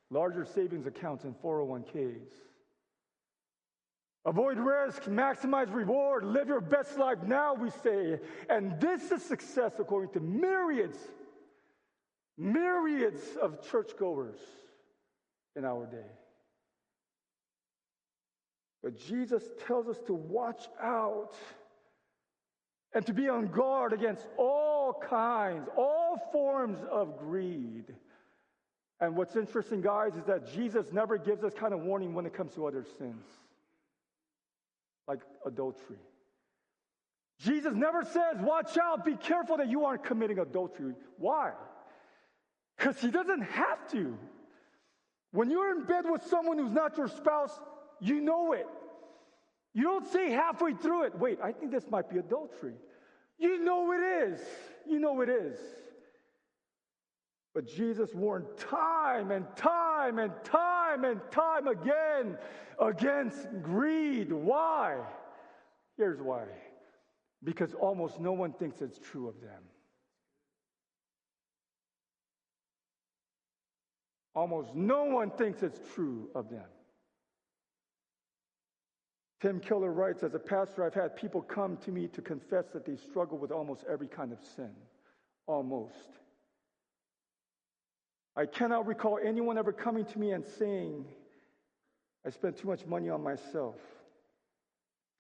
larger 0.10 0.46
savings 0.46 0.88
accounts, 0.88 1.26
and 1.26 1.36
401ks. 1.42 2.28
Avoid 4.26 4.58
risk, 4.58 5.04
maximize 5.04 5.74
reward, 5.74 6.24
live 6.24 6.48
your 6.48 6.62
best 6.62 6.98
life 6.98 7.22
now, 7.26 7.54
we 7.54 7.70
say. 7.70 8.20
And 8.50 8.80
this 8.80 9.12
is 9.12 9.22
success 9.22 9.74
according 9.80 10.12
to 10.12 10.22
myriads, 10.22 10.98
myriads 12.38 13.22
of 13.42 13.62
churchgoers 13.70 14.38
in 15.58 15.66
our 15.66 15.86
day. 15.88 16.08
But 18.82 18.98
Jesus 18.98 19.44
tells 19.68 19.88
us 19.88 20.00
to 20.08 20.14
watch 20.14 20.70
out 20.82 21.36
and 22.94 23.06
to 23.06 23.14
be 23.14 23.28
on 23.28 23.48
guard 23.48 23.92
against 23.92 24.26
all 24.38 25.02
kinds, 25.10 25.68
all 25.76 26.30
forms 26.32 26.80
of 26.90 27.18
greed. 27.18 27.94
And 29.02 29.18
what's 29.18 29.36
interesting, 29.36 29.82
guys, 29.82 30.16
is 30.16 30.24
that 30.26 30.54
Jesus 30.54 30.94
never 30.94 31.18
gives 31.18 31.44
us 31.44 31.54
kind 31.54 31.74
of 31.74 31.82
warning 31.82 32.14
when 32.14 32.26
it 32.26 32.34
comes 32.34 32.54
to 32.54 32.66
other 32.66 32.86
sins 32.98 33.26
like 35.08 35.20
adultery. 35.46 35.98
Jesus 37.40 37.74
never 37.74 38.04
says, 38.04 38.38
Watch 38.40 38.78
out, 38.78 39.04
be 39.04 39.16
careful 39.16 39.58
that 39.58 39.70
you 39.70 39.86
aren't 39.86 40.04
committing 40.04 40.40
adultery. 40.40 40.94
Why? 41.18 41.52
Because 42.78 43.00
he 43.00 43.12
doesn't 43.12 43.42
have 43.42 43.88
to. 43.92 44.18
When 45.32 45.50
you're 45.50 45.76
in 45.76 45.86
bed 45.86 46.06
with 46.10 46.24
someone 46.24 46.58
who's 46.58 46.72
not 46.72 46.98
your 46.98 47.08
spouse, 47.08 47.60
you 48.00 48.22
know 48.22 48.54
it. 48.54 48.68
You 49.74 49.84
don't 49.84 50.08
say 50.08 50.32
halfway 50.32 50.74
through 50.74 51.04
it, 51.06 51.18
Wait, 51.18 51.40
I 51.44 51.52
think 51.52 51.72
this 51.72 51.86
might 51.90 52.10
be 52.10 52.20
adultery. 52.20 52.76
You 53.40 53.64
know 53.64 53.92
it 53.92 54.32
is. 54.32 54.40
You 54.88 55.00
know 55.00 55.22
it 55.22 55.30
is. 55.30 55.58
But 57.54 57.68
Jesus 57.68 58.14
warned 58.14 58.46
time 58.58 59.32
and 59.32 59.46
time 59.56 60.18
and 60.18 60.32
time 60.44 61.04
and 61.04 61.20
time 61.30 61.68
again 61.68 62.38
against 62.88 63.48
greed. 63.62 64.32
Why? 64.32 65.00
Here's 65.98 66.22
why 66.22 66.46
because 67.44 67.74
almost 67.74 68.20
no 68.20 68.32
one 68.32 68.54
thinks 68.54 68.82
it's 68.82 69.00
true 69.00 69.28
of 69.28 69.40
them. 69.42 69.64
Almost 74.36 74.74
no 74.74 75.04
one 75.04 75.30
thinks 75.30 75.62
it's 75.62 75.80
true 75.94 76.30
of 76.34 76.50
them. 76.50 76.66
Tim 79.42 79.60
Keller 79.60 79.92
writes 79.92 80.24
As 80.24 80.34
a 80.34 80.40
pastor, 80.40 80.86
I've 80.86 80.94
had 80.94 81.16
people 81.16 81.42
come 81.42 81.78
to 81.78 81.92
me 81.92 82.08
to 82.08 82.22
confess 82.22 82.66
that 82.74 82.86
they 82.86 82.96
struggle 82.96 83.38
with 83.38 83.52
almost 83.52 83.84
every 83.92 84.08
kind 84.08 84.32
of 84.32 84.40
sin. 84.56 84.72
Almost. 85.46 86.10
I 88.36 88.48
cannot 88.48 88.88
recall 88.88 89.20
anyone 89.24 89.60
ever 89.60 89.72
coming 89.72 90.06
to 90.06 90.20
me 90.20 90.32
and 90.32 90.44
saying, 90.44 91.06
I 92.26 92.30
spent 92.30 92.58
too 92.58 92.68
much 92.68 92.86
money 92.86 93.10
on 93.10 93.22
myself. 93.22 93.76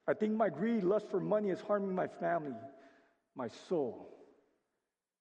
I 0.07 0.13
think 0.13 0.33
my 0.33 0.49
greed, 0.49 0.83
lust 0.83 1.09
for 1.09 1.19
money 1.19 1.49
is 1.49 1.61
harming 1.61 1.93
my 1.93 2.07
family, 2.07 2.55
my 3.35 3.47
soul, 3.69 4.09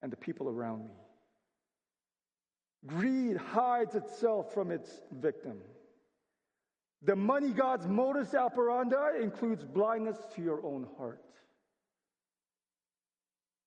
and 0.03 0.11
the 0.11 0.17
people 0.17 0.49
around 0.49 0.85
me. 0.85 0.95
Greed 2.87 3.37
hides 3.37 3.95
itself 3.95 4.53
from 4.53 4.71
its 4.71 4.91
victim. 5.13 5.59
The 7.03 7.17
money 7.17 7.51
God's 7.51 7.87
modus 7.87 8.35
operandi 8.35 9.23
includes 9.23 9.65
blindness 9.65 10.17
to 10.35 10.43
your 10.43 10.65
own 10.65 10.87
heart. 10.99 11.23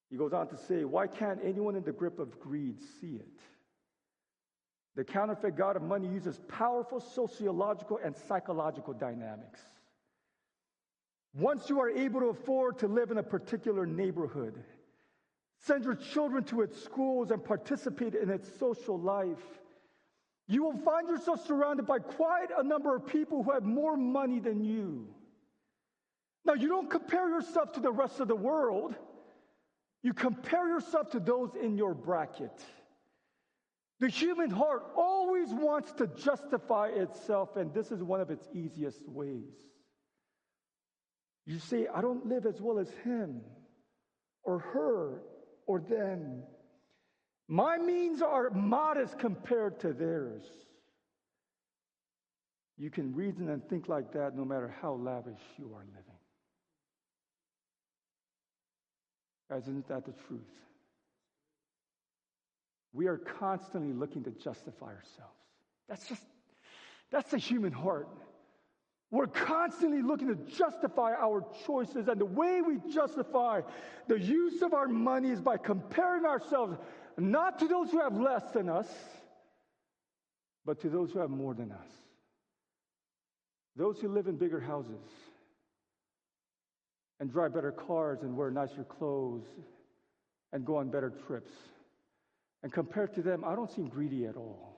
He 0.09 0.17
goes 0.17 0.33
on 0.33 0.47
to 0.49 0.57
say, 0.57 0.83
Why 0.85 1.07
can't 1.07 1.39
anyone 1.43 1.75
in 1.75 1.83
the 1.83 1.91
grip 1.91 2.19
of 2.19 2.39
greed 2.39 2.77
see 3.01 3.15
it? 3.15 3.39
The 4.95 5.03
counterfeit 5.03 5.57
God 5.57 5.75
of 5.75 5.81
money 5.81 6.07
uses 6.07 6.39
powerful 6.47 6.99
sociological 6.99 7.99
and 8.03 8.15
psychological 8.15 8.93
dynamics. 8.93 9.59
Once 11.37 11.69
you 11.69 11.81
are 11.81 11.89
able 11.89 12.21
to 12.21 12.27
afford 12.27 12.79
to 12.79 12.87
live 12.87 13.11
in 13.11 13.17
a 13.17 13.23
particular 13.23 13.85
neighborhood, 13.85 14.63
send 15.59 15.83
your 15.83 15.95
children 15.95 16.45
to 16.45 16.61
its 16.61 16.81
schools, 16.81 17.31
and 17.31 17.43
participate 17.43 18.15
in 18.15 18.29
its 18.29 18.49
social 18.57 18.97
life, 18.97 19.43
you 20.47 20.63
will 20.63 20.77
find 20.77 21.09
yourself 21.09 21.45
surrounded 21.45 21.85
by 21.85 21.99
quite 21.99 22.47
a 22.57 22.63
number 22.63 22.95
of 22.95 23.05
people 23.05 23.43
who 23.43 23.51
have 23.51 23.63
more 23.63 23.97
money 23.97 24.39
than 24.39 24.63
you. 24.63 25.07
Now, 26.45 26.53
you 26.53 26.69
don't 26.69 26.89
compare 26.89 27.27
yourself 27.27 27.73
to 27.73 27.79
the 27.79 27.91
rest 27.91 28.19
of 28.19 28.27
the 28.27 28.35
world, 28.35 28.95
you 30.03 30.13
compare 30.13 30.69
yourself 30.69 31.09
to 31.11 31.19
those 31.19 31.49
in 31.61 31.75
your 31.75 31.95
bracket. 31.95 32.63
The 33.99 34.09
human 34.09 34.49
heart 34.49 34.83
always 34.95 35.49
wants 35.49 35.91
to 35.93 36.07
justify 36.07 36.87
itself, 36.89 37.55
and 37.55 37.73
this 37.73 37.91
is 37.91 38.03
one 38.03 38.19
of 38.19 38.29
its 38.29 38.47
easiest 38.53 39.07
ways. 39.07 39.53
You 41.45 41.59
say, 41.59 41.87
I 41.93 42.01
don't 42.01 42.25
live 42.25 42.45
as 42.45 42.59
well 42.59 42.79
as 42.79 42.89
him, 43.03 43.41
or 44.43 44.59
her, 44.59 45.21
or 45.65 45.79
them. 45.79 46.43
My 47.47 47.77
means 47.77 48.21
are 48.21 48.49
modest 48.49 49.17
compared 49.19 49.79
to 49.81 49.93
theirs. 49.93 50.43
You 52.77 52.89
can 52.89 53.15
reason 53.15 53.49
and 53.49 53.65
think 53.69 53.87
like 53.87 54.11
that 54.13 54.35
no 54.35 54.43
matter 54.43 54.73
how 54.81 54.93
lavish 54.93 55.39
you 55.57 55.71
are 55.73 55.85
living. 55.85 56.03
Isn't 59.57 59.87
that 59.87 60.05
the 60.05 60.11
truth? 60.27 60.41
We 62.95 63.07
are 63.07 63.17
constantly 63.17 63.93
looking 63.93 64.23
to 64.23 64.31
justify 64.31 64.87
ourselves. 64.87 65.35
That's 65.89 66.07
just, 66.07 66.23
that's 67.11 67.29
the 67.29 67.37
human 67.37 67.73
heart. 67.73 68.07
We're 69.11 69.27
constantly 69.27 70.01
looking 70.01 70.29
to 70.29 70.35
justify 70.57 71.13
our 71.13 71.45
choices, 71.67 72.07
and 72.07 72.19
the 72.19 72.25
way 72.25 72.61
we 72.61 72.79
justify 72.91 73.61
the 74.07 74.17
use 74.17 74.61
of 74.61 74.73
our 74.73 74.87
money 74.87 75.29
is 75.29 75.41
by 75.41 75.57
comparing 75.57 76.25
ourselves 76.25 76.77
not 77.17 77.59
to 77.59 77.67
those 77.67 77.91
who 77.91 77.99
have 77.99 78.17
less 78.17 78.49
than 78.51 78.69
us, 78.69 78.87
but 80.65 80.79
to 80.81 80.89
those 80.89 81.11
who 81.11 81.19
have 81.19 81.29
more 81.29 81.53
than 81.53 81.73
us. 81.73 81.87
Those 83.75 83.99
who 83.99 84.07
live 84.07 84.27
in 84.27 84.37
bigger 84.37 84.61
houses 84.61 85.03
and 87.19 87.29
drive 87.29 87.53
better 87.53 87.73
cars 87.73 88.19
and 88.21 88.37
wear 88.37 88.49
nicer 88.51 88.85
clothes 88.85 89.45
and 90.53 90.65
go 90.65 90.77
on 90.77 90.89
better 90.89 91.11
trips. 91.27 91.51
And 92.65 92.73
compared 92.73 93.13
to 93.13 93.21
them, 93.21 93.43
I 93.45 93.53
don't 93.53 93.71
seem 93.71 93.89
greedy 93.89 94.25
at 94.25 94.35
all. 94.35 94.75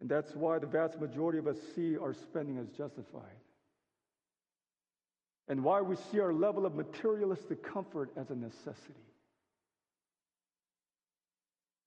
And 0.00 0.08
that's 0.08 0.36
why 0.36 0.60
the 0.60 0.68
vast 0.68 1.00
majority 1.00 1.38
of 1.38 1.48
us 1.48 1.56
see 1.74 1.98
our 1.98 2.14
spending 2.14 2.58
as 2.58 2.68
justified. 2.68 3.40
And 5.48 5.64
why 5.64 5.80
we 5.80 5.96
see 6.12 6.20
our 6.20 6.32
level 6.32 6.64
of 6.64 6.76
materialistic 6.76 7.64
comfort 7.64 8.12
as 8.16 8.30
a 8.30 8.36
necessity. 8.36 8.94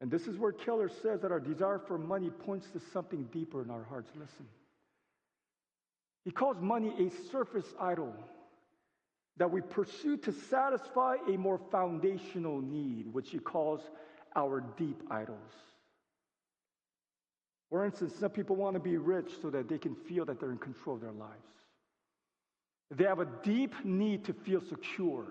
And 0.02 0.12
this 0.12 0.28
is 0.28 0.38
where 0.38 0.52
Keller 0.52 0.90
says 1.02 1.22
that 1.22 1.32
our 1.32 1.40
desire 1.40 1.80
for 1.80 1.98
money 1.98 2.30
points 2.30 2.68
to 2.72 2.82
something 2.92 3.24
deeper 3.32 3.62
in 3.62 3.72
our 3.72 3.86
hearts. 3.86 4.12
Listen. 4.16 4.48
He 6.26 6.32
calls 6.32 6.58
money 6.60 6.92
a 7.00 7.32
surface 7.32 7.74
idol 7.80 8.14
that 9.38 9.50
we 9.50 9.62
pursue 9.62 10.18
to 10.18 10.32
satisfy 10.32 11.18
a 11.28 11.38
more 11.38 11.60
foundational 11.72 12.62
need, 12.62 13.14
which 13.14 13.30
he 13.30 13.40
calls 13.40 13.82
our 14.36 14.62
deep 14.78 15.02
idols. 15.12 15.52
For 17.70 17.86
instance, 17.86 18.14
some 18.20 18.32
people 18.32 18.56
want 18.56 18.76
to 18.76 18.80
be 18.80 18.98
rich 18.98 19.30
so 19.42 19.50
that 19.50 19.68
they 19.68 19.78
can 19.78 19.96
feel 19.96 20.26
that 20.26 20.40
they're 20.40 20.52
in 20.52 20.58
control 20.58 20.96
of 20.96 21.02
their 21.02 21.12
lives. 21.12 21.34
They 22.90 23.04
have 23.04 23.20
a 23.20 23.28
deep 23.44 23.74
need 23.84 24.24
to 24.26 24.34
feel 24.34 24.62
secure, 24.62 25.26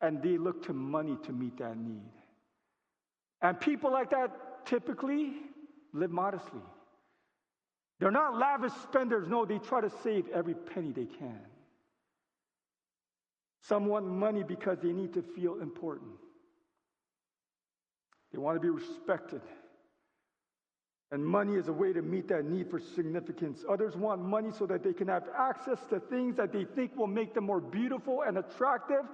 and 0.00 0.20
they 0.20 0.36
look 0.36 0.66
to 0.66 0.72
money 0.72 1.16
to 1.24 1.32
meet 1.32 1.58
that 1.58 1.76
need. 1.76 2.10
And 3.40 3.58
people 3.58 3.92
like 3.92 4.10
that 4.10 4.66
typically 4.66 5.32
live 5.92 6.10
modestly. 6.10 6.60
They're 8.00 8.10
not 8.10 8.36
lavish 8.36 8.72
spenders, 8.82 9.28
no, 9.28 9.44
they 9.44 9.58
try 9.58 9.80
to 9.80 9.90
save 10.02 10.28
every 10.30 10.54
penny 10.54 10.90
they 10.90 11.06
can. 11.06 11.40
Some 13.62 13.86
want 13.86 14.06
money 14.06 14.42
because 14.42 14.78
they 14.82 14.92
need 14.92 15.14
to 15.14 15.22
feel 15.22 15.60
important. 15.60 16.10
They 18.32 18.38
want 18.38 18.56
to 18.56 18.60
be 18.60 18.70
respected. 18.70 19.42
And 21.12 21.24
money 21.24 21.54
is 21.56 21.68
a 21.68 21.72
way 21.72 21.92
to 21.92 22.00
meet 22.00 22.28
that 22.28 22.46
need 22.46 22.70
for 22.70 22.80
significance. 22.80 23.64
Others 23.68 23.96
want 23.96 24.22
money 24.22 24.50
so 24.50 24.64
that 24.66 24.82
they 24.82 24.94
can 24.94 25.08
have 25.08 25.24
access 25.38 25.78
to 25.90 26.00
things 26.00 26.36
that 26.36 26.52
they 26.52 26.64
think 26.64 26.96
will 26.96 27.06
make 27.06 27.34
them 27.34 27.44
more 27.44 27.60
beautiful 27.60 28.22
and 28.22 28.38
attractive 28.38 29.04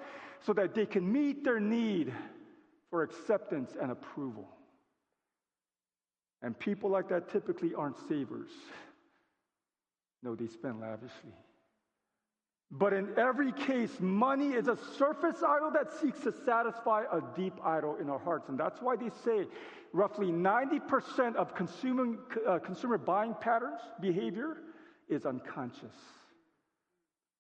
so 0.41 0.53
that 0.53 0.75
they 0.75 0.87
can 0.87 1.11
meet 1.13 1.43
their 1.43 1.59
need 1.59 2.15
for 2.89 3.03
acceptance 3.03 3.73
and 3.81 3.91
approval. 3.91 4.49
And 6.41 6.57
people 6.57 6.89
like 6.89 7.09
that 7.09 7.31
typically 7.31 7.75
aren't 7.75 7.99
savers. 8.09 8.51
No, 10.23 10.37
they 10.37 10.47
spend 10.47 10.81
lavishly. 10.81 11.35
But 12.71 12.93
in 12.93 13.19
every 13.19 13.53
case, 13.53 13.91
money 13.99 14.49
is 14.49 14.69
a 14.69 14.77
surface 14.99 15.43
idol 15.43 15.71
that 15.73 15.91
seeks 16.01 16.21
to 16.21 16.33
satisfy 16.45 17.05
a 17.11 17.21
deep 17.35 17.55
idol 17.65 17.97
in 17.97 18.11
our 18.11 18.19
hearts. 18.19 18.51
And 18.51 18.59
that's 18.59 18.83
why 18.83 18.97
they 18.97 19.11
say 19.25 19.47
roughly 19.93 20.27
90% 20.27 21.35
of 21.37 21.55
consumer, 21.55 22.19
uh, 22.47 22.59
consumer 22.59 22.99
buying 22.99 23.35
patterns, 23.41 23.81
behavior, 24.01 24.59
is 25.09 25.25
unconscious. 25.25 25.95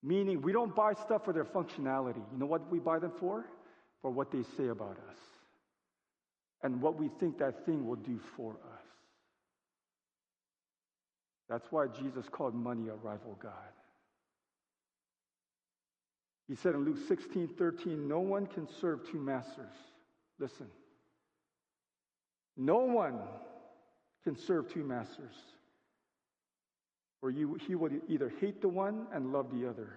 Meaning, 0.02 0.40
we 0.40 0.52
don't 0.52 0.74
buy 0.74 0.94
stuff 0.94 1.24
for 1.24 1.34
their 1.34 1.44
functionality. 1.44 2.22
You 2.32 2.38
know 2.38 2.46
what 2.46 2.70
we 2.70 2.78
buy 2.78 2.98
them 2.98 3.12
for? 3.20 3.44
For 4.00 4.10
what 4.10 4.30
they 4.30 4.44
say 4.56 4.68
about 4.68 4.96
us 5.10 5.18
and 6.62 6.80
what 6.80 6.98
we 6.98 7.08
think 7.20 7.38
that 7.38 7.64
thing 7.66 7.86
will 7.86 7.96
do 7.96 8.18
for 8.36 8.52
us. 8.52 8.84
That's 11.48 11.66
why 11.70 11.86
Jesus 11.86 12.26
called 12.30 12.54
money 12.54 12.88
a 12.88 12.94
rival 12.94 13.38
God. 13.40 13.52
He 16.48 16.54
said 16.54 16.74
in 16.74 16.84
Luke 16.84 16.98
16 17.06 17.48
13, 17.48 18.08
no 18.08 18.20
one 18.20 18.46
can 18.46 18.66
serve 18.80 19.08
two 19.10 19.20
masters. 19.20 19.74
Listen. 20.38 20.66
No 22.56 22.78
one 22.78 23.20
can 24.24 24.36
serve 24.36 24.72
two 24.72 24.82
masters. 24.82 25.34
Or 27.20 27.30
you, 27.30 27.58
he 27.66 27.74
will 27.74 27.90
either 28.08 28.32
hate 28.40 28.60
the 28.62 28.68
one 28.68 29.06
and 29.12 29.32
love 29.32 29.50
the 29.52 29.68
other, 29.68 29.90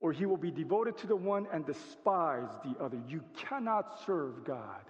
or 0.00 0.12
he 0.12 0.26
will 0.26 0.36
be 0.36 0.50
devoted 0.50 0.98
to 0.98 1.06
the 1.06 1.16
one 1.16 1.46
and 1.52 1.64
despise 1.64 2.48
the 2.64 2.76
other. 2.82 3.00
You 3.08 3.22
cannot 3.36 4.04
serve 4.04 4.44
God 4.44 4.84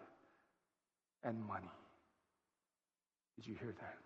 and 1.23 1.43
money. 1.47 1.71
Did 3.37 3.47
you 3.47 3.55
hear 3.55 3.75
that? 3.79 3.99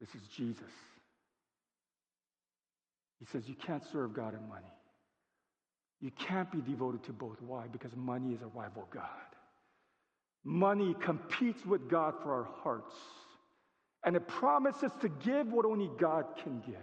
This 0.00 0.14
is 0.14 0.28
Jesus. 0.28 0.70
He 3.22 3.26
says 3.30 3.48
you 3.48 3.54
can't 3.54 3.84
serve 3.92 4.14
God 4.14 4.34
and 4.34 4.48
money. 4.48 4.66
You 6.00 6.10
can't 6.18 6.50
be 6.50 6.60
devoted 6.60 7.04
to 7.04 7.12
both. 7.12 7.40
Why? 7.40 7.68
Because 7.70 7.94
money 7.94 8.34
is 8.34 8.42
a 8.42 8.48
rival 8.48 8.88
God. 8.92 9.06
Money 10.42 10.96
competes 11.00 11.64
with 11.64 11.88
God 11.88 12.14
for 12.20 12.32
our 12.34 12.48
hearts. 12.64 12.96
And 14.02 14.16
it 14.16 14.26
promises 14.26 14.90
to 15.02 15.08
give 15.08 15.52
what 15.52 15.64
only 15.64 15.88
God 16.00 16.24
can 16.42 16.60
give. 16.66 16.74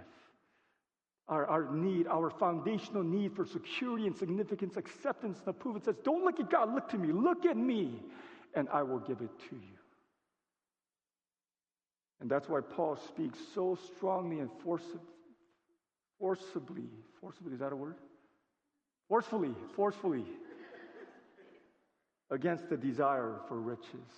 Our, 1.28 1.45
our 1.45 1.75
need, 1.75 2.08
our 2.08 2.30
foundational 2.30 3.04
need 3.04 3.36
for 3.36 3.45
security 3.45 4.08
and 4.08 4.15
significance, 4.15 4.78
acceptance 4.78 5.39
and 5.39 5.49
approval. 5.49 5.82
It 5.82 5.86
says, 5.86 5.97
Don't 6.06 6.23
look 6.23 6.39
at 6.39 6.49
God, 6.49 6.73
look 6.73 6.88
to 6.91 6.97
me. 6.97 7.12
Look 7.12 7.45
at 7.45 7.58
me, 7.58 7.99
and 8.56 8.69
I 8.69 8.84
will 8.84 8.99
give 8.99 9.19
it 9.19 9.30
to 9.49 9.56
you. 9.56 9.78
And 12.21 12.32
that's 12.32 12.47
why 12.47 12.62
Paul 12.62 12.97
speaks 13.10 13.38
so 13.54 13.78
strongly 13.97 14.39
and 14.39 14.49
forcibly, 14.63 15.02
forcibly, 16.19 16.89
forcibly, 17.19 17.53
is 17.53 17.60
that 17.60 17.71
a 17.71 17.75
word? 17.75 17.95
Forcefully, 19.08 19.55
forcefully 19.75 20.25
against 22.29 22.69
the 22.69 22.77
desire 22.77 23.39
for 23.47 23.60
riches. 23.60 24.12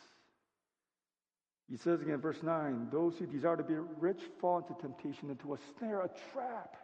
He 1.69 1.77
says 1.77 2.01
again, 2.01 2.19
verse 2.19 2.43
9, 2.43 2.89
those 2.91 3.17
who 3.17 3.25
desire 3.25 3.55
to 3.55 3.63
be 3.63 3.75
rich 3.99 4.19
fall 4.41 4.57
into 4.57 4.73
temptation, 4.81 5.29
into 5.29 5.53
a 5.53 5.57
snare, 5.77 6.01
a 6.01 6.09
trap, 6.33 6.75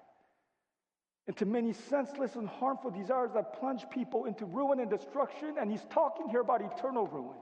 into 1.28 1.46
many 1.46 1.74
senseless 1.74 2.36
and 2.36 2.48
harmful 2.48 2.92
desires 2.92 3.32
that 3.34 3.60
plunge 3.60 3.84
people 3.90 4.24
into 4.26 4.46
ruin 4.46 4.80
and 4.80 4.90
destruction. 4.90 5.56
And 5.60 5.70
he's 5.70 5.86
talking 5.90 6.30
here 6.30 6.40
about 6.40 6.62
eternal 6.62 7.06
ruin, 7.08 7.36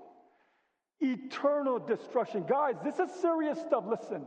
eternal 0.99 1.77
destruction. 1.77 2.45
Guys, 2.47 2.75
this 2.83 2.97
is 2.97 3.11
serious 3.21 3.59
stuff. 3.59 3.83
Listen. 3.87 4.25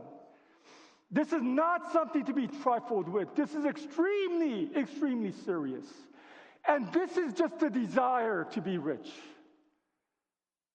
This 1.11 1.33
is 1.33 1.41
not 1.41 1.91
something 1.91 2.23
to 2.25 2.33
be 2.33 2.47
trifled 2.47 3.09
with. 3.09 3.35
This 3.35 3.55
is 3.55 3.65
extremely, 3.65 4.69
extremely 4.75 5.31
serious. 5.31 5.85
And 6.67 6.91
this 6.93 7.17
is 7.17 7.33
just 7.33 7.59
the 7.59 7.69
desire 7.69 8.45
to 8.51 8.61
be 8.61 8.77
rich. 8.77 9.09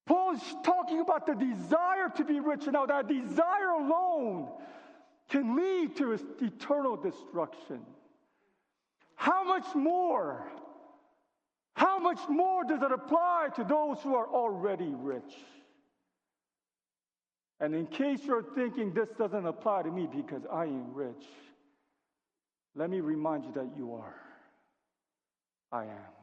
Paul 0.07 0.35
is 0.35 0.43
talking 0.65 1.01
about 1.01 1.27
the 1.27 1.35
desire 1.35 2.11
to 2.17 2.25
be 2.25 2.41
rich. 2.41 2.67
Now, 2.67 2.85
that 2.87 3.09
desire 3.09 3.71
alone 3.71 4.49
can 5.29 5.57
lead 5.57 5.97
to 5.97 6.13
eternal 6.43 6.97
destruction. 6.97 7.81
How 9.15 9.45
much 9.45 9.75
more? 9.75 10.51
How 11.75 11.99
much 11.99 12.21
more 12.29 12.65
does 12.65 12.83
it 12.83 12.93
apply 12.93 13.49
to 13.57 13.65
those 13.65 13.99
who 14.03 14.15
are 14.15 14.29
already 14.29 14.93
rich? 14.95 15.33
And 17.61 17.75
in 17.75 17.87
case 17.87 18.21
you're 18.25 18.43
thinking 18.43 18.93
this 18.93 19.09
doesn't 19.19 19.47
apply 19.47 19.83
to 19.83 19.91
me 19.91 20.09
because 20.15 20.43
I 20.53 20.65
am 20.65 20.93
rich, 20.93 21.25
let 22.75 22.91
me 22.91 23.01
remind 23.01 23.45
you 23.45 23.53
that 23.53 23.71
you 23.77 23.95
are. 23.95 24.17
I 25.71 25.85
am. 25.85 26.15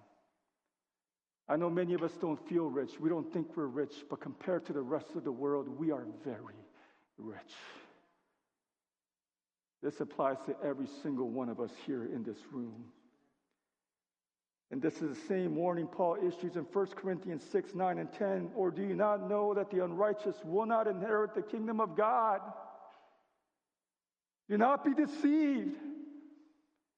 I 1.48 1.58
know 1.58 1.70
many 1.70 1.94
of 1.94 2.04
us 2.04 2.14
don't 2.22 2.40
feel 2.48 2.70
rich. 2.70 2.92
We 3.00 3.10
don't 3.10 3.32
think 3.34 3.56
we're 3.56 3.66
rich, 3.66 4.06
but 4.10 4.22
compared 4.22 4.66
to 4.68 4.74
the 4.74 4.82
rest 4.82 5.08
of 5.16 5.24
the 5.24 5.32
world, 5.32 5.68
we 5.68 5.92
are 5.92 6.06
very 6.24 6.56
rich. 7.18 7.54
This 9.84 10.00
applies 10.00 10.38
to 10.46 10.56
every 10.64 10.88
single 11.02 11.30
one 11.30 11.50
of 11.50 11.60
us 11.60 11.72
here 11.86 12.06
in 12.06 12.24
this 12.24 12.38
room. 12.52 12.86
And 14.72 14.82
this 14.82 15.02
is 15.02 15.18
the 15.18 15.28
same 15.28 15.56
warning 15.56 15.86
Paul 15.86 16.16
issues 16.26 16.56
in 16.56 16.64
1 16.64 16.88
Corinthians 16.96 17.44
6, 17.52 17.76
9, 17.76 17.98
and 17.98 18.12
10. 18.14 18.52
Or 18.56 18.72
do 18.72 18.82
you 18.82 18.96
not 18.96 19.30
know 19.30 19.54
that 19.54 19.70
the 19.70 19.84
unrighteous 19.84 20.36
will 20.46 20.66
not 20.66 20.88
inherit 20.88 21.36
the 21.36 21.42
kingdom 21.42 21.82
of 21.82 21.98
God? 21.98 22.40
Do 24.50 24.58
not 24.58 24.86
be 24.86 24.94
deceived. 24.94 25.76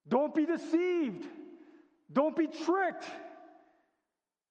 Don't 0.08 0.36
be 0.36 0.46
deceived. 0.46 1.26
Don't 2.12 2.36
be 2.36 2.46
tricked. 2.46 3.06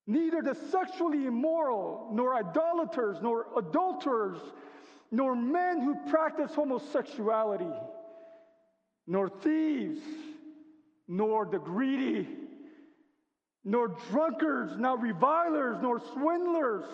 Neither 0.08 0.42
the 0.42 0.56
sexually 0.72 1.26
immoral, 1.26 2.08
nor 2.10 2.34
idolaters, 2.34 3.18
nor 3.22 3.46
adulterers, 3.56 4.38
nor 5.12 5.36
men 5.36 5.80
who 5.80 5.94
practice 6.10 6.52
homosexuality, 6.54 7.70
nor 9.06 9.28
thieves, 9.28 10.00
nor 11.06 11.46
the 11.46 11.58
greedy, 11.58 12.26
nor 13.64 13.88
drunkards, 14.10 14.76
nor 14.76 14.98
revilers, 14.98 15.76
nor 15.80 16.00
swindlers 16.12 16.84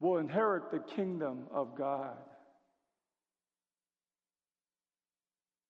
will 0.00 0.18
inherit 0.18 0.70
the 0.70 0.78
kingdom 0.78 1.46
of 1.52 1.76
God. 1.76 2.16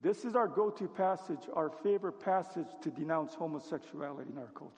This 0.03 0.25
is 0.25 0.35
our 0.35 0.49
go 0.49 0.71
to 0.71 0.89
passage, 0.89 1.49
our 1.55 1.71
favorite 1.83 2.21
passage 2.21 2.67
to 2.83 2.91
denounce 2.91 3.35
homosexuality 3.35 4.31
in 4.33 4.39
our 4.39 4.51
culture. 4.55 4.75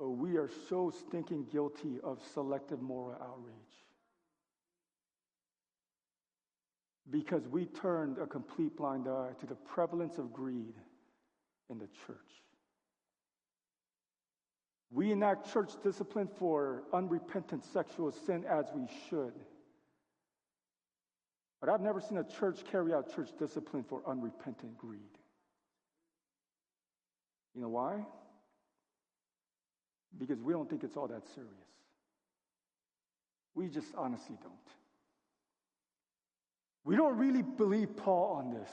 Oh, 0.00 0.10
we 0.10 0.36
are 0.36 0.50
so 0.68 0.92
stinking 1.08 1.46
guilty 1.50 1.98
of 2.04 2.20
selective 2.34 2.80
moral 2.80 3.16
outrage. 3.20 3.54
Because 7.10 7.48
we 7.48 7.64
turned 7.64 8.18
a 8.18 8.26
complete 8.26 8.76
blind 8.76 9.08
eye 9.08 9.30
to 9.40 9.46
the 9.46 9.54
prevalence 9.54 10.18
of 10.18 10.32
greed 10.32 10.74
in 11.70 11.78
the 11.78 11.88
church. 12.06 12.16
We 14.90 15.12
enact 15.12 15.52
church 15.52 15.72
discipline 15.82 16.28
for 16.38 16.84
unrepentant 16.92 17.64
sexual 17.64 18.10
sin 18.10 18.44
as 18.48 18.66
we 18.74 18.88
should. 19.08 19.34
But 21.60 21.68
I've 21.68 21.80
never 21.80 22.00
seen 22.00 22.18
a 22.18 22.24
church 22.24 22.60
carry 22.70 22.94
out 22.94 23.14
church 23.14 23.30
discipline 23.38 23.84
for 23.84 24.02
unrepentant 24.06 24.78
greed. 24.78 25.00
You 27.54 27.62
know 27.62 27.68
why? 27.68 28.04
Because 30.16 30.40
we 30.40 30.52
don't 30.52 30.70
think 30.70 30.84
it's 30.84 30.96
all 30.96 31.08
that 31.08 31.26
serious. 31.34 31.52
We 33.54 33.68
just 33.68 33.88
honestly 33.96 34.36
don't. 34.40 34.54
We 36.84 36.96
don't 36.96 37.18
really 37.18 37.42
believe 37.42 37.96
Paul 37.96 38.36
on 38.36 38.54
this. 38.54 38.70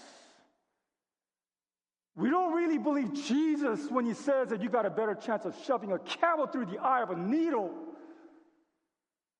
We 2.16 2.30
don't 2.30 2.53
really 2.53 2.78
believe 2.78 3.13
Jesus 3.13 3.89
when 3.89 4.05
he 4.05 4.13
says 4.13 4.49
that 4.49 4.61
you 4.61 4.70
got 4.70 4.86
a 4.86 4.89
better 4.89 5.16
chance 5.16 5.45
of 5.45 5.55
shoving 5.66 5.91
a 5.91 5.99
camel 5.99 6.47
through 6.47 6.68
the 6.68 6.78
eye 6.78 7.01
of 7.01 7.09
a 7.09 7.18
needle 7.18 7.72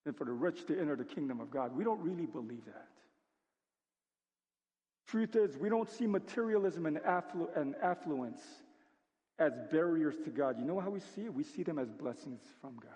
than 0.04 0.14
for 0.14 0.26
the 0.26 0.34
rich 0.34 0.66
to 0.68 0.80
enter 0.80 0.96
the 0.96 1.06
kingdom 1.06 1.40
of 1.40 1.50
God. 1.50 1.76
We 1.76 1.86
don't 1.86 2.02
really 2.02 2.26
believe 2.26 2.66
that. 2.66 2.88
Truth 5.08 5.36
is, 5.36 5.58
we 5.58 5.70
don't 5.70 5.90
see 5.90 6.08
materialism 6.08 6.86
and, 6.86 6.98
afflu- 6.98 7.56
and 7.56 7.76
affluence 7.82 8.42
as 9.40 9.54
barriers 9.72 10.16
to 10.26 10.30
God. 10.30 10.58
You 10.60 10.66
know 10.66 10.80
how 10.80 10.90
we 10.90 11.00
see 11.00 11.26
it? 11.26 11.34
We 11.34 11.44
see 11.44 11.64
them 11.64 11.80
as 11.80 11.90
blessings 11.92 12.42
from 12.60 12.76
God. 12.76 12.92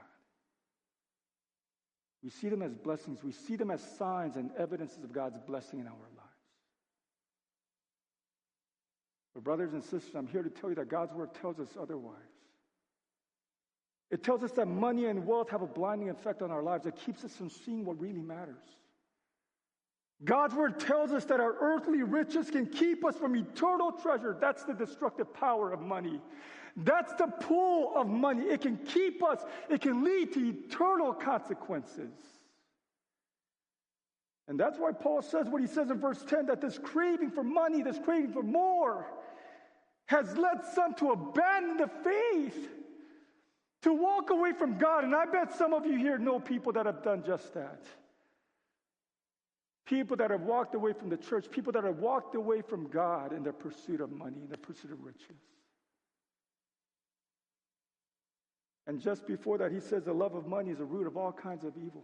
We 2.22 2.30
see 2.30 2.50
them 2.50 2.62
as 2.62 2.74
blessings. 2.74 3.24
We 3.24 3.32
see 3.32 3.56
them 3.56 3.72
as 3.72 3.82
signs 3.98 4.36
and 4.36 4.50
evidences 4.58 5.04
of 5.04 5.14
God's 5.14 5.38
blessing 5.48 5.80
in 5.80 5.88
our 5.88 5.94
lives. 5.94 6.19
But, 9.34 9.44
brothers 9.44 9.74
and 9.74 9.84
sisters, 9.84 10.16
I'm 10.16 10.28
here 10.28 10.44
to 10.44 10.50
tell 10.50 10.70
you 10.70 10.76
that 10.76 10.90
God's 10.90 11.14
word 11.14 11.34
tells 11.34 11.60
us 11.60 11.70
otherwise. 11.80 12.16
It 14.12 14.24
tells 14.24 14.42
us 14.42 14.52
that 14.54 14.68
money 14.68 15.06
and 15.06 15.26
wealth 15.26 15.50
have 15.50 15.62
a 15.62 15.68
blinding 15.68 16.10
effect 16.10 16.42
on 16.42 16.50
our 16.50 16.64
lives 16.64 16.86
that 16.86 16.96
keeps 16.96 17.24
us 17.24 17.36
from 17.36 17.50
seeing 17.50 17.86
what 17.86 18.00
really 18.00 18.22
matters. 18.22 18.64
God's 20.26 20.54
word 20.54 20.80
tells 20.80 21.12
us 21.12 21.26
that 21.26 21.40
our 21.40 21.56
earthly 21.62 22.04
riches 22.04 22.50
can 22.50 22.66
keep 22.66 23.06
us 23.06 23.16
from 23.16 23.36
eternal 23.36 23.92
treasure. 23.92 24.36
That's 24.40 24.64
the 24.64 24.74
destructive 24.74 25.34
power 25.34 25.72
of 25.72 25.80
money. 25.80 26.20
That's 26.76 27.14
the 27.14 27.28
pull 27.28 27.96
of 27.96 28.08
money. 28.08 28.44
It 28.44 28.62
can 28.62 28.78
keep 28.78 29.24
us, 29.24 29.44
it 29.70 29.82
can 29.82 30.04
lead 30.04 30.34
to 30.34 30.50
eternal 30.50 31.14
consequences. 31.14 32.12
And 34.48 34.60
that's 34.60 34.80
why 34.80 34.92
Paul 34.92 35.22
says 35.22 35.48
what 35.48 35.62
he 35.62 35.68
says 35.68 35.92
in 35.92 36.00
verse 36.00 36.24
10 36.28 36.48
that 36.48 36.60
this 36.60 36.80
craving 36.80 37.32
for 37.32 37.44
money, 37.44 37.84
this 37.84 38.00
craving 38.04 38.34
for 38.34 38.42
more, 38.44 39.06
has 40.10 40.36
led 40.36 40.66
some 40.74 40.96
to 40.96 41.12
abandon 41.12 41.78
the 41.78 41.88
faith, 42.04 42.68
to 43.84 43.94
walk 43.94 44.32
away 44.32 44.54
from 44.54 44.80
God. 44.80 45.04
And 45.04 45.16
I 45.16 45.26
bet 45.26 45.54
some 45.54 45.72
of 45.72 45.86
you 45.86 45.98
here 45.98 46.18
know 46.18 46.40
people 46.40 46.74
that 46.74 46.88
have 46.88 47.04
done 47.04 47.22
just 47.24 47.54
that. 47.54 47.84
People 49.86 50.18
that 50.18 50.32
have 50.32 50.42
walked 50.42 50.74
away 50.74 50.94
from 50.94 51.10
the 51.10 51.18
church, 51.18 51.52
people 51.52 51.72
that 51.74 51.84
have 51.84 51.98
walked 51.98 52.34
away 52.34 52.62
from 52.62 52.88
God 52.88 53.34
in 53.34 53.44
their 53.44 53.54
pursuit 53.54 54.02
of 54.02 54.12
money, 54.12 54.38
in 54.42 54.48
their 54.48 54.58
pursuit 54.58 54.92
of 54.92 55.04
riches. 55.04 55.38
And 58.88 59.00
just 59.00 59.28
before 59.28 59.60
that, 59.60 59.72
he 59.72 59.80
says 59.80 60.06
the 60.06 60.14
love 60.14 60.34
of 60.34 60.48
money 60.48 60.72
is 60.72 60.80
a 60.80 60.86
root 60.86 61.06
of 61.06 61.18
all 61.18 61.32
kinds 61.32 61.64
of 61.64 61.74
evil. 61.78 62.04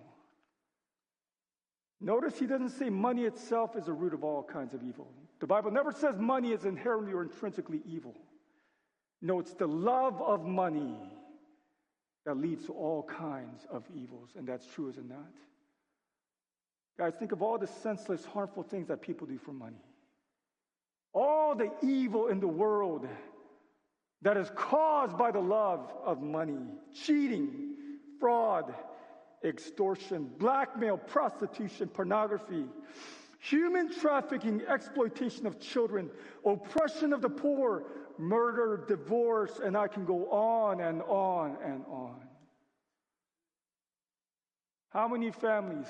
Notice 2.00 2.38
he 2.38 2.46
doesn't 2.46 2.70
say 2.70 2.92
money 2.92 3.24
itself 3.24 3.76
is 3.76 3.88
a 3.88 3.94
root 3.94 4.14
of 4.14 4.24
all 4.24 4.44
kinds 4.44 4.76
of 4.76 4.84
evil. 4.84 5.08
The 5.46 5.50
Bible 5.50 5.70
never 5.70 5.92
says 5.92 6.18
money 6.18 6.54
is 6.54 6.66
inherently 6.66 7.14
or 7.14 7.22
intrinsically 7.22 7.80
evil. 7.86 8.16
No, 9.22 9.40
it's 9.40 9.54
the 9.54 9.68
love 9.68 10.20
of 10.20 10.44
money 10.44 10.98
that 12.26 12.36
leads 12.36 12.66
to 12.66 12.72
all 12.72 13.04
kinds 13.04 13.64
of 13.70 13.84
evils, 13.94 14.32
and 14.36 14.48
that's 14.48 14.66
true, 14.66 14.90
is 14.90 14.98
it 14.98 15.08
not? 15.08 15.32
Guys, 16.98 17.14
think 17.20 17.32
of 17.32 17.44
all 17.44 17.60
the 17.60 17.68
senseless, 17.68 18.26
harmful 18.26 18.64
things 18.64 18.88
that 18.88 19.04
people 19.04 19.28
do 19.28 19.38
for 19.38 19.54
money. 19.54 19.84
All 21.14 21.54
the 21.54 21.70
evil 21.84 22.30
in 22.30 22.40
the 22.40 22.48
world 22.48 23.08
that 24.24 24.38
is 24.38 24.50
caused 24.56 25.16
by 25.16 25.30
the 25.30 25.42
love 25.42 25.94
of 26.04 26.24
money 26.24 26.58
cheating, 27.06 27.76
fraud, 28.20 28.74
extortion, 29.44 30.28
blackmail, 30.40 30.98
prostitution, 30.98 31.88
pornography, 31.88 32.66
human 33.50 33.94
trafficking, 33.94 34.62
exploitation 34.68 35.46
of 35.46 35.60
children, 35.60 36.10
oppression 36.46 37.14
of 37.14 37.22
the 37.22 37.30
poor, 37.30 37.84
murder, 38.18 38.86
divorce, 38.88 39.60
and 39.64 39.78
I 39.78 39.88
can 39.88 40.06
go 40.06 40.32
on 40.32 40.82
and 40.82 41.02
on 41.04 41.58
and 41.64 41.84
on. 41.88 42.22
How 44.90 45.08
many 45.08 45.32
families 45.32 45.88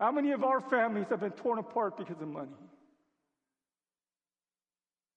How 0.00 0.10
many 0.10 0.32
of 0.32 0.42
our 0.44 0.60
families 0.60 1.06
have 1.10 1.20
been 1.20 1.30
torn 1.30 1.58
apart 1.58 1.96
because 1.96 2.20
of 2.20 2.28
money? 2.28 2.50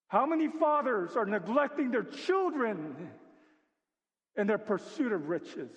How 0.07 0.25
many 0.25 0.47
fathers 0.47 1.17
are 1.17 1.25
neglecting 1.25 1.91
their 1.91 2.03
children 2.03 2.95
in 4.37 4.47
their 4.47 4.59
pursuit 4.59 5.11
of 5.11 5.27
riches? 5.27 5.71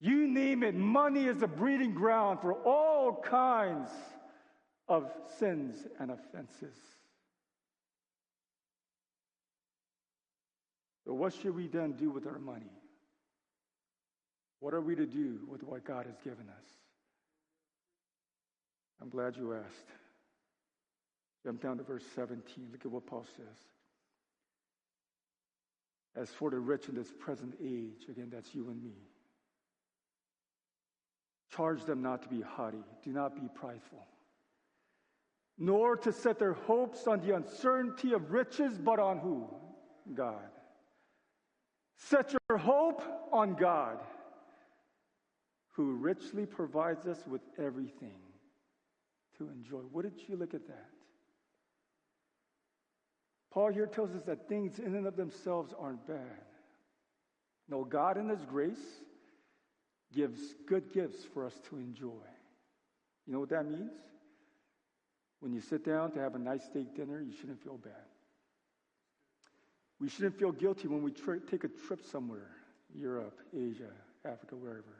You 0.00 0.28
name 0.28 0.62
it, 0.62 0.74
money 0.74 1.24
is 1.24 1.42
a 1.42 1.48
breeding 1.48 1.92
ground 1.92 2.40
for 2.40 2.52
all 2.52 3.20
kinds 3.20 3.90
of 4.88 5.10
sins 5.38 5.86
and 5.98 6.10
offenses. 6.10 6.76
So, 11.04 11.14
what 11.14 11.32
should 11.32 11.56
we 11.56 11.66
then 11.66 11.92
do 11.92 12.10
with 12.10 12.26
our 12.26 12.38
money? 12.38 12.70
What 14.60 14.74
are 14.74 14.80
we 14.80 14.94
to 14.94 15.06
do 15.06 15.40
with 15.48 15.62
what 15.62 15.84
God 15.84 16.06
has 16.06 16.16
given 16.22 16.48
us? 16.48 16.64
I'm 19.00 19.08
glad 19.08 19.36
you 19.36 19.54
asked. 19.54 19.88
Jump 21.44 21.62
down 21.62 21.78
to 21.78 21.84
verse 21.84 22.04
17. 22.14 22.68
Look 22.72 22.84
at 22.84 22.90
what 22.90 23.06
Paul 23.06 23.24
says. 23.36 23.58
As 26.16 26.30
for 26.30 26.50
the 26.50 26.58
rich 26.58 26.88
in 26.88 26.94
this 26.94 27.12
present 27.18 27.54
age, 27.62 28.06
again, 28.08 28.28
that's 28.30 28.54
you 28.54 28.68
and 28.68 28.82
me. 28.82 28.96
Charge 31.54 31.84
them 31.84 32.02
not 32.02 32.22
to 32.22 32.28
be 32.28 32.40
haughty, 32.40 32.84
do 33.02 33.10
not 33.10 33.34
be 33.34 33.48
prideful, 33.54 34.06
nor 35.56 35.96
to 35.96 36.12
set 36.12 36.38
their 36.38 36.52
hopes 36.52 37.06
on 37.06 37.20
the 37.20 37.34
uncertainty 37.34 38.12
of 38.12 38.30
riches, 38.30 38.78
but 38.78 38.98
on 38.98 39.18
who? 39.18 39.48
God. 40.14 40.50
Set 41.96 42.34
your 42.48 42.58
hope 42.58 43.02
on 43.32 43.54
God 43.54 43.98
who 45.72 45.94
richly 45.94 46.46
provides 46.46 47.06
us 47.06 47.18
with 47.26 47.40
everything 47.58 48.20
to 49.38 49.48
enjoy. 49.48 49.80
Did 50.02 50.12
you 50.28 50.36
look 50.36 50.54
at 50.54 50.66
that? 50.66 50.90
Paul 53.50 53.72
here 53.72 53.86
tells 53.86 54.10
us 54.10 54.22
that 54.26 54.48
things 54.48 54.78
in 54.78 54.94
and 54.94 55.06
of 55.06 55.16
themselves 55.16 55.72
aren't 55.78 56.06
bad. 56.06 56.44
No, 57.68 57.84
God 57.84 58.16
in 58.18 58.28
His 58.28 58.44
grace 58.44 59.02
gives 60.14 60.40
good 60.66 60.92
gifts 60.92 61.24
for 61.34 61.44
us 61.44 61.54
to 61.68 61.76
enjoy. 61.76 62.24
You 63.26 63.32
know 63.32 63.40
what 63.40 63.50
that 63.50 63.68
means? 63.68 63.92
When 65.40 65.52
you 65.52 65.60
sit 65.60 65.84
down 65.84 66.10
to 66.12 66.18
have 66.18 66.34
a 66.34 66.38
nice 66.38 66.64
steak 66.64 66.96
dinner, 66.96 67.20
you 67.20 67.32
shouldn't 67.32 67.62
feel 67.62 67.76
bad. 67.76 67.92
We 70.00 70.08
shouldn't 70.08 70.38
feel 70.38 70.52
guilty 70.52 70.88
when 70.88 71.02
we 71.02 71.12
take 71.50 71.64
a 71.64 71.68
trip 71.68 72.04
somewhere 72.04 72.50
Europe, 72.94 73.38
Asia, 73.54 73.90
Africa, 74.24 74.56
wherever. 74.56 74.96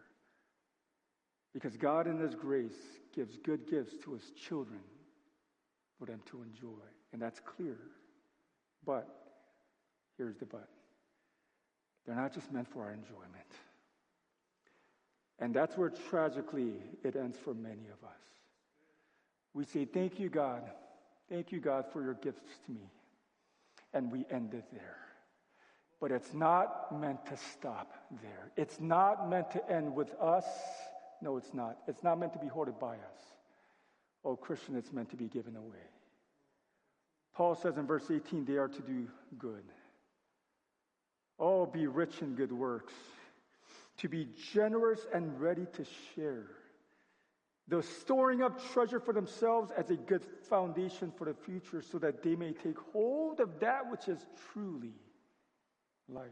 Because 1.54 1.76
God, 1.76 2.06
in 2.06 2.18
His 2.18 2.34
grace, 2.34 2.76
gives 3.14 3.36
good 3.38 3.68
gifts 3.68 3.94
to 4.04 4.12
His 4.12 4.30
children 4.32 4.80
for 5.98 6.04
them 6.04 6.20
to 6.30 6.42
enjoy. 6.42 6.84
And 7.12 7.22
that's 7.22 7.40
clear. 7.40 7.78
But 8.84 9.09
here's 10.16 10.36
the 10.36 10.44
but 10.44 10.68
they're 12.06 12.16
not 12.16 12.34
just 12.34 12.52
meant 12.52 12.68
for 12.68 12.82
our 12.82 12.92
enjoyment. 12.92 13.50
And 15.39 15.55
that's 15.55 15.76
where 15.76 15.91
tragically 16.11 16.74
it 17.05 17.16
ends 17.16 17.39
for 17.39 17.55
many 17.55 17.86
of 17.93 18.09
us. 18.09 18.20
We 19.55 19.64
say, 19.64 19.84
Thank 19.84 20.18
you, 20.18 20.28
God. 20.28 20.62
Thank 21.28 21.53
you, 21.53 21.61
God, 21.61 21.84
for 21.93 22.03
your 22.03 22.14
gifts 22.14 22.51
to 22.66 22.72
me. 22.72 22.91
And 23.93 24.11
we 24.11 24.24
end 24.30 24.55
it 24.55 24.64
there. 24.72 24.97
But 26.01 26.12
it's 26.12 26.32
not 26.32 27.01
meant 27.01 27.26
to 27.26 27.36
stop 27.36 27.93
there. 28.22 28.53
It's 28.57 28.80
not 28.80 29.28
meant 29.28 29.51
to 29.53 29.70
end 29.70 29.95
with 29.95 30.14
us 30.20 30.45
no, 31.20 31.36
it's 31.36 31.53
not. 31.53 31.78
It's 31.86 32.03
not 32.03 32.18
meant 32.18 32.32
to 32.34 32.39
be 32.39 32.47
hoarded 32.47 32.78
by 32.78 32.95
us. 32.95 33.20
Oh, 34.24 34.36
Christian, 34.36 34.76
it's 34.76 34.93
meant 34.93 35.11
to 35.11 35.16
be 35.16 35.26
given 35.26 35.57
away. 35.57 35.76
Paul 37.34 37.55
says 37.55 37.76
in 37.76 37.86
verse 37.86 38.11
18, 38.11 38.45
they 38.45 38.57
are 38.57 38.68
to 38.68 38.82
do 38.82 39.09
good. 39.39 39.64
Oh, 41.39 41.66
be 41.66 41.86
rich 41.86 42.20
in 42.20 42.34
good 42.34 42.53
works, 42.53 42.93
to 43.99 44.09
be 44.09 44.28
generous 44.53 45.07
and 45.12 45.40
ready 45.40 45.66
to 45.74 45.84
share. 46.14 46.46
They're 47.66 47.82
storing 47.82 48.42
up 48.42 48.72
treasure 48.72 49.01
for 49.01 49.12
themselves 49.12 49.70
as 49.76 49.90
a 49.90 49.96
good 49.96 50.24
foundation 50.49 51.12
for 51.16 51.26
the 51.26 51.34
future 51.34 51.82
so 51.82 51.99
that 51.99 52.22
they 52.22 52.34
may 52.34 52.53
take 52.53 52.78
hold 52.92 53.40
of 53.40 53.61
that 53.61 53.90
which 53.90 54.09
is 54.09 54.18
truly 54.53 54.94
life. 56.09 56.24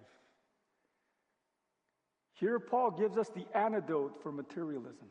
Here, 2.34 2.58
Paul 2.58 2.90
gives 2.90 3.16
us 3.16 3.28
the 3.30 3.46
antidote 3.54 4.22
for 4.22 4.30
materialism, 4.30 5.08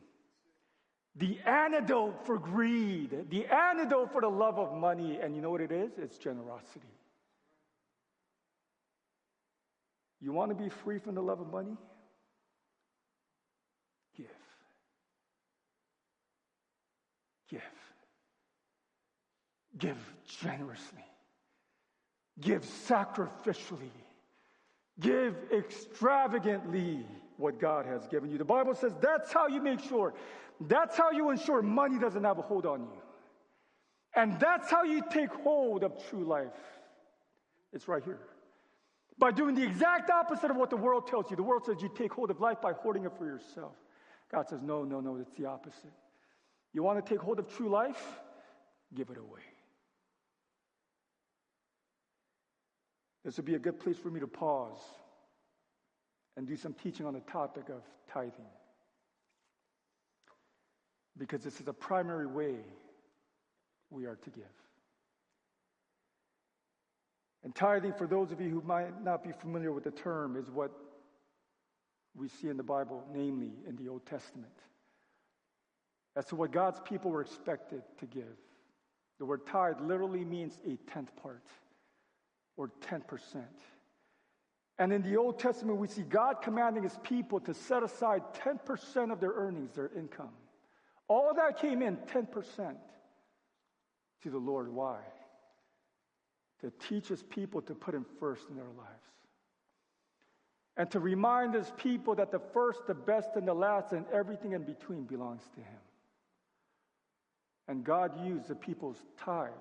the 1.16 1.38
antidote 1.44 2.24
for 2.24 2.38
greed, 2.38 3.30
the 3.30 3.46
antidote 3.46 4.12
for 4.12 4.20
the 4.20 4.28
love 4.28 4.58
of 4.58 4.76
money. 4.76 5.18
And 5.20 5.34
you 5.34 5.42
know 5.42 5.50
what 5.50 5.60
it 5.60 5.72
is? 5.72 5.92
It's 5.98 6.18
generosity. 6.18 6.86
You 10.20 10.32
want 10.32 10.50
to 10.50 10.54
be 10.54 10.68
free 10.68 10.98
from 10.98 11.14
the 11.14 11.22
love 11.22 11.40
of 11.40 11.50
money? 11.50 11.76
Give. 14.16 14.26
Give. 17.50 17.60
Give 19.78 19.98
generously. 20.42 21.04
Give 22.40 22.62
sacrificially. 22.62 23.90
Give 25.00 25.34
extravagantly 25.52 27.04
what 27.36 27.60
God 27.60 27.86
has 27.86 28.06
given 28.06 28.30
you. 28.30 28.38
The 28.38 28.44
Bible 28.44 28.74
says 28.74 28.92
that's 29.00 29.32
how 29.32 29.46
you 29.46 29.60
make 29.60 29.80
sure, 29.80 30.14
that's 30.60 30.96
how 30.96 31.10
you 31.10 31.30
ensure 31.30 31.60
money 31.60 31.98
doesn't 31.98 32.24
have 32.24 32.38
a 32.38 32.42
hold 32.42 32.64
on 32.64 32.82
you. 32.82 33.02
And 34.14 34.40
that's 34.40 34.70
how 34.70 34.84
you 34.84 35.02
take 35.10 35.30
hold 35.30 35.84
of 35.84 35.92
true 36.08 36.24
life. 36.24 36.56
It's 37.72 37.86
right 37.86 38.02
here. 38.02 38.20
By 39.18 39.30
doing 39.30 39.54
the 39.54 39.62
exact 39.62 40.10
opposite 40.10 40.50
of 40.50 40.56
what 40.56 40.70
the 40.70 40.76
world 40.76 41.06
tells 41.06 41.30
you. 41.30 41.36
The 41.36 41.42
world 41.42 41.64
says 41.66 41.76
you 41.82 41.90
take 41.94 42.12
hold 42.12 42.30
of 42.30 42.40
life 42.40 42.60
by 42.62 42.72
hoarding 42.72 43.04
it 43.04 43.12
for 43.18 43.26
yourself. 43.26 43.72
God 44.32 44.48
says, 44.48 44.60
no, 44.62 44.84
no, 44.84 45.00
no, 45.00 45.16
it's 45.16 45.32
the 45.38 45.46
opposite. 45.46 45.92
You 46.72 46.82
want 46.82 47.04
to 47.04 47.14
take 47.14 47.20
hold 47.20 47.38
of 47.38 47.54
true 47.54 47.68
life? 47.68 48.02
Give 48.94 49.08
it 49.10 49.18
away. 49.18 49.42
This 53.26 53.38
would 53.38 53.44
be 53.44 53.56
a 53.56 53.58
good 53.58 53.80
place 53.80 53.98
for 53.98 54.08
me 54.08 54.20
to 54.20 54.28
pause 54.28 54.78
and 56.36 56.46
do 56.46 56.54
some 56.54 56.74
teaching 56.74 57.06
on 57.06 57.14
the 57.14 57.20
topic 57.20 57.68
of 57.70 57.82
tithing. 58.08 58.46
Because 61.18 61.42
this 61.42 61.60
is 61.60 61.66
a 61.66 61.72
primary 61.72 62.28
way 62.28 62.54
we 63.90 64.04
are 64.04 64.14
to 64.14 64.30
give. 64.30 64.44
And 67.42 67.52
tithing, 67.52 67.94
for 67.94 68.06
those 68.06 68.30
of 68.30 68.40
you 68.40 68.48
who 68.48 68.62
might 68.64 69.02
not 69.02 69.24
be 69.24 69.32
familiar 69.32 69.72
with 69.72 69.82
the 69.82 69.90
term, 69.90 70.36
is 70.36 70.48
what 70.48 70.70
we 72.14 72.28
see 72.28 72.46
in 72.48 72.56
the 72.56 72.62
Bible, 72.62 73.02
namely 73.12 73.50
in 73.68 73.74
the 73.74 73.88
Old 73.88 74.06
Testament. 74.06 74.54
As 76.14 76.26
to 76.26 76.36
what 76.36 76.52
God's 76.52 76.78
people 76.84 77.10
were 77.10 77.22
expected 77.22 77.82
to 77.98 78.06
give. 78.06 78.36
The 79.18 79.26
word 79.26 79.46
tithe 79.46 79.80
literally 79.80 80.24
means 80.24 80.60
a 80.64 80.76
tenth 80.92 81.10
part 81.20 81.42
or 82.56 82.70
10%. 82.90 83.44
And 84.78 84.92
in 84.92 85.02
the 85.02 85.16
Old 85.16 85.38
Testament, 85.38 85.78
we 85.78 85.88
see 85.88 86.02
God 86.02 86.42
commanding 86.42 86.82
his 86.82 86.98
people 87.02 87.40
to 87.40 87.54
set 87.54 87.82
aside 87.82 88.22
10% 88.34 89.10
of 89.10 89.20
their 89.20 89.32
earnings, 89.32 89.72
their 89.74 89.90
income. 89.96 90.32
All 91.08 91.32
that 91.34 91.58
came 91.58 91.82
in 91.82 91.96
10% 91.96 92.76
to 94.22 94.30
the 94.30 94.38
Lord. 94.38 94.68
Why? 94.68 94.98
To 96.60 96.72
teach 96.88 97.08
his 97.08 97.22
people 97.22 97.62
to 97.62 97.74
put 97.74 97.94
him 97.94 98.04
first 98.20 98.48
in 98.50 98.56
their 98.56 98.64
lives. 98.64 98.90
And 100.76 100.90
to 100.90 101.00
remind 101.00 101.54
his 101.54 101.72
people 101.78 102.14
that 102.16 102.30
the 102.30 102.42
first, 102.52 102.80
the 102.86 102.94
best, 102.94 103.30
and 103.36 103.48
the 103.48 103.54
last, 103.54 103.92
and 103.92 104.04
everything 104.12 104.52
in 104.52 104.62
between 104.62 105.04
belongs 105.04 105.42
to 105.54 105.60
him. 105.60 105.80
And 107.68 107.82
God 107.82 108.26
used 108.26 108.48
the 108.48 108.54
people's 108.54 109.02
tithes 109.16 109.52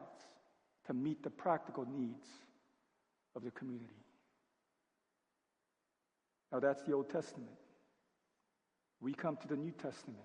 to 0.88 0.94
meet 0.94 1.24
the 1.24 1.30
practical 1.30 1.86
needs 1.86 2.28
of 3.36 3.44
the 3.44 3.52
community. 3.52 4.06
Now, 6.52 6.60
that's 6.60 6.84
the 6.84 6.94
Old 6.94 7.10
Testament. 7.10 7.52
We 9.02 9.14
come 9.14 9.38
to 9.38 9.48
the 9.48 9.58
New 9.58 9.72
Testament, 9.72 10.24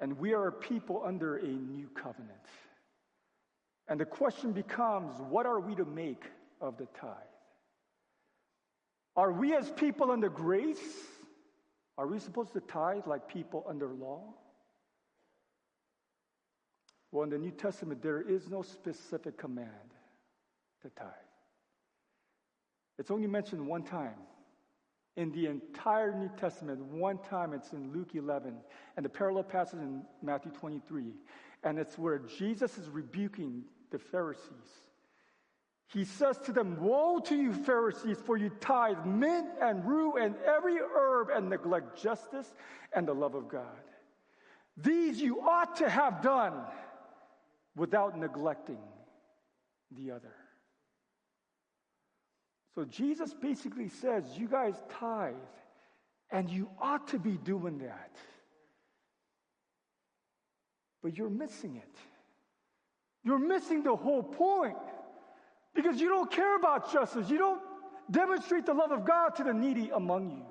and 0.00 0.18
we 0.18 0.34
are 0.34 0.48
a 0.48 0.52
people 0.52 1.02
under 1.04 1.36
a 1.36 1.46
new 1.46 1.88
covenant. 1.94 2.32
And 3.88 4.00
the 4.00 4.04
question 4.04 4.52
becomes 4.52 5.12
what 5.28 5.46
are 5.46 5.60
we 5.60 5.74
to 5.76 5.84
make 5.84 6.24
of 6.60 6.76
the 6.78 6.86
tithe? 7.00 7.12
Are 9.16 9.32
we, 9.32 9.54
as 9.54 9.70
people 9.70 10.10
under 10.10 10.28
grace, 10.28 10.78
are 11.96 12.06
we 12.06 12.18
supposed 12.18 12.52
to 12.54 12.60
tithe 12.60 13.06
like 13.06 13.28
people 13.28 13.64
under 13.68 13.92
law? 13.92 14.22
Well, 17.12 17.22
in 17.22 17.30
the 17.30 17.38
New 17.38 17.52
Testament, 17.52 18.02
there 18.02 18.20
is 18.20 18.48
no 18.48 18.62
specific 18.62 19.38
command 19.38 19.68
to 20.82 20.90
tithe. 20.90 21.23
It's 22.98 23.10
only 23.10 23.26
mentioned 23.26 23.66
one 23.66 23.82
time 23.82 24.14
in 25.16 25.30
the 25.32 25.46
entire 25.46 26.14
New 26.14 26.30
Testament. 26.36 26.80
One 26.80 27.18
time 27.18 27.52
it's 27.52 27.72
in 27.72 27.92
Luke 27.92 28.14
11, 28.14 28.54
and 28.96 29.04
the 29.04 29.10
parallel 29.10 29.44
passage 29.44 29.80
in 29.80 30.02
Matthew 30.22 30.52
23. 30.52 31.12
And 31.62 31.78
it's 31.78 31.98
where 31.98 32.18
Jesus 32.18 32.78
is 32.78 32.88
rebuking 32.88 33.64
the 33.90 33.98
Pharisees. 33.98 34.42
He 35.86 36.04
says 36.04 36.38
to 36.38 36.52
them, 36.52 36.80
Woe 36.80 37.20
to 37.20 37.36
you, 37.36 37.52
Pharisees, 37.52 38.18
for 38.24 38.36
you 38.36 38.50
tithe 38.60 39.04
mint 39.04 39.46
and 39.60 39.84
rue 39.84 40.16
and 40.16 40.34
every 40.44 40.78
herb 40.78 41.28
and 41.30 41.48
neglect 41.48 42.00
justice 42.02 42.52
and 42.92 43.06
the 43.06 43.14
love 43.14 43.34
of 43.34 43.48
God. 43.48 43.66
These 44.76 45.20
you 45.20 45.40
ought 45.40 45.76
to 45.76 45.88
have 45.88 46.20
done 46.20 46.54
without 47.76 48.18
neglecting 48.18 48.78
the 49.92 50.10
other. 50.10 50.34
So 52.74 52.84
Jesus 52.84 53.32
basically 53.32 53.88
says, 53.88 54.24
You 54.36 54.48
guys 54.48 54.74
tithe, 54.98 55.34
and 56.30 56.50
you 56.50 56.68
ought 56.80 57.08
to 57.08 57.18
be 57.18 57.36
doing 57.44 57.78
that. 57.78 58.16
But 61.02 61.16
you're 61.16 61.30
missing 61.30 61.76
it. 61.76 61.96
You're 63.22 63.38
missing 63.38 63.82
the 63.82 63.94
whole 63.94 64.22
point 64.22 64.76
because 65.74 66.00
you 66.00 66.08
don't 66.08 66.30
care 66.30 66.56
about 66.56 66.92
justice. 66.92 67.30
You 67.30 67.38
don't 67.38 67.60
demonstrate 68.10 68.66
the 68.66 68.74
love 68.74 68.92
of 68.92 69.04
God 69.04 69.30
to 69.36 69.44
the 69.44 69.54
needy 69.54 69.90
among 69.94 70.30
you. 70.30 70.44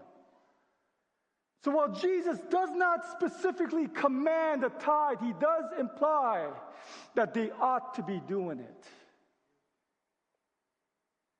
So 1.63 1.71
while 1.71 1.93
Jesus 1.93 2.39
does 2.49 2.69
not 2.71 3.05
specifically 3.11 3.87
command 3.87 4.63
a 4.63 4.69
tithe, 4.69 5.19
he 5.21 5.33
does 5.39 5.65
imply 5.79 6.49
that 7.15 7.33
they 7.33 7.51
ought 7.51 7.93
to 7.95 8.03
be 8.03 8.21
doing 8.27 8.59
it. 8.59 8.85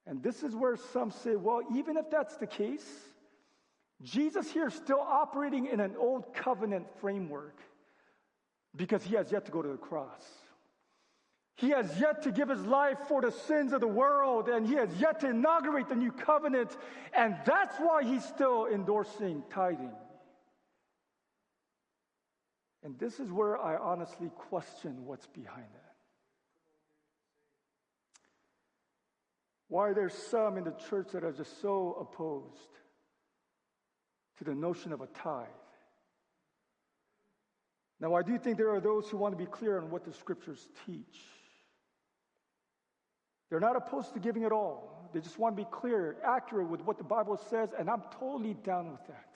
And 0.06 0.22
this 0.22 0.44
is 0.44 0.56
where 0.56 0.76
some 0.76 1.12
say, 1.12 1.36
well, 1.36 1.62
even 1.76 1.98
if 1.98 2.10
that's 2.10 2.36
the 2.38 2.48
case, 2.48 2.86
Jesus 4.02 4.52
here 4.52 4.68
is 4.68 4.74
still 4.74 5.00
operating 5.00 5.68
in 5.68 5.80
an 5.80 5.96
old 5.98 6.34
covenant 6.34 6.88
framework 7.00 7.58
because 8.76 9.04
he 9.04 9.16
has 9.16 9.32
yet 9.32 9.46
to 9.46 9.52
go 9.52 9.62
to 9.62 9.70
the 9.70 9.78
cross. 9.78 10.24
He 11.56 11.70
has 11.70 12.00
yet 12.00 12.24
to 12.24 12.32
give 12.32 12.50
his 12.50 12.66
life 12.66 12.98
for 13.08 13.22
the 13.22 13.32
sins 13.32 13.74
of 13.74 13.80
the 13.80 13.88
world, 13.88 14.50
and 14.50 14.66
he 14.66 14.74
has 14.74 14.90
yet 15.00 15.20
to 15.20 15.30
inaugurate 15.30 15.88
the 15.88 15.96
new 15.96 16.12
covenant, 16.12 16.76
and 17.14 17.38
that's 17.46 17.78
why 17.78 18.04
he's 18.04 18.26
still 18.26 18.66
endorsing 18.66 19.44
tithing. 19.52 19.94
And 22.84 22.98
this 23.00 23.20
is 23.20 23.32
where 23.32 23.58
I 23.58 23.78
honestly 23.78 24.30
question 24.36 25.06
what's 25.06 25.28
behind 25.28 25.68
that. 25.74 25.83
Why 29.74 29.92
there's 29.92 30.14
some 30.14 30.58
in 30.60 30.66
the 30.66 30.76
church 30.88 31.08
that 31.14 31.24
are 31.24 31.32
just 31.32 31.60
so 31.60 31.98
opposed 32.00 32.78
to 34.38 34.44
the 34.44 34.54
notion 34.54 34.94
of 34.94 35.02
a 35.02 35.08
tithe. 35.08 35.48
Now, 38.00 38.14
I 38.14 38.22
do 38.22 38.38
think 38.38 38.58
there 38.58 38.70
are 38.70 38.80
those 38.80 39.10
who 39.10 39.18
want 39.18 39.36
to 39.36 39.44
be 39.44 39.50
clear 39.50 39.80
on 39.80 39.90
what 39.90 40.06
the 40.06 40.14
scriptures 40.14 40.68
teach. 40.86 41.18
They're 43.50 43.60
not 43.60 43.76
opposed 43.76 44.14
to 44.14 44.20
giving 44.20 44.44
at 44.44 44.52
all. 44.52 45.10
They 45.12 45.22
just 45.22 45.40
want 45.40 45.58
to 45.58 45.64
be 45.64 45.68
clear, 45.72 46.18
accurate 46.24 46.70
with 46.70 46.82
what 46.82 47.00
the 47.00 47.04
Bible 47.04 47.42
says, 47.50 47.70
and 47.76 47.90
I'm 47.90 48.04
totally 48.20 48.54
down 48.54 48.92
with 48.92 49.08
that. 49.08 49.32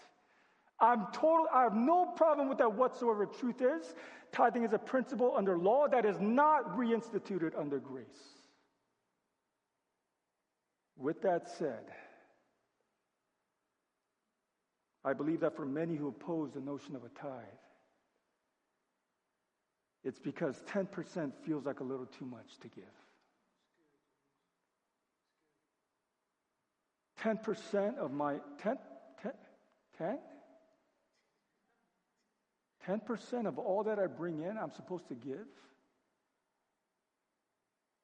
I'm 0.80 1.08
total, 1.14 1.48
I 1.52 1.64
have 1.64 1.76
no 1.76 2.14
problem 2.16 2.48
with 2.48 2.60
that 2.60 2.74
whatsoever. 2.74 3.26
Truth 3.26 3.64
is, 3.64 3.96
tithing 4.32 4.66
is 4.66 4.74
a 4.74 4.78
principle 4.78 5.34
under 5.36 5.58
law 5.58 5.88
that 5.88 6.06
is 6.06 6.20
not 6.20 6.78
reinstituted 6.78 7.60
under 7.60 7.80
grace. 7.80 8.37
With 10.98 11.22
that 11.22 11.50
said, 11.58 11.86
I 15.06 15.14
believe 15.14 15.42
that 15.42 15.56
for 15.56 15.66
many 15.66 15.96
who 15.96 16.08
oppose 16.08 16.52
the 16.52 16.60
notion 16.60 16.96
of 16.96 17.04
a 17.04 17.10
tithe, 17.10 17.44
it's 20.04 20.20
because 20.20 20.56
10% 20.72 21.32
feels 21.46 21.66
like 21.66 21.80
a 21.80 21.84
little 21.84 22.06
too 22.06 22.26
much 22.26 22.58
to 22.62 22.68
give. 22.70 22.86
10% 27.22 27.98
of 27.98 28.12
my 28.12 28.36
10 28.62 28.78
10 29.22 29.32
10 29.98 30.20
10% 32.88 33.48
of 33.48 33.60
all 33.60 33.84
that 33.84 34.00
I 34.00 34.08
bring 34.08 34.42
in, 34.42 34.58
I'm 34.58 34.72
supposed 34.72 35.10
to 35.10 35.16
give. 35.16 35.46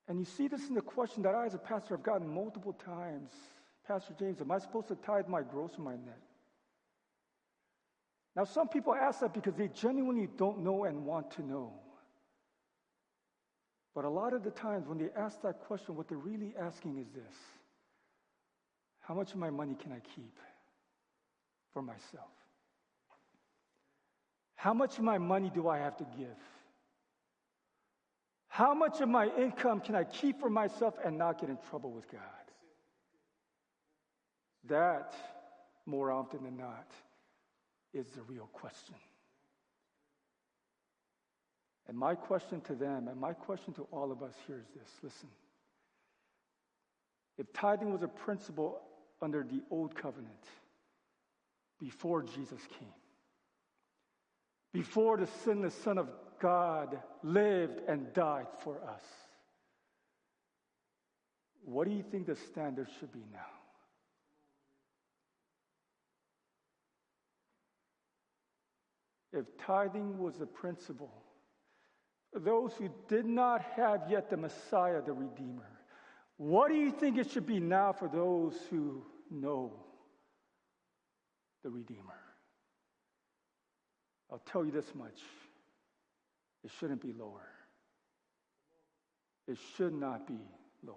And 0.07 0.19
you 0.19 0.25
see 0.25 0.47
this 0.47 0.67
in 0.67 0.75
the 0.75 0.81
question 0.81 1.23
that 1.23 1.33
I, 1.33 1.45
as 1.45 1.53
a 1.53 1.57
pastor, 1.57 1.95
have 1.95 2.03
gotten 2.03 2.27
multiple 2.27 2.73
times. 2.73 3.31
Pastor 3.87 4.13
James, 4.19 4.41
am 4.41 4.51
I 4.51 4.59
supposed 4.59 4.87
to 4.89 4.95
tithe 4.95 5.27
my 5.27 5.41
gross 5.41 5.71
or 5.77 5.81
my 5.81 5.95
net? 5.95 6.19
Now, 8.35 8.43
some 8.43 8.67
people 8.67 8.95
ask 8.95 9.19
that 9.19 9.33
because 9.33 9.53
they 9.53 9.67
genuinely 9.67 10.27
don't 10.37 10.59
know 10.59 10.85
and 10.85 11.05
want 11.05 11.31
to 11.31 11.45
know. 11.45 11.73
But 13.95 14.05
a 14.05 14.09
lot 14.09 14.33
of 14.33 14.43
the 14.43 14.49
times 14.49 14.87
when 14.87 14.97
they 14.97 15.09
ask 15.15 15.41
that 15.43 15.59
question, 15.61 15.95
what 15.95 16.07
they're 16.09 16.17
really 16.17 16.53
asking 16.59 16.97
is 16.97 17.07
this 17.13 17.35
How 19.01 19.13
much 19.13 19.33
of 19.33 19.37
my 19.37 19.51
money 19.51 19.75
can 19.75 19.91
I 19.91 19.99
keep 20.15 20.35
for 21.73 21.81
myself? 21.81 22.31
How 24.55 24.73
much 24.73 24.97
of 24.97 25.03
my 25.03 25.17
money 25.17 25.51
do 25.53 25.67
I 25.67 25.77
have 25.77 25.97
to 25.97 26.07
give? 26.17 26.37
How 28.53 28.75
much 28.75 29.01
of 29.01 29.09
my 29.09 29.29
income 29.35 29.79
can 29.79 29.95
I 29.95 30.03
keep 30.03 30.39
for 30.39 30.47
myself 30.47 30.93
and 31.03 31.17
not 31.17 31.41
get 31.41 31.49
in 31.49 31.57
trouble 31.71 31.91
with 31.91 32.07
God? 32.11 32.21
That, 34.69 35.15
more 35.87 36.11
often 36.11 36.43
than 36.43 36.55
not, 36.55 36.85
is 37.95 38.05
the 38.09 38.21
real 38.21 38.47
question. 38.53 38.93
And 41.87 41.97
my 41.97 42.13
question 42.13 42.61
to 42.61 42.75
them, 42.75 43.07
and 43.07 43.19
my 43.19 43.33
question 43.33 43.73
to 43.73 43.87
all 43.91 44.11
of 44.11 44.21
us 44.21 44.35
here 44.45 44.59
is 44.59 44.67
this 44.75 44.89
listen. 45.01 45.29
If 47.39 47.51
tithing 47.53 47.91
was 47.91 48.03
a 48.03 48.07
principle 48.07 48.81
under 49.19 49.41
the 49.41 49.63
old 49.71 49.95
covenant, 49.95 50.45
before 51.79 52.21
Jesus 52.21 52.61
came, 52.79 52.93
before 54.71 55.17
the 55.17 55.27
sinless 55.43 55.73
Son 55.73 55.97
of 55.97 56.09
God 56.43 56.99
lived 57.23 57.79
and 57.87 58.11
died 58.11 58.47
for 58.65 58.75
us, 58.83 59.05
what 61.63 61.87
do 61.87 61.93
you 61.93 62.03
think 62.03 62.27
the 62.27 62.35
standard 62.35 62.89
should 62.99 63.13
be 63.13 63.23
now? 63.31 63.39
If 69.31 69.45
tithing 69.65 70.17
was 70.17 70.41
a 70.41 70.45
principle, 70.45 71.13
those 72.35 72.73
who 72.73 72.89
did 73.07 73.25
not 73.25 73.61
have 73.77 74.01
yet 74.09 74.29
the 74.29 74.35
Messiah, 74.35 75.01
the 75.01 75.13
Redeemer, 75.13 75.71
what 76.35 76.67
do 76.67 76.75
you 76.75 76.91
think 76.91 77.17
it 77.17 77.31
should 77.31 77.47
be 77.47 77.61
now 77.61 77.93
for 77.93 78.09
those 78.09 78.57
who 78.69 79.01
know 79.31 79.71
the 81.63 81.69
Redeemer? 81.69 82.19
I'll 84.29 84.43
tell 84.51 84.65
you 84.65 84.71
this 84.71 84.93
much 84.93 85.21
it 86.63 86.71
shouldn't 86.79 87.01
be 87.01 87.13
lower. 87.13 87.47
It 89.47 89.57
should 89.75 89.93
not 89.93 90.27
be 90.27 90.39
lower. 90.85 90.95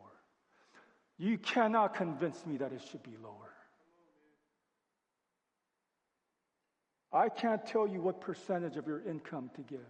You 1.18 1.38
cannot 1.38 1.94
convince 1.94 2.44
me 2.46 2.58
that 2.58 2.72
it 2.72 2.82
should 2.90 3.02
be 3.02 3.16
lower. 3.22 3.52
I 7.12 7.28
can't 7.28 7.64
tell 7.64 7.86
you 7.88 8.00
what 8.00 8.20
percentage 8.20 8.76
of 8.76 8.86
your 8.86 9.02
income 9.02 9.50
to 9.56 9.62
give. 9.62 9.80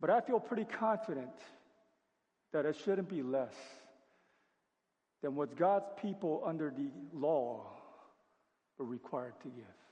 But 0.00 0.10
I 0.10 0.20
feel 0.20 0.38
pretty 0.38 0.64
confident 0.64 1.32
that 2.52 2.66
it 2.66 2.76
shouldn't 2.84 3.08
be 3.08 3.22
less 3.22 3.54
than 5.22 5.34
what 5.34 5.56
God's 5.56 5.86
people 6.00 6.42
under 6.46 6.70
the 6.70 6.90
law 7.12 7.66
are 8.78 8.84
required 8.84 9.34
to 9.42 9.48
give. 9.48 9.83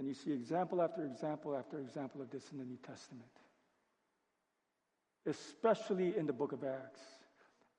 And 0.00 0.08
you 0.08 0.14
see 0.14 0.32
example 0.32 0.80
after 0.80 1.04
example 1.04 1.54
after 1.54 1.78
example 1.78 2.22
of 2.22 2.30
this 2.30 2.52
in 2.52 2.58
the 2.58 2.64
New 2.64 2.78
Testament, 2.78 3.28
especially 5.26 6.16
in 6.16 6.26
the 6.26 6.32
book 6.32 6.52
of 6.52 6.64
Acts. 6.64 7.02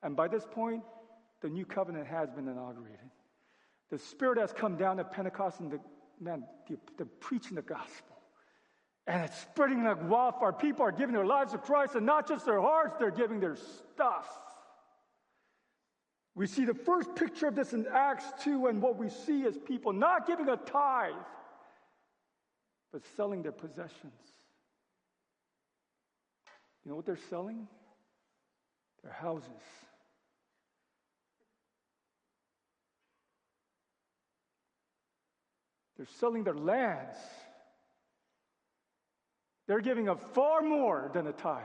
And 0.04 0.14
by 0.14 0.28
this 0.28 0.46
point, 0.48 0.84
the 1.40 1.48
new 1.48 1.66
covenant 1.66 2.06
has 2.06 2.30
been 2.30 2.46
inaugurated. 2.46 3.10
The 3.90 3.98
Spirit 3.98 4.38
has 4.38 4.52
come 4.52 4.76
down 4.76 5.00
at 5.00 5.10
Pentecost, 5.10 5.58
and 5.58 5.72
the, 5.72 5.80
man, 6.20 6.44
the, 6.68 6.78
the 6.96 7.06
preaching 7.06 7.56
the 7.56 7.62
gospel. 7.62 8.16
And 9.08 9.24
it's 9.24 9.40
spreading 9.40 9.82
like 9.82 10.08
wildfire. 10.08 10.52
People 10.52 10.84
are 10.84 10.92
giving 10.92 11.16
their 11.16 11.26
lives 11.26 11.50
to 11.50 11.58
Christ, 11.58 11.96
and 11.96 12.06
not 12.06 12.28
just 12.28 12.46
their 12.46 12.60
hearts, 12.60 12.94
they're 13.00 13.10
giving 13.10 13.40
their 13.40 13.56
stuff. 13.56 14.28
We 16.36 16.46
see 16.46 16.66
the 16.66 16.74
first 16.74 17.16
picture 17.16 17.48
of 17.48 17.56
this 17.56 17.72
in 17.72 17.84
Acts 17.92 18.26
2, 18.44 18.68
and 18.68 18.80
what 18.80 18.96
we 18.96 19.08
see 19.08 19.42
is 19.42 19.58
people 19.58 19.92
not 19.92 20.28
giving 20.28 20.48
a 20.48 20.56
tithe 20.56 21.14
but 22.92 23.02
selling 23.16 23.42
their 23.42 23.52
possessions. 23.52 24.12
You 26.84 26.90
know 26.90 26.96
what 26.96 27.06
they're 27.06 27.16
selling? 27.30 27.66
Their 29.02 29.12
houses. 29.12 29.48
They're 35.96 36.06
selling 36.18 36.44
their 36.44 36.54
lands. 36.54 37.16
They're 39.68 39.80
giving 39.80 40.08
up 40.08 40.34
far 40.34 40.60
more 40.60 41.10
than 41.14 41.28
a 41.28 41.32
tithe. 41.32 41.62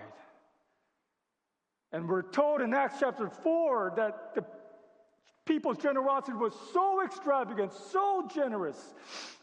And 1.92 2.08
we're 2.08 2.22
told 2.22 2.62
in 2.62 2.74
Acts 2.74 2.98
chapter 3.00 3.30
4 3.30 3.94
that 3.96 4.36
the 4.36 4.46
people's 5.48 5.78
generosity 5.78 6.34
was 6.34 6.54
so 6.74 7.04
extravagant, 7.04 7.72
so 7.92 8.30
generous, 8.34 8.78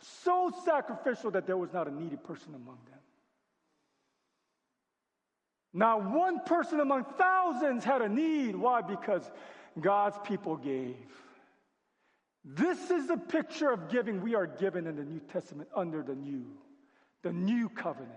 so 0.00 0.52
sacrificial 0.64 1.30
that 1.32 1.46
there 1.46 1.56
was 1.56 1.72
not 1.72 1.88
a 1.88 1.90
needy 1.90 2.16
person 2.16 2.54
among 2.54 2.78
them. 2.90 3.00
Now, 5.72 5.98
one 5.98 6.40
person 6.44 6.78
among 6.78 7.04
thousands 7.18 7.84
had 7.84 8.00
a 8.00 8.08
need. 8.08 8.54
Why? 8.54 8.80
Because 8.80 9.28
God's 9.80 10.16
people 10.22 10.56
gave. 10.56 10.94
This 12.44 12.90
is 12.90 13.08
the 13.08 13.16
picture 13.16 13.70
of 13.70 13.88
giving 13.88 14.20
we 14.20 14.36
are 14.36 14.46
given 14.46 14.86
in 14.86 14.96
the 14.96 15.02
New 15.02 15.20
Testament 15.32 15.68
under 15.74 16.02
the 16.02 16.14
new, 16.14 16.44
the 17.22 17.32
new 17.32 17.68
covenant. 17.68 18.12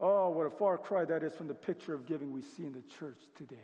Oh, 0.00 0.30
what 0.30 0.46
a 0.46 0.50
far 0.50 0.78
cry 0.78 1.04
that 1.04 1.22
is 1.22 1.34
from 1.34 1.48
the 1.48 1.54
picture 1.54 1.92
of 1.92 2.06
giving 2.06 2.32
we 2.32 2.40
see 2.40 2.64
in 2.64 2.72
the 2.72 2.82
church 2.98 3.18
today. 3.36 3.56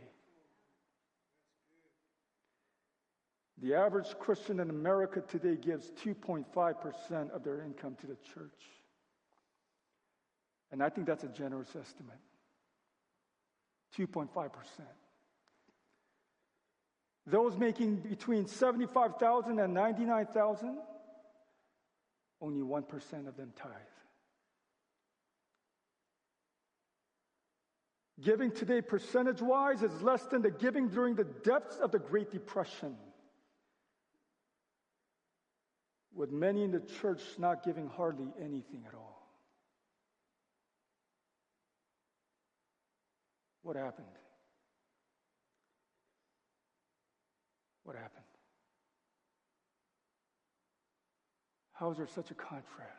The 3.63 3.75
average 3.75 4.19
Christian 4.19 4.59
in 4.61 4.71
America 4.71 5.21
today 5.21 5.57
gives 5.57 5.91
2.5% 6.03 7.31
of 7.31 7.45
their 7.45 7.61
income 7.63 7.95
to 8.01 8.07
the 8.07 8.17
church. 8.35 8.63
And 10.73 10.83
I 10.83 10.89
think 10.89 11.07
that's 11.07 11.25
a 11.25 11.29
generous 11.29 11.69
estimate. 11.69 12.17
2.5%. 13.99 14.51
Those 17.27 17.57
making 17.59 17.97
between 17.97 18.47
75,000 18.47 19.59
and 19.59 19.75
99,000, 19.75 20.79
only 22.41 22.61
1% 22.63 23.29
of 23.29 23.37
them 23.37 23.53
tithe. 23.57 23.71
Giving 28.23 28.53
today, 28.53 28.81
percentage 28.81 29.43
wise, 29.43 29.83
is 29.83 30.03
less 30.03 30.23
than 30.25 30.41
the 30.41 30.51
giving 30.51 30.89
during 30.89 31.15
the 31.15 31.25
depths 31.25 31.77
of 31.77 31.91
the 31.91 31.99
Great 31.99 32.31
Depression 32.31 32.97
with 36.15 36.31
many 36.31 36.63
in 36.63 36.73
the 36.73 36.81
church 36.81 37.21
not 37.39 37.65
giving 37.65 37.89
hardly 37.89 38.29
anything 38.39 38.85
at 38.87 38.95
all. 38.95 39.29
What 43.63 43.77
happened? 43.77 44.07
What 47.85 47.97
happened? 47.97 48.25
How 51.73 51.91
is 51.91 51.97
there 51.97 52.07
such 52.07 52.31
a 52.31 52.35
contrast? 52.35 52.91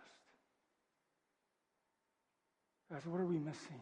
Guys, 2.92 3.06
what 3.06 3.22
are 3.22 3.26
we 3.26 3.38
missing? 3.38 3.80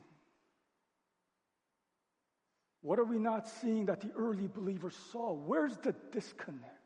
What 2.82 3.00
are 3.00 3.06
we 3.06 3.18
not 3.18 3.48
seeing 3.48 3.86
that 3.88 4.02
the 4.02 4.12
early 4.18 4.48
believers 4.48 4.96
saw? 5.12 5.34
Where's 5.34 5.76
the 5.78 5.94
disconnect? 6.12 6.79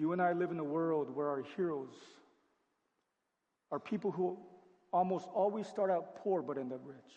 You 0.00 0.12
and 0.12 0.22
I 0.22 0.32
live 0.32 0.50
in 0.50 0.58
a 0.58 0.64
world 0.64 1.14
where 1.14 1.28
our 1.28 1.44
heroes 1.56 1.92
are 3.70 3.78
people 3.78 4.10
who 4.10 4.38
almost 4.94 5.28
always 5.34 5.66
start 5.66 5.90
out 5.90 6.16
poor 6.24 6.40
but 6.40 6.56
end 6.56 6.72
up 6.72 6.80
rich. 6.86 7.12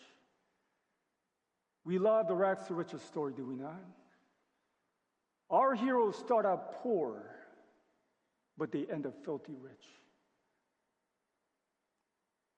We 1.86 1.98
love 1.98 2.28
the 2.28 2.34
rags 2.34 2.66
to 2.66 2.74
riches 2.74 3.00
story, 3.00 3.32
do 3.34 3.46
we 3.46 3.56
not? 3.56 3.80
Our 5.48 5.74
heroes 5.74 6.14
start 6.18 6.44
out 6.44 6.82
poor, 6.82 7.24
but 8.58 8.70
they 8.70 8.84
end 8.92 9.06
up 9.06 9.14
filthy 9.24 9.54
rich. 9.58 9.86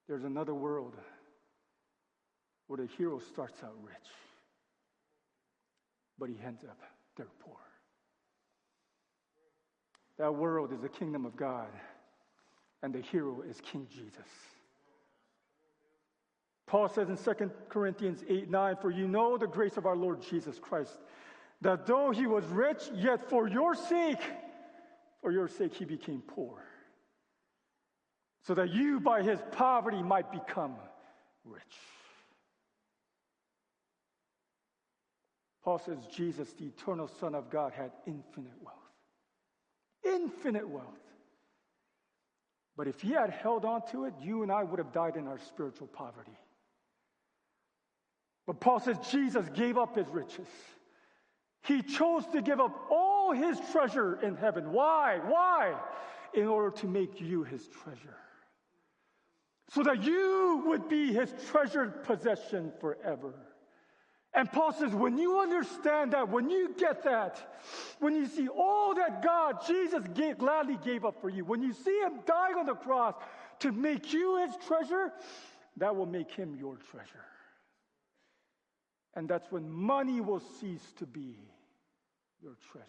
There's 0.09 0.24
another 0.24 0.55
world 0.55 0.97
where 2.66 2.79
the 2.79 2.89
hero 2.99 3.20
starts 3.20 3.62
out 3.62 3.77
rich, 3.81 4.09
but 6.18 6.29
he 6.29 6.37
ends 6.45 6.64
up 6.64 6.81
dirt 7.16 7.31
poor. 7.39 7.61
That 10.19 10.35
world 10.35 10.73
is 10.73 10.81
the 10.81 10.89
kingdom 10.89 11.27
of 11.27 11.37
God, 11.37 11.69
and 12.83 12.95
the 12.95 13.01
hero 13.01 13.43
is 13.49 13.61
King 13.61 13.87
Jesus. 13.91 14.29
Paul 16.67 16.89
says 16.89 17.09
in 17.09 17.17
2 17.17 17.51
Corinthians 17.69 18.25
8 18.29 18.51
9, 18.51 18.77
For 18.81 18.91
you 18.91 19.07
know 19.07 19.37
the 19.37 19.47
grace 19.47 19.77
of 19.77 19.87
our 19.87 19.97
Lord 19.97 20.23
Jesus 20.23 20.59
Christ, 20.59 20.99
that 21.61 21.87
though 21.87 22.11
he 22.11 22.27
was 22.27 22.45
rich, 22.47 22.83
yet 22.95 23.29
for 23.29 23.47
your 23.47 23.75
sake, 23.75 24.23
for 25.21 25.31
your 25.31 25.49
sake 25.49 25.75
he 25.75 25.85
became 25.85 26.23
poor, 26.23 26.62
so 28.43 28.55
that 28.55 28.71
you 28.71 29.01
by 29.01 29.23
his 29.23 29.39
poverty 29.53 30.03
might 30.03 30.33
become 30.33 30.77
rich. 31.45 31.62
Paul 35.62 35.79
says 35.79 35.99
Jesus, 36.12 36.53
the 36.53 36.67
eternal 36.67 37.09
Son 37.21 37.35
of 37.35 37.51
God, 37.51 37.73
had 37.73 37.91
infinite 38.07 38.53
wealth. 38.62 38.86
Infinite 40.15 40.69
wealth. 40.69 40.87
But 42.77 42.89
if 42.89 43.01
he 43.01 43.13
had 43.13 43.31
held 43.31 43.65
on 43.65 43.83
to 43.93 44.05
it, 44.05 44.15
you 44.21 44.43
and 44.43 44.53
I 44.53 44.63
would 44.63 44.79
have 44.79 44.93
died 44.93 45.17
in 45.17 45.27
our 45.27 45.39
spiritual 45.39 45.87
poverty. 45.87 46.37
But 48.47 48.61
Paul 48.61 48.81
says 48.81 48.97
Jesus 49.11 49.47
gave 49.55 49.77
up 49.79 49.97
his 49.97 50.09
riches. 50.09 50.47
He 51.65 51.83
chose 51.83 52.25
to 52.29 52.43
give 52.43 52.61
up 52.61 52.87
all 52.91 53.33
his 53.33 53.59
treasure 53.73 54.21
in 54.23 54.37
heaven. 54.37 54.73
Why? 54.73 55.19
Why? 55.19 55.75
In 56.33 56.47
order 56.47 56.71
to 56.79 56.87
make 56.87 57.21
you 57.21 57.43
his 57.43 57.67
treasure. 57.67 58.17
So 59.71 59.83
that 59.83 60.05
you 60.05 60.63
would 60.67 60.89
be 60.89 61.13
his 61.13 61.35
treasured 61.51 62.05
possession 62.05 62.73
forever. 62.81 63.35
And 64.37 64.53
Paul 64.53 64.72
says, 64.74 64.93
when 64.93 65.16
you 65.16 65.41
understand 65.41 66.12
that, 66.12 66.28
when 66.28 66.51
you 66.51 66.74
get 66.78 67.05
that, 67.05 67.57
when 68.01 68.14
you 68.14 68.26
see 68.26 68.49
all 68.49 68.95
that 68.95 69.22
God, 69.22 69.66
Jesus 69.66 70.05
gave, 70.12 70.37
gladly 70.37 70.78
gave 70.84 71.07
up 71.07 71.22
for 71.22 71.30
you, 71.30 71.43
when 71.47 71.62
you 71.62 71.72
see 71.72 71.99
him 72.01 72.20
dying 72.26 72.57
on 72.57 72.66
the 72.66 72.74
cross 72.74 73.14
to 73.61 73.72
make 73.72 74.12
you 74.12 74.37
his 74.45 74.55
treasure, 74.66 75.11
that 75.78 75.97
will 75.97 76.05
make 76.05 76.30
him 76.30 76.55
your 76.55 76.76
treasure. 76.91 77.24
And 79.14 79.26
that's 79.26 79.51
when 79.51 79.70
money 79.70 80.20
will 80.20 80.43
cease 80.61 80.93
to 80.99 81.07
be 81.07 81.39
your 82.43 82.57
treasure. 82.70 82.87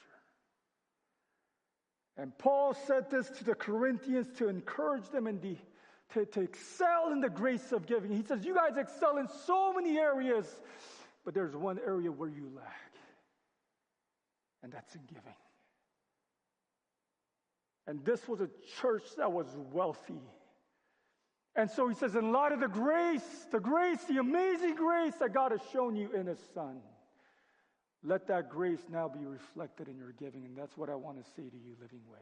And 2.18 2.38
Paul 2.38 2.74
said 2.74 3.10
this 3.10 3.30
to 3.30 3.46
the 3.46 3.56
Corinthians 3.56 4.28
to 4.38 4.50
encourage 4.50 5.08
them 5.10 5.28
in 5.28 5.40
the, 5.40 5.56
to, 6.14 6.26
to 6.26 6.42
excel 6.42 7.12
in 7.14 7.22
the 7.22 7.30
grace 7.30 7.72
of 7.72 7.86
giving. 7.86 8.12
He 8.12 8.24
says, 8.24 8.44
You 8.44 8.56
guys 8.56 8.76
excel 8.76 9.18
in 9.18 9.30
so 9.46 9.72
many 9.72 9.98
areas, 9.98 10.48
but 11.28 11.34
there's 11.34 11.58
one 11.58 11.78
area 11.86 12.10
where 12.10 12.30
you 12.30 12.50
lack, 12.56 12.94
and 14.64 14.72
that's 14.72 14.96
in 14.96 15.02
giving. 15.10 15.36
And 17.86 18.06
this 18.06 18.30
was 18.30 18.40
a 18.40 18.48
church 18.80 19.04
that 19.18 19.30
was 19.30 19.48
wealthy. 19.74 20.22
And 21.54 21.70
so 21.70 21.90
he 21.90 21.96
says, 21.96 22.16
in 22.16 22.32
light 22.32 22.54
of 22.54 22.62
the 22.62 22.70
grace, 22.70 23.46
the 23.52 23.60
grace, 23.60 24.02
the 24.06 24.20
amazing 24.20 24.76
grace 24.76 25.16
that 25.20 25.34
God 25.34 25.52
has 25.52 25.60
shown 25.74 25.98
you 25.98 26.14
in 26.14 26.28
his 26.28 26.40
Son, 26.54 26.78
let 28.06 28.26
that 28.28 28.50
grace 28.50 28.80
now 28.90 29.10
be 29.10 29.26
reflected 29.26 29.90
in 29.90 29.98
your 29.98 30.14
giving. 30.14 30.46
And 30.46 30.56
that's 30.56 30.78
what 30.78 30.90
I 30.90 30.96
want 30.96 31.18
to 31.18 31.30
say 31.32 31.50
to 31.50 31.58
you, 31.58 31.76
Living 31.82 32.04
Way. 32.10 32.20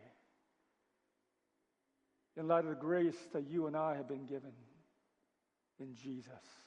In 2.37 2.47
light 2.47 2.63
of 2.63 2.71
the 2.71 2.75
grace 2.75 3.27
that 3.33 3.47
you 3.47 3.67
and 3.67 3.77
I 3.77 3.97
have 3.97 4.07
been 4.07 4.25
given 4.25 4.53
in 5.79 5.93
Jesus, 5.93 6.64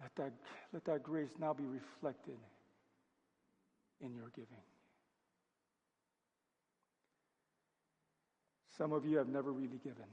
let 0.00 0.14
that, 0.16 0.32
let 0.72 0.84
that 0.84 1.02
grace 1.02 1.30
now 1.38 1.52
be 1.52 1.64
reflected 1.64 2.36
in 4.00 4.14
your 4.14 4.30
giving. 4.34 4.62
Some 8.76 8.92
of 8.92 9.06
you 9.06 9.16
have 9.16 9.28
never 9.28 9.52
really 9.52 9.78
given. 9.82 10.04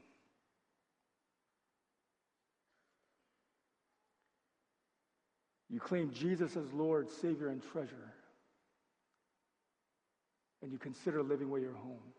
You 5.70 5.80
claim 5.80 6.12
Jesus 6.14 6.56
as 6.56 6.72
Lord, 6.72 7.10
Savior, 7.10 7.50
and 7.50 7.62
treasure. 7.72 8.14
And 10.62 10.72
you 10.72 10.78
consider 10.78 11.24
Living 11.24 11.50
Way 11.50 11.62
your 11.62 11.74
home. 11.74 12.14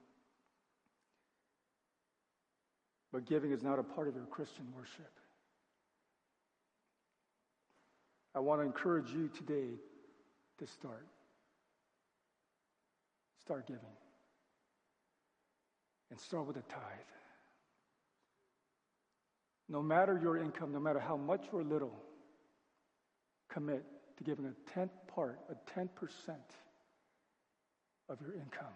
But 3.12 3.26
giving 3.26 3.52
is 3.52 3.62
not 3.62 3.78
a 3.78 3.84
part 3.84 4.08
of 4.08 4.16
your 4.16 4.26
Christian 4.26 4.66
worship. 4.76 5.12
I 8.34 8.40
want 8.40 8.60
to 8.60 8.66
encourage 8.66 9.10
you 9.10 9.28
today 9.28 9.78
to 10.58 10.66
start. 10.66 11.06
Start 13.44 13.66
giving 13.66 13.82
and 16.10 16.18
start 16.18 16.46
with 16.46 16.56
a 16.56 16.62
tithe. 16.62 16.80
No 19.68 19.82
matter 19.82 20.18
your 20.22 20.36
income, 20.36 20.72
no 20.72 20.80
matter 20.80 21.00
how 21.00 21.16
much 21.16 21.44
or 21.52 21.62
little, 21.62 21.96
commit 23.50 23.84
to 24.18 24.24
giving 24.24 24.46
a 24.46 24.70
tenth 24.70 24.92
part, 25.06 25.38
a 25.50 25.78
10% 25.78 25.88
of 28.08 28.20
your 28.20 28.34
income. 28.34 28.74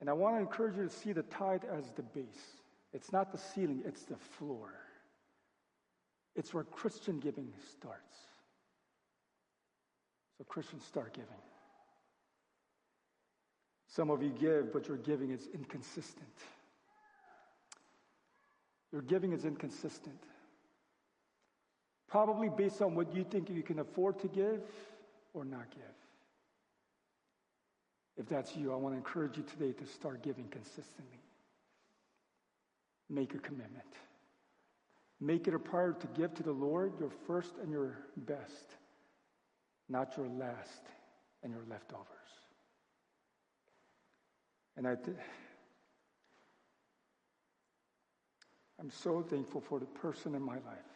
And 0.00 0.08
I 0.08 0.12
want 0.12 0.36
to 0.36 0.40
encourage 0.40 0.76
you 0.76 0.84
to 0.84 0.90
see 0.90 1.12
the 1.12 1.24
tithe 1.24 1.64
as 1.64 1.90
the 1.96 2.02
base. 2.02 2.24
It's 2.92 3.12
not 3.12 3.32
the 3.32 3.38
ceiling, 3.38 3.82
it's 3.84 4.02
the 4.02 4.16
floor. 4.16 4.70
It's 6.38 6.54
where 6.54 6.62
Christian 6.62 7.18
giving 7.18 7.52
starts. 7.72 8.16
So, 10.38 10.44
Christians, 10.44 10.84
start 10.84 11.12
giving. 11.12 11.28
Some 13.88 14.08
of 14.08 14.22
you 14.22 14.30
give, 14.30 14.72
but 14.72 14.86
your 14.86 14.98
giving 14.98 15.32
is 15.32 15.48
inconsistent. 15.52 16.28
Your 18.92 19.02
giving 19.02 19.32
is 19.32 19.44
inconsistent. 19.44 20.22
Probably 22.06 22.48
based 22.48 22.82
on 22.82 22.94
what 22.94 23.12
you 23.12 23.24
think 23.24 23.50
you 23.50 23.64
can 23.64 23.80
afford 23.80 24.20
to 24.20 24.28
give 24.28 24.62
or 25.34 25.44
not 25.44 25.68
give. 25.72 25.82
If 28.16 28.28
that's 28.28 28.54
you, 28.54 28.72
I 28.72 28.76
want 28.76 28.94
to 28.94 28.96
encourage 28.96 29.36
you 29.36 29.42
today 29.42 29.72
to 29.72 29.86
start 29.86 30.22
giving 30.22 30.46
consistently. 30.48 31.18
Make 33.10 33.34
a 33.34 33.38
commitment. 33.38 33.92
Make 35.20 35.48
it 35.48 35.54
a 35.54 35.58
priority 35.58 36.00
to 36.00 36.20
give 36.20 36.34
to 36.34 36.42
the 36.42 36.52
Lord 36.52 36.92
your 37.00 37.10
first 37.26 37.52
and 37.60 37.72
your 37.72 37.98
best, 38.16 38.76
not 39.88 40.16
your 40.16 40.28
last 40.28 40.82
and 41.42 41.52
your 41.52 41.64
leftovers. 41.68 42.06
And 44.76 44.86
I 44.86 44.94
th- 44.94 45.16
I'm 48.78 48.90
so 48.90 49.22
thankful 49.22 49.60
for 49.60 49.80
the 49.80 49.86
person 49.86 50.36
in 50.36 50.42
my 50.42 50.54
life 50.54 50.92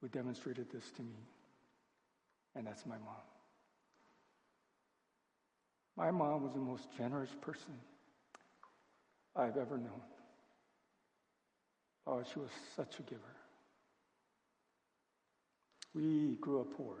who 0.00 0.08
demonstrated 0.08 0.70
this 0.72 0.90
to 0.92 1.02
me, 1.02 1.28
and 2.54 2.66
that's 2.66 2.86
my 2.86 2.96
mom. 2.96 3.14
My 5.96 6.10
mom 6.10 6.42
was 6.42 6.52
the 6.52 6.60
most 6.60 6.88
generous 6.96 7.34
person 7.42 7.74
I've 9.34 9.58
ever 9.58 9.76
known. 9.76 10.00
Oh, 12.06 12.22
she 12.32 12.38
was 12.38 12.50
such 12.76 12.98
a 13.00 13.02
giver. 13.02 13.22
We 15.94 16.36
grew 16.40 16.60
up 16.60 16.76
poor. 16.76 16.96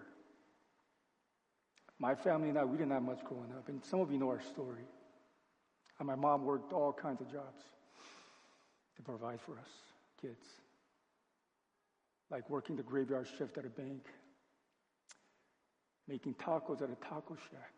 My 1.98 2.14
family 2.14 2.48
and 2.48 2.58
I, 2.58 2.64
we 2.64 2.76
didn't 2.76 2.92
have 2.92 3.02
much 3.02 3.22
growing 3.24 3.52
up. 3.56 3.68
And 3.68 3.84
some 3.84 4.00
of 4.00 4.10
you 4.10 4.18
know 4.18 4.28
our 4.28 4.42
story. 4.42 4.84
And 5.98 6.06
my 6.06 6.14
mom 6.14 6.44
worked 6.44 6.72
all 6.72 6.92
kinds 6.92 7.20
of 7.20 7.30
jobs 7.30 7.62
to 8.96 9.02
provide 9.02 9.40
for 9.40 9.52
us, 9.52 9.70
kids. 10.20 10.46
Like 12.30 12.50
working 12.50 12.76
the 12.76 12.82
graveyard 12.82 13.28
shift 13.38 13.56
at 13.56 13.64
a 13.64 13.70
bank, 13.70 14.06
making 16.08 16.34
tacos 16.34 16.82
at 16.82 16.90
a 16.90 16.96
taco 16.96 17.36
shack. 17.50 17.72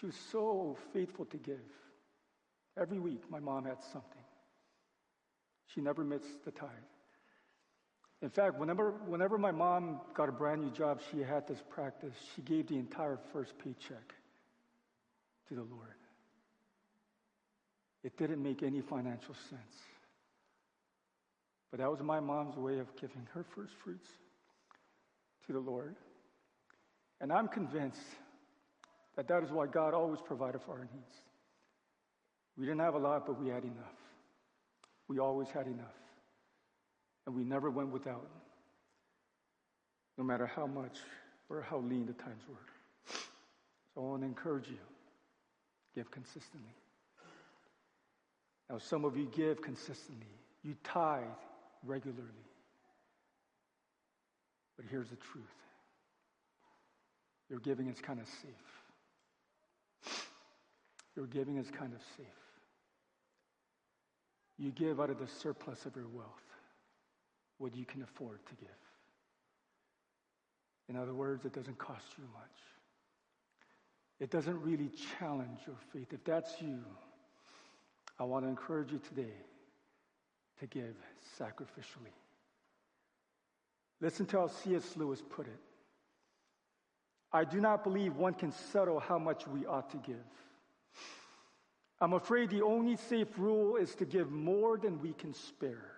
She 0.00 0.06
was 0.06 0.16
so 0.32 0.76
faithful 0.92 1.24
to 1.26 1.36
give. 1.36 1.60
Every 2.76 2.98
week, 2.98 3.30
my 3.30 3.38
mom 3.38 3.64
had 3.64 3.82
something. 3.92 4.13
She 5.74 5.80
never 5.80 6.04
missed 6.04 6.44
the 6.44 6.50
tithe. 6.50 6.68
In 8.22 8.30
fact, 8.30 8.58
whenever, 8.58 8.92
whenever 9.06 9.36
my 9.36 9.50
mom 9.50 10.00
got 10.14 10.28
a 10.28 10.32
brand 10.32 10.62
new 10.62 10.70
job, 10.70 11.00
she 11.10 11.20
had 11.20 11.46
this 11.46 11.62
practice. 11.68 12.14
She 12.34 12.42
gave 12.42 12.68
the 12.68 12.76
entire 12.76 13.18
first 13.32 13.58
paycheck 13.58 14.14
to 15.48 15.54
the 15.54 15.62
Lord. 15.62 15.96
It 18.02 18.16
didn't 18.16 18.42
make 18.42 18.62
any 18.62 18.80
financial 18.80 19.34
sense. 19.50 19.76
But 21.70 21.80
that 21.80 21.90
was 21.90 22.00
my 22.00 22.20
mom's 22.20 22.56
way 22.56 22.78
of 22.78 22.86
giving 22.96 23.26
her 23.34 23.44
first 23.54 23.72
fruits 23.82 24.08
to 25.46 25.52
the 25.52 25.58
Lord. 25.58 25.96
And 27.20 27.32
I'm 27.32 27.48
convinced 27.48 28.00
that 29.16 29.28
that 29.28 29.42
is 29.42 29.50
why 29.50 29.66
God 29.66 29.92
always 29.92 30.20
provided 30.20 30.60
for 30.62 30.72
our 30.72 30.88
needs. 30.92 31.16
We 32.56 32.64
didn't 32.64 32.80
have 32.80 32.94
a 32.94 32.98
lot, 32.98 33.26
but 33.26 33.40
we 33.40 33.48
had 33.48 33.64
enough. 33.64 34.03
We 35.08 35.18
always 35.18 35.48
had 35.48 35.66
enough 35.66 35.94
and 37.26 37.34
we 37.34 37.44
never 37.44 37.70
went 37.70 37.90
without, 37.90 38.28
no 40.18 40.24
matter 40.24 40.46
how 40.46 40.66
much 40.66 40.98
or 41.48 41.62
how 41.62 41.78
lean 41.78 42.06
the 42.06 42.12
times 42.12 42.42
were. 42.48 42.56
So 43.94 44.00
I 44.00 44.04
want 44.04 44.22
to 44.22 44.26
encourage 44.26 44.68
you 44.68 44.78
give 45.94 46.10
consistently. 46.10 46.74
Now, 48.68 48.78
some 48.78 49.04
of 49.04 49.16
you 49.16 49.28
give 49.34 49.62
consistently, 49.62 50.26
you 50.62 50.74
tithe 50.82 51.22
regularly. 51.84 52.24
But 54.76 54.86
here's 54.90 55.10
the 55.10 55.16
truth 55.16 55.44
your 57.50 57.60
giving 57.60 57.88
is 57.88 58.00
kind 58.00 58.18
of 58.20 58.26
safe. 58.26 60.14
Your 61.14 61.26
giving 61.26 61.58
is 61.58 61.70
kind 61.70 61.92
of 61.92 62.00
safe. 62.16 62.43
You 64.58 64.70
give 64.70 65.00
out 65.00 65.10
of 65.10 65.18
the 65.18 65.26
surplus 65.26 65.84
of 65.86 65.96
your 65.96 66.08
wealth 66.08 66.28
what 67.58 67.74
you 67.74 67.84
can 67.84 68.02
afford 68.02 68.44
to 68.46 68.54
give. 68.54 68.68
In 70.88 70.96
other 70.96 71.14
words, 71.14 71.44
it 71.44 71.52
doesn't 71.52 71.78
cost 71.78 72.04
you 72.18 72.24
much. 72.32 72.60
It 74.20 74.30
doesn't 74.30 74.60
really 74.62 74.90
challenge 75.18 75.58
your 75.66 75.76
faith. 75.92 76.12
If 76.12 76.24
that's 76.24 76.60
you, 76.60 76.78
I 78.18 78.24
want 78.24 78.44
to 78.44 78.48
encourage 78.48 78.92
you 78.92 79.00
today 79.08 79.34
to 80.60 80.66
give 80.66 80.94
sacrificially. 81.38 82.14
Listen 84.00 84.26
to 84.26 84.40
how 84.40 84.48
C.S. 84.48 84.96
Lewis 84.96 85.22
put 85.28 85.46
it. 85.46 85.60
I 87.32 87.44
do 87.44 87.60
not 87.60 87.82
believe 87.82 88.16
one 88.16 88.34
can 88.34 88.52
settle 88.52 89.00
how 89.00 89.18
much 89.18 89.46
we 89.48 89.66
ought 89.66 89.90
to 89.90 89.96
give. 89.96 90.16
I'm 92.04 92.12
afraid 92.12 92.50
the 92.50 92.60
only 92.60 92.96
safe 92.96 93.28
rule 93.38 93.76
is 93.76 93.94
to 93.94 94.04
give 94.04 94.30
more 94.30 94.76
than 94.76 95.00
we 95.00 95.14
can 95.14 95.32
spare. 95.32 95.90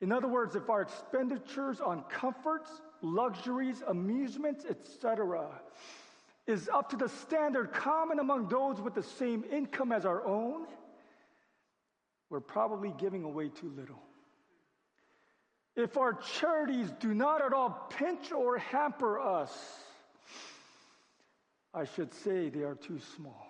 In 0.00 0.12
other 0.12 0.28
words, 0.28 0.54
if 0.54 0.70
our 0.70 0.82
expenditures 0.82 1.80
on 1.80 2.04
comforts, 2.08 2.70
luxuries, 3.02 3.82
amusements, 3.88 4.64
etc., 4.64 5.48
is 6.46 6.70
up 6.72 6.90
to 6.90 6.96
the 6.96 7.08
standard 7.08 7.72
common 7.72 8.20
among 8.20 8.46
those 8.46 8.80
with 8.80 8.94
the 8.94 9.02
same 9.02 9.44
income 9.50 9.90
as 9.90 10.06
our 10.06 10.24
own, 10.24 10.68
we're 12.30 12.38
probably 12.38 12.94
giving 12.98 13.24
away 13.24 13.48
too 13.48 13.72
little. 13.76 14.00
If 15.74 15.96
our 15.96 16.14
charities 16.38 16.88
do 17.00 17.14
not 17.14 17.44
at 17.44 17.52
all 17.52 17.88
pinch 17.98 18.30
or 18.30 18.58
hamper 18.58 19.18
us, 19.18 19.52
I 21.74 21.84
should 21.84 22.14
say 22.14 22.48
they 22.48 22.62
are 22.62 22.76
too 22.76 23.00
small. 23.16 23.45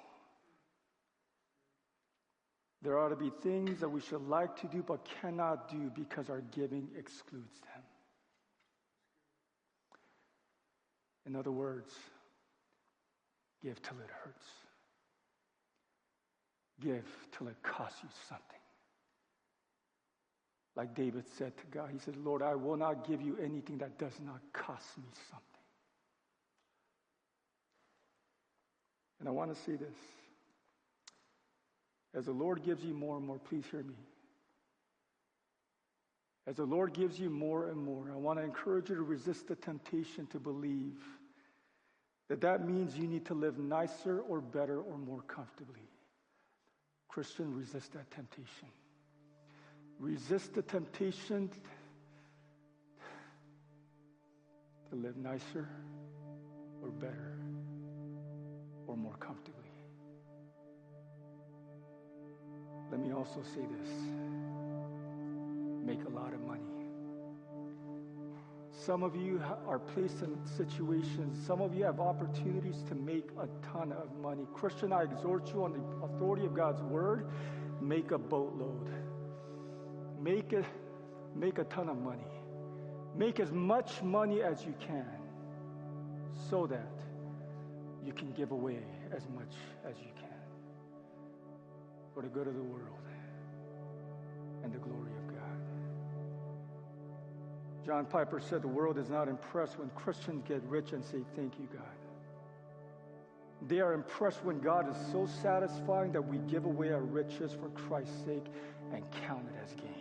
There 2.86 3.00
ought 3.00 3.08
to 3.08 3.16
be 3.16 3.32
things 3.42 3.80
that 3.80 3.88
we 3.88 4.00
should 4.00 4.28
like 4.28 4.60
to 4.60 4.68
do 4.68 4.80
but 4.80 5.04
cannot 5.20 5.68
do 5.68 5.90
because 5.92 6.30
our 6.30 6.42
giving 6.52 6.86
excludes 6.96 7.58
them. 7.58 7.82
In 11.26 11.34
other 11.34 11.50
words, 11.50 11.92
give 13.60 13.82
till 13.82 13.96
it 13.98 14.10
hurts. 14.22 14.44
Give 16.80 17.04
till 17.36 17.48
it 17.48 17.56
costs 17.64 17.98
you 18.04 18.08
something. 18.28 18.44
Like 20.76 20.94
David 20.94 21.24
said 21.36 21.56
to 21.56 21.64
God, 21.72 21.88
he 21.92 21.98
said, 21.98 22.16
Lord, 22.16 22.40
I 22.40 22.54
will 22.54 22.76
not 22.76 23.04
give 23.04 23.20
you 23.20 23.36
anything 23.42 23.78
that 23.78 23.98
does 23.98 24.14
not 24.24 24.40
cost 24.52 24.96
me 24.96 25.08
something. 25.28 25.44
And 29.18 29.28
I 29.28 29.32
want 29.32 29.52
to 29.52 29.60
say 29.60 29.74
this. 29.74 29.96
As 32.16 32.24
the 32.24 32.32
Lord 32.32 32.62
gives 32.62 32.82
you 32.82 32.94
more 32.94 33.18
and 33.18 33.26
more, 33.26 33.38
please 33.38 33.64
hear 33.70 33.82
me. 33.82 33.94
As 36.46 36.56
the 36.56 36.64
Lord 36.64 36.94
gives 36.94 37.20
you 37.20 37.28
more 37.28 37.68
and 37.68 37.76
more, 37.76 38.10
I 38.10 38.16
want 38.16 38.38
to 38.38 38.44
encourage 38.44 38.88
you 38.88 38.96
to 38.96 39.02
resist 39.02 39.48
the 39.48 39.56
temptation 39.56 40.26
to 40.28 40.40
believe 40.40 40.96
that 42.28 42.40
that 42.40 42.66
means 42.66 42.96
you 42.96 43.06
need 43.06 43.26
to 43.26 43.34
live 43.34 43.58
nicer 43.58 44.20
or 44.20 44.40
better 44.40 44.80
or 44.80 44.96
more 44.96 45.22
comfortably. 45.22 45.82
Christian, 47.08 47.54
resist 47.54 47.92
that 47.92 48.10
temptation. 48.10 48.68
Resist 49.98 50.54
the 50.54 50.62
temptation 50.62 51.50
to 54.90 54.96
live 54.96 55.16
nicer 55.16 55.68
or 56.82 56.88
better 56.88 57.36
or 58.86 58.96
more 58.96 59.16
comfortably. 59.16 59.65
Let 62.90 63.00
me 63.00 63.12
also 63.12 63.42
say 63.42 63.62
this 63.62 63.90
make 65.84 66.04
a 66.04 66.08
lot 66.08 66.32
of 66.32 66.40
money. 66.40 66.62
Some 68.72 69.02
of 69.02 69.16
you 69.16 69.40
are 69.66 69.78
placed 69.78 70.22
in 70.22 70.36
situations, 70.56 71.44
some 71.46 71.60
of 71.60 71.74
you 71.74 71.84
have 71.84 72.00
opportunities 72.00 72.82
to 72.88 72.94
make 72.94 73.28
a 73.38 73.48
ton 73.72 73.92
of 73.92 74.16
money. 74.20 74.46
Christian, 74.52 74.92
I 74.92 75.02
exhort 75.02 75.52
you 75.52 75.64
on 75.64 75.72
the 75.72 76.06
authority 76.06 76.44
of 76.44 76.54
God's 76.54 76.82
word, 76.82 77.28
make 77.80 78.10
a 78.10 78.18
boatload. 78.18 78.90
Make 80.20 80.52
it 80.52 80.64
make 81.34 81.58
a 81.58 81.64
ton 81.64 81.88
of 81.88 81.98
money. 81.98 82.26
Make 83.16 83.40
as 83.40 83.52
much 83.52 84.02
money 84.02 84.42
as 84.42 84.64
you 84.64 84.74
can 84.80 85.06
so 86.50 86.66
that 86.66 86.92
you 88.04 88.12
can 88.12 88.32
give 88.32 88.50
away 88.50 88.80
as 89.14 89.26
much 89.34 89.54
as 89.88 89.96
you 89.98 90.10
can 90.16 90.25
for 92.16 92.22
the 92.22 92.28
good 92.28 92.46
of 92.46 92.54
the 92.54 92.62
world 92.62 92.96
and 94.64 94.72
the 94.72 94.78
glory 94.78 95.10
of 95.18 95.34
God. 95.34 95.60
John 97.84 98.06
Piper 98.06 98.40
said 98.40 98.62
the 98.62 98.68
world 98.68 98.96
is 98.96 99.10
not 99.10 99.28
impressed 99.28 99.78
when 99.78 99.90
Christians 99.90 100.42
get 100.48 100.62
rich 100.62 100.92
and 100.92 101.04
say, 101.04 101.18
Thank 101.36 101.58
you, 101.58 101.68
God. 101.70 101.82
They 103.68 103.80
are 103.80 103.92
impressed 103.92 104.42
when 104.46 104.60
God 104.60 104.88
is 104.90 104.96
so 105.12 105.26
satisfying 105.42 106.12
that 106.12 106.22
we 106.22 106.38
give 106.50 106.64
away 106.64 106.90
our 106.90 107.02
riches 107.02 107.52
for 107.52 107.68
Christ's 107.80 108.24
sake 108.24 108.46
and 108.94 109.04
count 109.26 109.44
it 109.54 109.62
as 109.62 109.74
gain. 109.74 109.92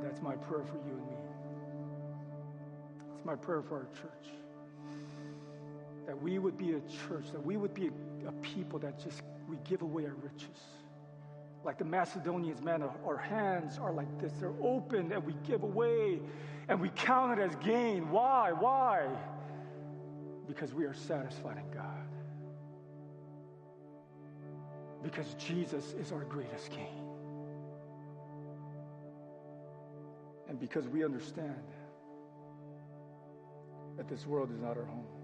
That's 0.00 0.22
my 0.22 0.36
prayer 0.36 0.62
for 0.62 0.76
you 0.86 0.92
and 0.92 1.06
me. 1.08 1.16
It's 3.16 3.24
my 3.24 3.34
prayer 3.34 3.62
for 3.62 3.78
our 3.78 3.88
church. 4.00 4.32
That 6.10 6.20
we 6.20 6.40
would 6.40 6.58
be 6.58 6.72
a 6.72 6.80
church, 7.06 7.26
that 7.30 7.46
we 7.46 7.56
would 7.56 7.72
be 7.72 7.86
a, 7.86 8.28
a 8.28 8.32
people 8.42 8.80
that 8.80 8.98
just, 8.98 9.22
we 9.48 9.58
give 9.62 9.82
away 9.82 10.06
our 10.06 10.16
riches 10.20 10.58
like 11.64 11.78
the 11.78 11.84
Macedonians, 11.84 12.62
man, 12.62 12.82
our, 12.82 12.92
our, 13.06 13.16
hands 13.16 13.78
are 13.78 13.92
like 13.92 14.18
this. 14.20 14.32
They're 14.40 14.52
open 14.60 15.12
and 15.12 15.24
we 15.24 15.34
give 15.46 15.62
away 15.62 16.18
and 16.68 16.80
we 16.80 16.88
count 16.90 17.38
it 17.38 17.42
as 17.42 17.54
gain. 17.56 18.10
Why? 18.10 18.50
Why? 18.50 19.06
Because 20.48 20.72
we 20.72 20.84
are 20.84 20.94
satisfied 20.94 21.58
in 21.58 21.70
God. 21.70 21.86
Because 25.02 25.34
Jesus 25.34 25.92
is 26.00 26.10
our 26.12 26.24
greatest 26.24 26.70
gain. 26.70 27.06
And 30.48 30.58
because 30.58 30.88
we 30.88 31.04
understand 31.04 31.62
that 33.96 34.08
this 34.08 34.26
world 34.26 34.50
is 34.50 34.60
not 34.60 34.76
our 34.76 34.84
home. 34.84 35.19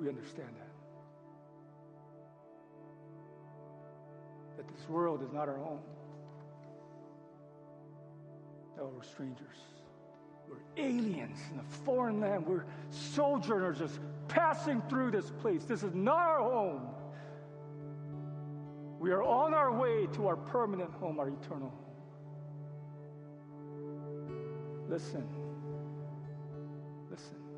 We 0.00 0.08
understand 0.08 0.48
that. 0.48 0.70
That 4.56 4.68
this 4.74 4.88
world 4.88 5.22
is 5.22 5.30
not 5.32 5.48
our 5.48 5.58
home. 5.58 5.80
No, 8.76 8.90
we're 8.96 9.02
strangers. 9.02 9.56
We're 10.48 10.56
aliens 10.82 11.38
in 11.52 11.60
a 11.60 11.62
foreign 11.84 12.20
land. 12.20 12.46
We're 12.46 12.64
sojourners 12.90 13.78
just 13.78 14.00
passing 14.28 14.82
through 14.88 15.10
this 15.10 15.30
place. 15.42 15.64
This 15.64 15.82
is 15.82 15.94
not 15.94 16.18
our 16.18 16.40
home. 16.40 16.88
We 18.98 19.10
are 19.12 19.22
on 19.22 19.54
our 19.54 19.72
way 19.72 20.06
to 20.14 20.26
our 20.26 20.36
permanent 20.36 20.92
home, 20.94 21.20
our 21.20 21.28
eternal 21.28 21.68
home. 21.68 21.86
Listen. 24.88 25.26
Listen 27.10 27.49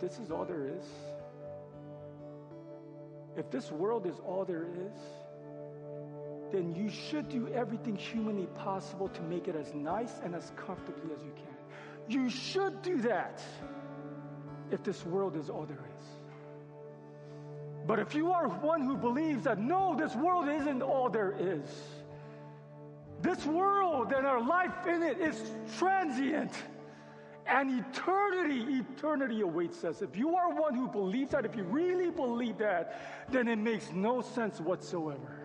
this 0.00 0.18
is 0.18 0.30
all 0.30 0.44
there 0.44 0.66
is, 0.66 0.84
if 3.36 3.50
this 3.50 3.70
world 3.70 4.06
is 4.06 4.18
all 4.26 4.44
there 4.44 4.64
is, 4.64 4.98
then 6.52 6.74
you 6.74 6.90
should 6.90 7.28
do 7.28 7.48
everything 7.48 7.94
humanly 7.94 8.46
possible 8.46 9.08
to 9.08 9.22
make 9.22 9.46
it 9.46 9.54
as 9.54 9.72
nice 9.72 10.12
and 10.24 10.34
as 10.34 10.52
comfortably 10.56 11.14
as 11.14 11.22
you 11.22 11.32
can. 11.36 11.44
You 12.08 12.28
should 12.28 12.82
do 12.82 13.00
that 13.02 13.40
if 14.70 14.82
this 14.82 15.04
world 15.06 15.36
is 15.36 15.48
all 15.48 15.64
there 15.64 15.76
is. 15.76 16.04
But 17.86 17.98
if 17.98 18.14
you 18.14 18.32
are 18.32 18.48
one 18.48 18.82
who 18.82 18.96
believes 18.96 19.44
that 19.44 19.58
no, 19.58 19.96
this 19.96 20.14
world 20.14 20.48
isn't 20.48 20.82
all 20.82 21.08
there 21.08 21.34
is, 21.38 21.68
this 23.22 23.44
world 23.46 24.12
and 24.12 24.26
our 24.26 24.40
life 24.40 24.86
in 24.86 25.02
it 25.02 25.18
is 25.20 25.40
transient 25.78 26.52
and 27.50 27.80
eternity, 27.80 28.80
eternity 28.80 29.40
awaits 29.42 29.84
us. 29.84 30.02
If 30.02 30.16
you 30.16 30.36
are 30.36 30.54
one 30.54 30.74
who 30.74 30.88
believes 30.88 31.32
that, 31.32 31.44
if 31.44 31.56
you 31.56 31.64
really 31.64 32.10
believe 32.10 32.58
that, 32.58 33.26
then 33.30 33.48
it 33.48 33.58
makes 33.58 33.92
no 33.92 34.20
sense 34.22 34.60
whatsoever 34.60 35.36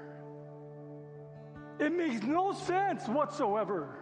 It 1.80 1.92
makes 1.92 2.24
no 2.24 2.54
sense 2.54 3.08
whatsoever 3.08 3.98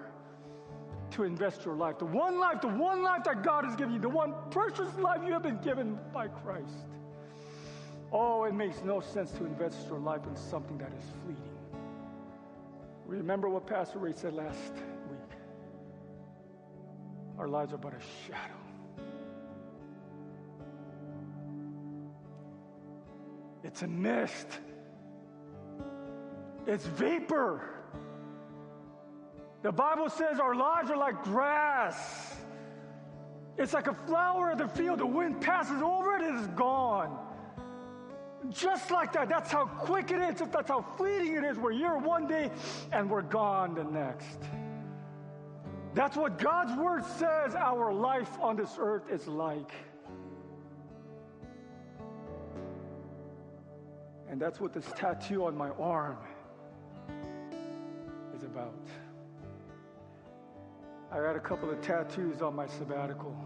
to 1.11 1.23
invest 1.23 1.65
your 1.65 1.75
life. 1.75 1.99
The 1.99 2.05
one 2.05 2.39
life, 2.39 2.61
the 2.61 2.67
one 2.67 3.03
life 3.03 3.23
that 3.25 3.43
God 3.43 3.65
has 3.65 3.75
given 3.75 3.93
you, 3.95 3.99
the 3.99 4.09
one 4.09 4.33
precious 4.51 4.93
life 4.97 5.21
you 5.25 5.33
have 5.33 5.43
been 5.43 5.59
given 5.59 5.97
by 6.13 6.27
Christ. 6.27 6.87
Oh, 8.11 8.43
it 8.45 8.53
makes 8.53 8.83
no 8.83 8.99
sense 9.01 9.31
to 9.33 9.45
invest 9.45 9.87
your 9.89 9.99
life 9.99 10.21
in 10.27 10.35
something 10.35 10.77
that 10.79 10.91
is 10.93 11.05
fleeting. 11.23 11.51
Remember 13.07 13.49
what 13.49 13.67
Pastor 13.67 13.99
Ray 13.99 14.13
said 14.13 14.33
last. 14.33 14.73
Our 17.37 17.47
lives 17.47 17.73
are 17.73 17.77
but 17.77 17.93
a 17.93 18.01
shadow. 18.27 18.53
It's 23.63 23.81
a 23.81 23.87
mist. 23.87 24.47
It's 26.67 26.85
vapor. 26.85 27.69
The 29.63 29.71
Bible 29.71 30.09
says 30.09 30.39
our 30.39 30.55
lives 30.55 30.91
are 30.91 30.97
like 30.97 31.23
grass. 31.23 32.35
It's 33.57 33.73
like 33.73 33.87
a 33.87 33.93
flower 33.93 34.51
of 34.51 34.57
the 34.57 34.67
field. 34.67 34.99
The 34.99 35.05
wind 35.05 35.41
passes 35.41 35.81
over 35.81 36.15
it, 36.15 36.21
it 36.21 36.35
is 36.35 36.47
gone. 36.47 37.17
Just 38.49 38.91
like 38.91 39.13
that. 39.13 39.29
That's 39.29 39.51
how 39.51 39.65
quick 39.65 40.11
it 40.11 40.19
is. 40.19 40.39
That's 40.51 40.67
how 40.67 40.81
fleeting 40.97 41.35
it 41.35 41.45
is. 41.45 41.57
We're 41.57 41.71
here 41.71 41.97
one 41.97 42.27
day 42.27 42.51
and 42.91 43.09
we're 43.09 43.21
gone 43.21 43.73
the 43.73 43.85
next. 43.85 44.37
That's 45.93 46.17
what 46.17 46.39
God's 46.39 46.75
word 46.75 47.05
says 47.05 47.53
our 47.55 47.93
life 47.93 48.39
on 48.39 48.55
this 48.55 48.77
earth 48.79 49.03
is 49.11 49.27
like. 49.27 49.71
And 54.27 54.41
that's 54.41 54.59
what 54.59 54.73
this 54.73 54.87
tattoo 54.95 55.45
on 55.45 55.55
my 55.55 55.69
arm 55.71 56.17
is 58.35 58.43
about. 58.43 58.73
I 61.11 61.17
had 61.17 61.35
a 61.35 61.39
couple 61.39 61.69
of 61.69 61.79
tattoos 61.81 62.41
on 62.41 62.55
my 62.55 62.65
sabbatical. 62.65 63.37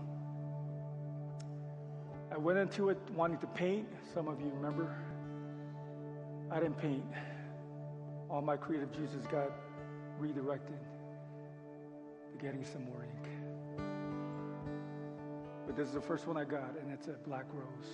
I 2.32 2.38
went 2.38 2.60
into 2.60 2.90
it 2.90 2.98
wanting 3.14 3.40
to 3.40 3.48
paint. 3.48 3.90
Some 4.14 4.30
of 4.30 4.40
you 4.40 4.50
remember. 4.56 4.96
I 6.50 6.62
didn't 6.62 6.78
paint. 6.78 7.04
All 8.30 8.42
my 8.42 8.56
creative 8.56 8.94
juices 8.94 9.28
got 9.28 9.52
redirected 10.18 10.80
getting 12.40 12.64
some 12.64 12.86
more 12.86 13.04
ink. 13.04 13.30
But 15.66 15.76
this 15.76 15.88
is 15.88 15.94
the 15.94 16.02
first 16.02 16.28
one 16.28 16.38
I 16.38 16.44
got, 16.46 16.76
and 16.80 16.92
it's 16.92 17.08
a 17.08 17.14
black 17.26 17.46
rose. 17.52 17.90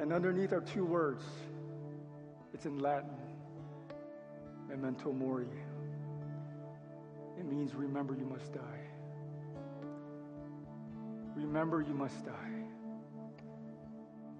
And 0.00 0.12
underneath 0.12 0.52
are 0.52 0.60
two 0.60 0.84
words. 0.84 1.24
It's 2.54 2.66
in 2.66 2.78
Latin, 2.78 3.16
memento 4.68 5.12
mori. 5.12 5.46
It 7.38 7.46
means 7.46 7.74
remember 7.74 8.14
you 8.14 8.24
must 8.24 8.52
die. 8.52 8.80
Remember 11.36 11.82
you 11.82 11.94
must 11.94 12.24
die. 12.24 12.64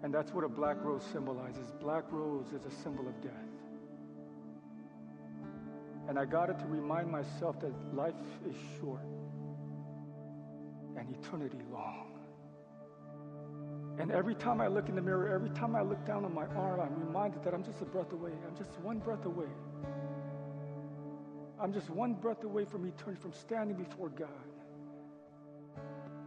And 0.02 0.14
that's 0.14 0.32
what 0.32 0.44
a 0.44 0.48
black 0.48 0.76
rose 0.82 1.04
symbolizes. 1.12 1.72
Black 1.80 2.04
rose 2.10 2.52
is 2.52 2.64
a 2.64 2.70
symbol 2.70 3.06
of 3.06 3.20
death. 3.20 3.47
And 6.08 6.18
I 6.18 6.24
got 6.24 6.48
it 6.48 6.58
to 6.60 6.66
remind 6.66 7.10
myself 7.10 7.60
that 7.60 7.72
life 7.94 8.14
is 8.48 8.56
short 8.80 9.02
and 10.96 11.14
eternity 11.14 11.58
long. 11.70 12.06
And 13.98 14.10
every 14.10 14.34
time 14.34 14.60
I 14.60 14.68
look 14.68 14.88
in 14.88 14.94
the 14.94 15.02
mirror, 15.02 15.28
every 15.28 15.50
time 15.50 15.76
I 15.76 15.82
look 15.82 16.04
down 16.06 16.24
on 16.24 16.32
my 16.32 16.46
arm, 16.46 16.80
I'm 16.80 17.06
reminded 17.06 17.42
that 17.44 17.52
I'm 17.52 17.62
just 17.62 17.82
a 17.82 17.84
breath 17.84 18.12
away. 18.12 18.30
I'm 18.46 18.56
just 18.56 18.70
one 18.80 19.00
breath 19.00 19.26
away. 19.26 19.48
I'm 21.60 21.72
just 21.72 21.90
one 21.90 22.14
breath 22.14 22.44
away 22.44 22.64
from 22.64 22.86
eternity, 22.86 23.20
from 23.20 23.32
standing 23.32 23.76
before 23.76 24.08
God. 24.08 24.28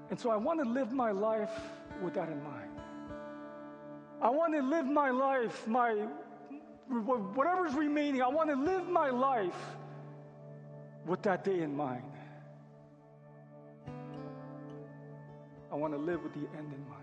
And 0.09 0.19
so 0.19 0.29
I 0.29 0.35
want 0.35 0.61
to 0.61 0.69
live 0.69 0.91
my 0.91 1.11
life 1.11 1.57
with 2.03 2.13
that 2.15 2.29
in 2.29 2.43
mind. 2.43 2.81
I 4.21 4.29
want 4.29 4.53
to 4.53 4.61
live 4.61 4.85
my 4.85 5.09
life, 5.09 5.65
my 5.67 6.05
whatever's 6.89 7.73
remaining, 7.73 8.21
I 8.21 8.27
want 8.27 8.49
to 8.49 8.55
live 8.55 8.87
my 8.89 9.09
life 9.09 9.55
with 11.05 11.21
that 11.23 11.43
day 11.43 11.61
in 11.61 11.75
mind. 11.75 12.03
I 15.71 15.75
want 15.75 15.93
to 15.93 15.99
live 15.99 16.21
with 16.23 16.33
the 16.33 16.47
end 16.57 16.73
in 16.73 16.89
mind. 16.89 17.01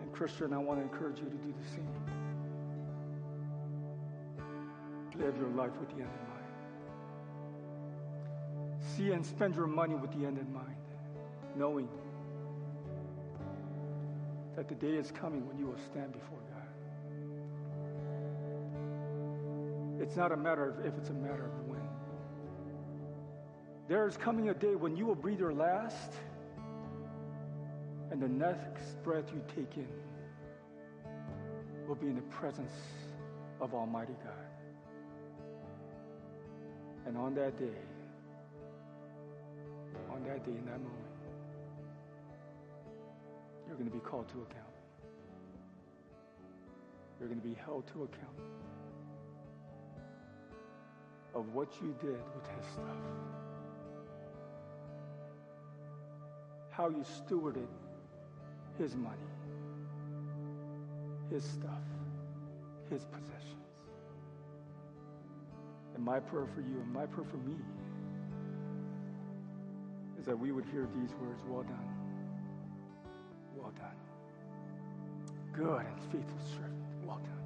And 0.00 0.12
Christian, 0.12 0.52
I 0.52 0.58
want 0.58 0.78
to 0.78 0.84
encourage 0.84 1.18
you 1.18 1.24
to 1.24 1.30
do 1.30 1.54
the 1.60 1.68
same. 1.70 1.88
Live 5.18 5.36
your 5.36 5.48
life 5.48 5.76
with 5.80 5.88
the 5.88 5.96
end 5.96 6.04
in 6.04 6.28
mind. 6.30 6.44
See 8.80 9.10
and 9.10 9.26
spend 9.26 9.56
your 9.56 9.66
money 9.66 9.96
with 9.96 10.12
the 10.12 10.24
end 10.24 10.38
in 10.38 10.52
mind, 10.52 10.76
knowing 11.56 11.88
that 14.54 14.68
the 14.68 14.76
day 14.76 14.94
is 14.94 15.10
coming 15.10 15.46
when 15.48 15.58
you 15.58 15.66
will 15.66 15.78
stand 15.90 16.12
before 16.12 16.38
God. 16.52 16.57
It's 20.00 20.16
not 20.16 20.32
a 20.32 20.36
matter 20.36 20.68
of 20.68 20.86
if, 20.86 20.94
it's 20.96 21.10
a 21.10 21.14
matter 21.14 21.46
of 21.46 21.68
when. 21.68 21.80
There 23.88 24.06
is 24.06 24.16
coming 24.16 24.50
a 24.50 24.54
day 24.54 24.74
when 24.74 24.96
you 24.96 25.06
will 25.06 25.14
breathe 25.14 25.40
your 25.40 25.52
last, 25.52 26.12
and 28.10 28.20
the 28.22 28.28
next 28.28 29.02
breath 29.02 29.32
you 29.32 29.42
take 29.54 29.76
in 29.76 29.88
will 31.86 31.94
be 31.94 32.06
in 32.06 32.16
the 32.16 32.22
presence 32.22 32.72
of 33.60 33.74
Almighty 33.74 34.14
God. 34.22 34.34
And 37.06 37.16
on 37.16 37.34
that 37.34 37.58
day, 37.58 37.78
on 40.12 40.22
that 40.24 40.44
day, 40.44 40.52
in 40.52 40.64
that 40.66 40.78
moment, 40.78 40.94
you're 43.66 43.76
going 43.76 43.90
to 43.90 43.94
be 43.94 44.00
called 44.00 44.28
to 44.28 44.42
account. 44.42 44.64
You're 47.18 47.28
going 47.28 47.40
to 47.40 47.46
be 47.46 47.54
held 47.54 47.86
to 47.88 48.04
account 48.04 48.38
of 51.34 51.54
what 51.54 51.68
you 51.82 51.94
did 52.00 52.18
with 52.34 52.46
his 52.56 52.72
stuff. 52.72 52.84
How 56.70 56.88
you 56.88 57.04
stewarded 57.04 57.66
his 58.78 58.94
money, 58.94 59.16
his 61.30 61.44
stuff, 61.44 61.84
his 62.90 63.04
possessions. 63.04 63.54
And 65.94 66.04
my 66.04 66.20
prayer 66.20 66.46
for 66.54 66.60
you 66.60 66.80
and 66.80 66.92
my 66.92 67.06
prayer 67.06 67.26
for 67.28 67.38
me 67.38 67.56
is 70.18 70.26
that 70.26 70.38
we 70.38 70.52
would 70.52 70.64
hear 70.66 70.88
these 71.00 71.10
words 71.20 71.42
well 71.48 71.62
done. 71.62 71.88
Well 73.56 73.72
done. 73.76 73.96
Good 75.52 75.86
and 75.86 76.00
faithful 76.12 76.38
servant. 76.54 76.84
Well 77.04 77.18
done. 77.18 77.37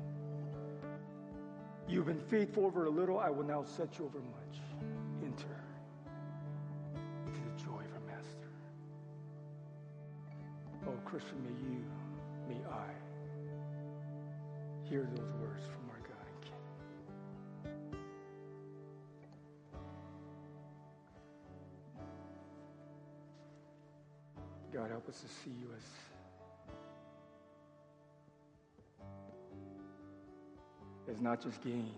You've 1.88 2.06
been 2.06 2.20
faithful 2.20 2.64
over 2.64 2.86
a 2.86 2.90
little, 2.90 3.18
I 3.18 3.28
will 3.30 3.44
now 3.44 3.64
set 3.64 3.98
you 3.98 4.06
over 4.06 4.18
much. 4.18 4.60
Enter 5.22 5.60
into 7.26 7.40
the 7.40 7.62
joy 7.62 7.80
of 7.84 7.92
our 7.94 8.00
master. 8.06 8.50
Oh, 10.86 10.98
Christian, 11.04 11.42
may 11.44 11.50
you, 11.68 11.84
may 12.48 12.60
I 12.70 12.86
hear 14.88 15.08
those 15.14 15.32
words 15.40 15.64
from 15.66 15.90
our 15.90 16.00
God 16.08 16.26
and 16.26 16.42
King. 16.42 16.60
God, 24.72 24.90
help 24.90 25.08
us 25.08 25.20
to 25.20 25.28
see 25.28 25.50
you 25.60 25.68
as 25.76 26.11
as 31.12 31.20
not 31.20 31.42
just 31.42 31.62
gain, 31.62 31.92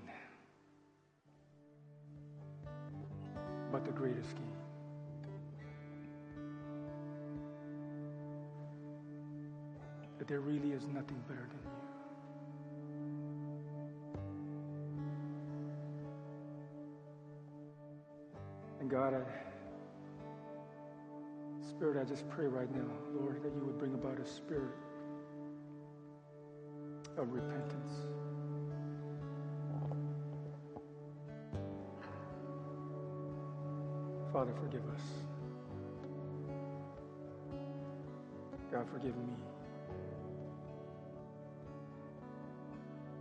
but 3.71 3.85
the 3.85 3.93
greatest 3.93 4.35
gain. 4.35 4.51
That 10.19 10.27
there 10.27 10.41
really 10.41 10.73
is 10.73 10.87
nothing 10.89 11.23
better 11.29 11.47
than 11.49 11.61
you. 11.63 11.71
And 18.81 18.91
God, 18.91 19.15
I, 19.15 19.23
Spirit, 21.69 22.01
I 22.01 22.05
just 22.09 22.29
pray 22.29 22.47
right 22.47 22.71
now, 22.75 22.91
Lord, 23.15 23.43
that 23.43 23.55
you 23.55 23.65
would 23.65 23.79
bring 23.79 23.95
about 23.95 24.19
a 24.19 24.27
spirit 24.27 24.75
of 27.17 27.33
repentance. 27.33 28.14
Father, 34.45 34.61
forgive 34.61 34.83
us. 34.95 35.01
God, 38.71 38.87
forgive 38.93 39.17
me 39.17 39.33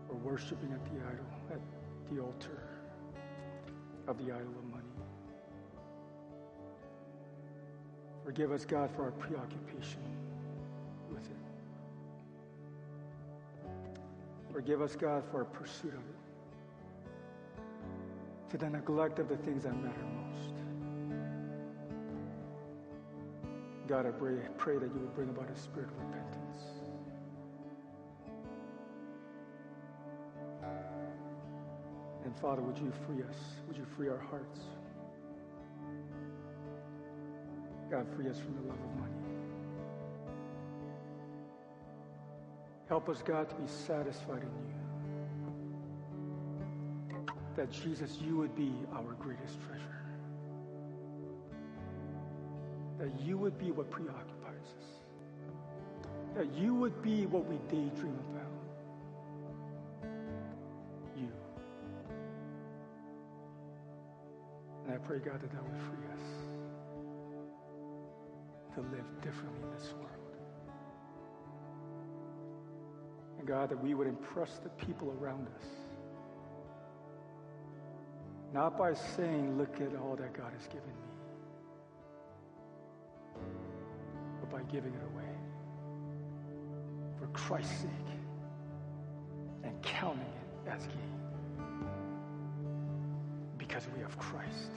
for 0.06 0.16
worshiping 0.16 0.74
at 0.74 0.84
the 0.84 1.00
idol, 1.00 1.26
at 1.54 1.62
the 2.12 2.20
altar 2.20 2.68
of 4.10 4.18
the 4.18 4.34
idol 4.34 4.50
of 4.50 4.66
money. 4.66 4.84
Forgive 8.26 8.52
us, 8.52 8.66
God, 8.66 8.92
for 8.94 9.04
our 9.04 9.12
preoccupation 9.12 10.02
with 11.10 11.24
it. 11.24 11.38
Forgive 14.52 14.82
us, 14.82 14.98
God, 14.98 15.24
for 15.32 15.38
our 15.38 15.46
pursuit 15.46 15.94
of 15.94 16.02
it. 16.02 16.20
To 18.50 18.58
the 18.58 18.70
neglect 18.70 19.20
of 19.20 19.30
the 19.30 19.38
things 19.38 19.64
that 19.64 19.74
matter 19.78 20.04
most. 20.04 20.23
God, 23.94 24.08
I 24.08 24.10
pray, 24.10 24.38
pray 24.58 24.78
that 24.80 24.88
you 24.92 25.02
would 25.02 25.14
bring 25.14 25.30
about 25.30 25.52
a 25.52 25.56
spirit 25.56 25.88
of 25.88 25.96
repentance. 26.00 26.58
And 32.26 32.36
Father, 32.40 32.64
would 32.64 32.80
you 32.80 32.92
free 33.06 33.22
us? 33.22 33.36
Would 33.68 33.78
you 33.78 33.86
free 33.96 34.10
our 34.10 34.18
hearts? 34.18 34.62
God, 37.92 38.08
free 38.16 38.28
us 38.28 38.40
from 38.40 38.56
the 38.56 38.62
love 38.62 38.80
of 38.80 39.00
money. 39.00 39.14
Help 42.90 43.10
us, 43.10 43.22
God, 43.22 43.48
to 43.48 43.56
be 43.58 43.68
satisfied 43.68 44.42
in 44.42 44.50
you. 47.14 47.26
That 47.56 47.70
Jesus, 47.70 48.18
you 48.26 48.38
would 48.38 48.56
be 48.56 48.74
our 48.96 49.14
greatest 49.20 49.60
treasure. 49.68 50.03
That 53.04 53.20
you 53.20 53.38
would 53.38 53.58
be 53.60 53.72
what 53.72 53.92
preoccupies 53.92 54.64
us. 54.80 54.88
That 56.38 56.54
you 56.54 56.74
would 56.74 57.02
be 57.02 57.26
what 57.26 57.46
we 57.46 57.58
daydream 57.68 58.18
about. 58.32 58.48
You. 61.18 61.28
And 64.86 64.94
I 64.94 64.98
pray, 65.00 65.20
God, 65.20 65.42
that 65.42 65.52
that 65.52 65.62
would 65.62 65.82
free 65.82 66.06
us 66.14 66.22
to 68.76 68.82
live 68.84 69.22
differently 69.22 69.60
in 69.64 69.72
this 69.78 69.94
world. 70.00 70.38
And 73.38 73.46
God, 73.46 73.68
that 73.68 73.84
we 73.84 73.96
would 73.96 74.08
impress 74.08 74.60
the 74.60 74.70
people 74.70 75.14
around 75.20 75.48
us. 75.60 75.66
Not 78.54 78.78
by 78.78 78.94
saying, 78.94 79.58
look 79.58 79.82
at 79.82 79.94
all 80.00 80.16
that 80.16 80.34
God 80.34 80.54
has 80.58 80.68
given 80.68 80.88
me, 80.88 80.94
giving 84.74 84.94
it 84.94 85.04
away 85.14 85.30
for 87.20 87.28
Christ's 87.28 87.82
sake 87.82 87.90
and 89.64 89.80
counting 89.84 90.22
it 90.22 90.72
as 90.72 90.88
gain. 90.88 90.98
Because 93.56 93.84
we 93.96 94.02
have 94.02 94.18
Christ. 94.18 94.72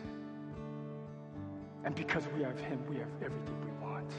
And 1.85 1.95
because 1.95 2.25
we 2.37 2.43
have 2.43 2.61
Him, 2.61 2.79
we 2.91 2.97
have 2.97 3.09
everything 3.25 3.59
we 3.65 3.71
want 3.83 4.13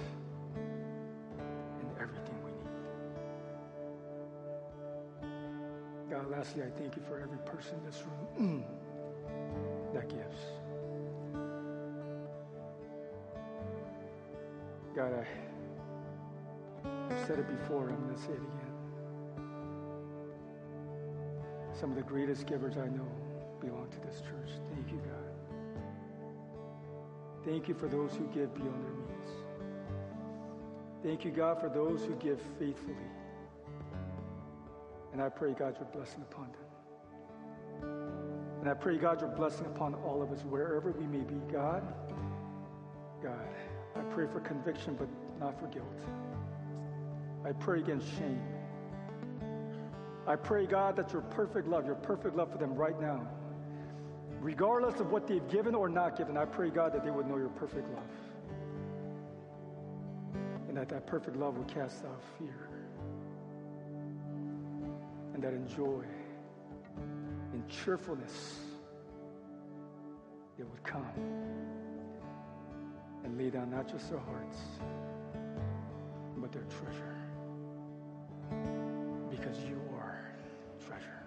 and 1.80 1.92
everything 2.02 2.40
we 2.44 2.52
need. 5.28 6.10
God, 6.10 6.32
lastly, 6.32 6.64
I 6.64 6.72
thank 6.80 6.96
you 6.96 7.04
for 7.08 7.22
every 7.22 7.38
person 7.46 7.78
in 7.78 7.86
this 7.86 8.04
room 8.40 8.66
that 9.94 10.10
gives. 10.10 10.38
God, 14.96 15.14
I, 15.14 15.28
said 17.28 17.40
it 17.40 17.48
before, 17.50 17.90
I'm 17.90 18.02
going 18.04 18.16
to 18.16 18.22
say 18.22 18.32
it 18.32 18.38
again. 18.38 18.72
Some 21.78 21.90
of 21.92 21.98
the 21.98 22.04
greatest 22.04 22.48
givers 22.48 22.78
I 22.78 22.88
know 22.88 23.12
belong 23.60 23.90
to 23.92 24.00
this 24.08 24.22
church. 24.22 24.52
Thank 24.74 24.90
you, 24.92 25.00
God. 25.00 25.12
Thank 27.44 27.68
you 27.68 27.74
for 27.74 27.90
those 27.90 28.14
who 28.16 28.28
give 28.28 28.56
beyond 28.56 28.82
their 28.86 28.94
means. 28.94 29.30
Thank 31.04 31.26
you, 31.26 31.32
God, 31.32 31.60
for 31.60 31.68
those 31.68 32.06
who 32.06 32.16
give 32.16 32.42
faithfully. 32.60 32.96
And 35.12 35.22
I 35.22 35.28
pray, 35.28 35.52
God, 35.52 35.76
your 35.78 35.90
blessing 35.94 36.22
upon 36.32 36.48
them. 36.54 36.62
And 38.62 38.70
I 38.70 38.74
pray, 38.74 38.98
God, 38.98 39.20
your 39.20 39.32
blessing 39.32 39.66
upon 39.66 39.96
all 39.96 40.22
of 40.22 40.32
us, 40.32 40.46
wherever 40.46 40.92
we 40.92 41.06
may 41.06 41.26
be. 41.26 41.36
God, 41.52 41.84
God, 43.22 43.50
I 43.98 44.00
pray 44.14 44.28
for 44.32 44.40
conviction, 44.40 44.96
but 44.98 45.10
not 45.42 45.60
for 45.60 45.68
guilt. 45.68 45.86
I 47.48 47.54
pray 47.54 47.80
against 47.80 48.06
shame. 48.18 48.42
I 50.28 50.36
pray, 50.36 50.66
God, 50.66 50.98
that 50.98 51.14
your 51.14 51.22
perfect 51.22 51.66
love, 51.66 51.86
your 51.86 51.96
perfect 51.96 52.36
love 52.36 52.52
for 52.52 52.58
them 52.58 52.76
right 52.76 53.00
now, 53.00 53.26
regardless 54.42 55.00
of 55.00 55.12
what 55.12 55.28
they've 55.28 55.48
given 55.48 55.74
or 55.74 55.88
not 55.88 56.18
given, 56.18 56.36
I 56.36 56.44
pray, 56.44 56.70
God, 56.70 56.92
that 56.94 57.06
they 57.06 57.10
would 57.12 57.26
know 57.26 57.38
your 57.38 57.48
perfect 57.48 57.88
love. 57.94 58.04
And 60.68 60.76
that 60.76 60.90
that 60.90 61.08
perfect 61.08 61.38
love 61.38 61.58
would 61.58 61.70
cast 61.70 62.04
out 62.04 62.22
fear. 62.38 62.68
And 65.34 65.42
that 65.42 65.54
in 65.54 65.66
joy, 65.70 66.04
in 67.54 67.64
cheerfulness, 67.70 68.60
they 70.58 70.66
would 70.66 70.84
come 70.84 71.06
and 73.24 73.38
lay 73.38 73.50
down 73.50 73.72
not 73.72 73.90
just 73.90 74.10
their 74.10 74.20
hearts, 74.20 74.58
but 76.36 76.52
their 76.52 76.64
treasure. 76.64 77.17
Because 79.38 79.60
you 79.60 79.80
are 79.96 80.34
treasure. 80.86 81.24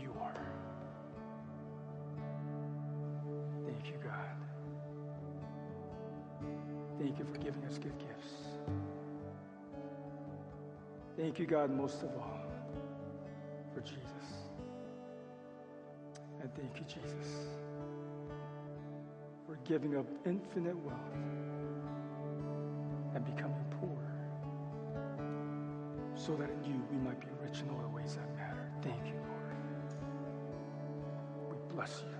You 0.00 0.14
are. 0.20 0.46
Thank 3.66 3.86
you, 3.86 3.94
God. 4.02 4.36
Thank 6.98 7.18
you 7.18 7.24
for 7.24 7.38
giving 7.38 7.64
us 7.64 7.78
good 7.78 7.98
gifts. 7.98 8.32
Thank 11.16 11.38
you, 11.38 11.46
God, 11.46 11.70
most 11.70 12.02
of 12.02 12.10
all, 12.16 12.40
for 13.74 13.80
Jesus. 13.80 14.00
And 16.40 16.54
thank 16.54 16.76
you, 16.76 16.84
Jesus, 16.86 17.46
for 19.46 19.56
giving 19.64 19.98
up 19.98 20.06
infinite 20.24 20.76
wealth 20.78 21.39
so 26.30 26.36
that 26.36 26.50
in 26.50 26.64
you 26.64 26.80
we 26.92 26.96
might 26.98 27.18
be 27.18 27.26
rich 27.42 27.60
in 27.60 27.70
all 27.70 27.82
the 27.82 27.88
ways 27.88 28.14
that 28.14 28.36
matter. 28.36 28.70
Thank 28.82 29.04
you, 29.04 29.14
Lord. 29.26 29.56
We 31.50 31.74
bless 31.74 32.04
you. 32.06 32.19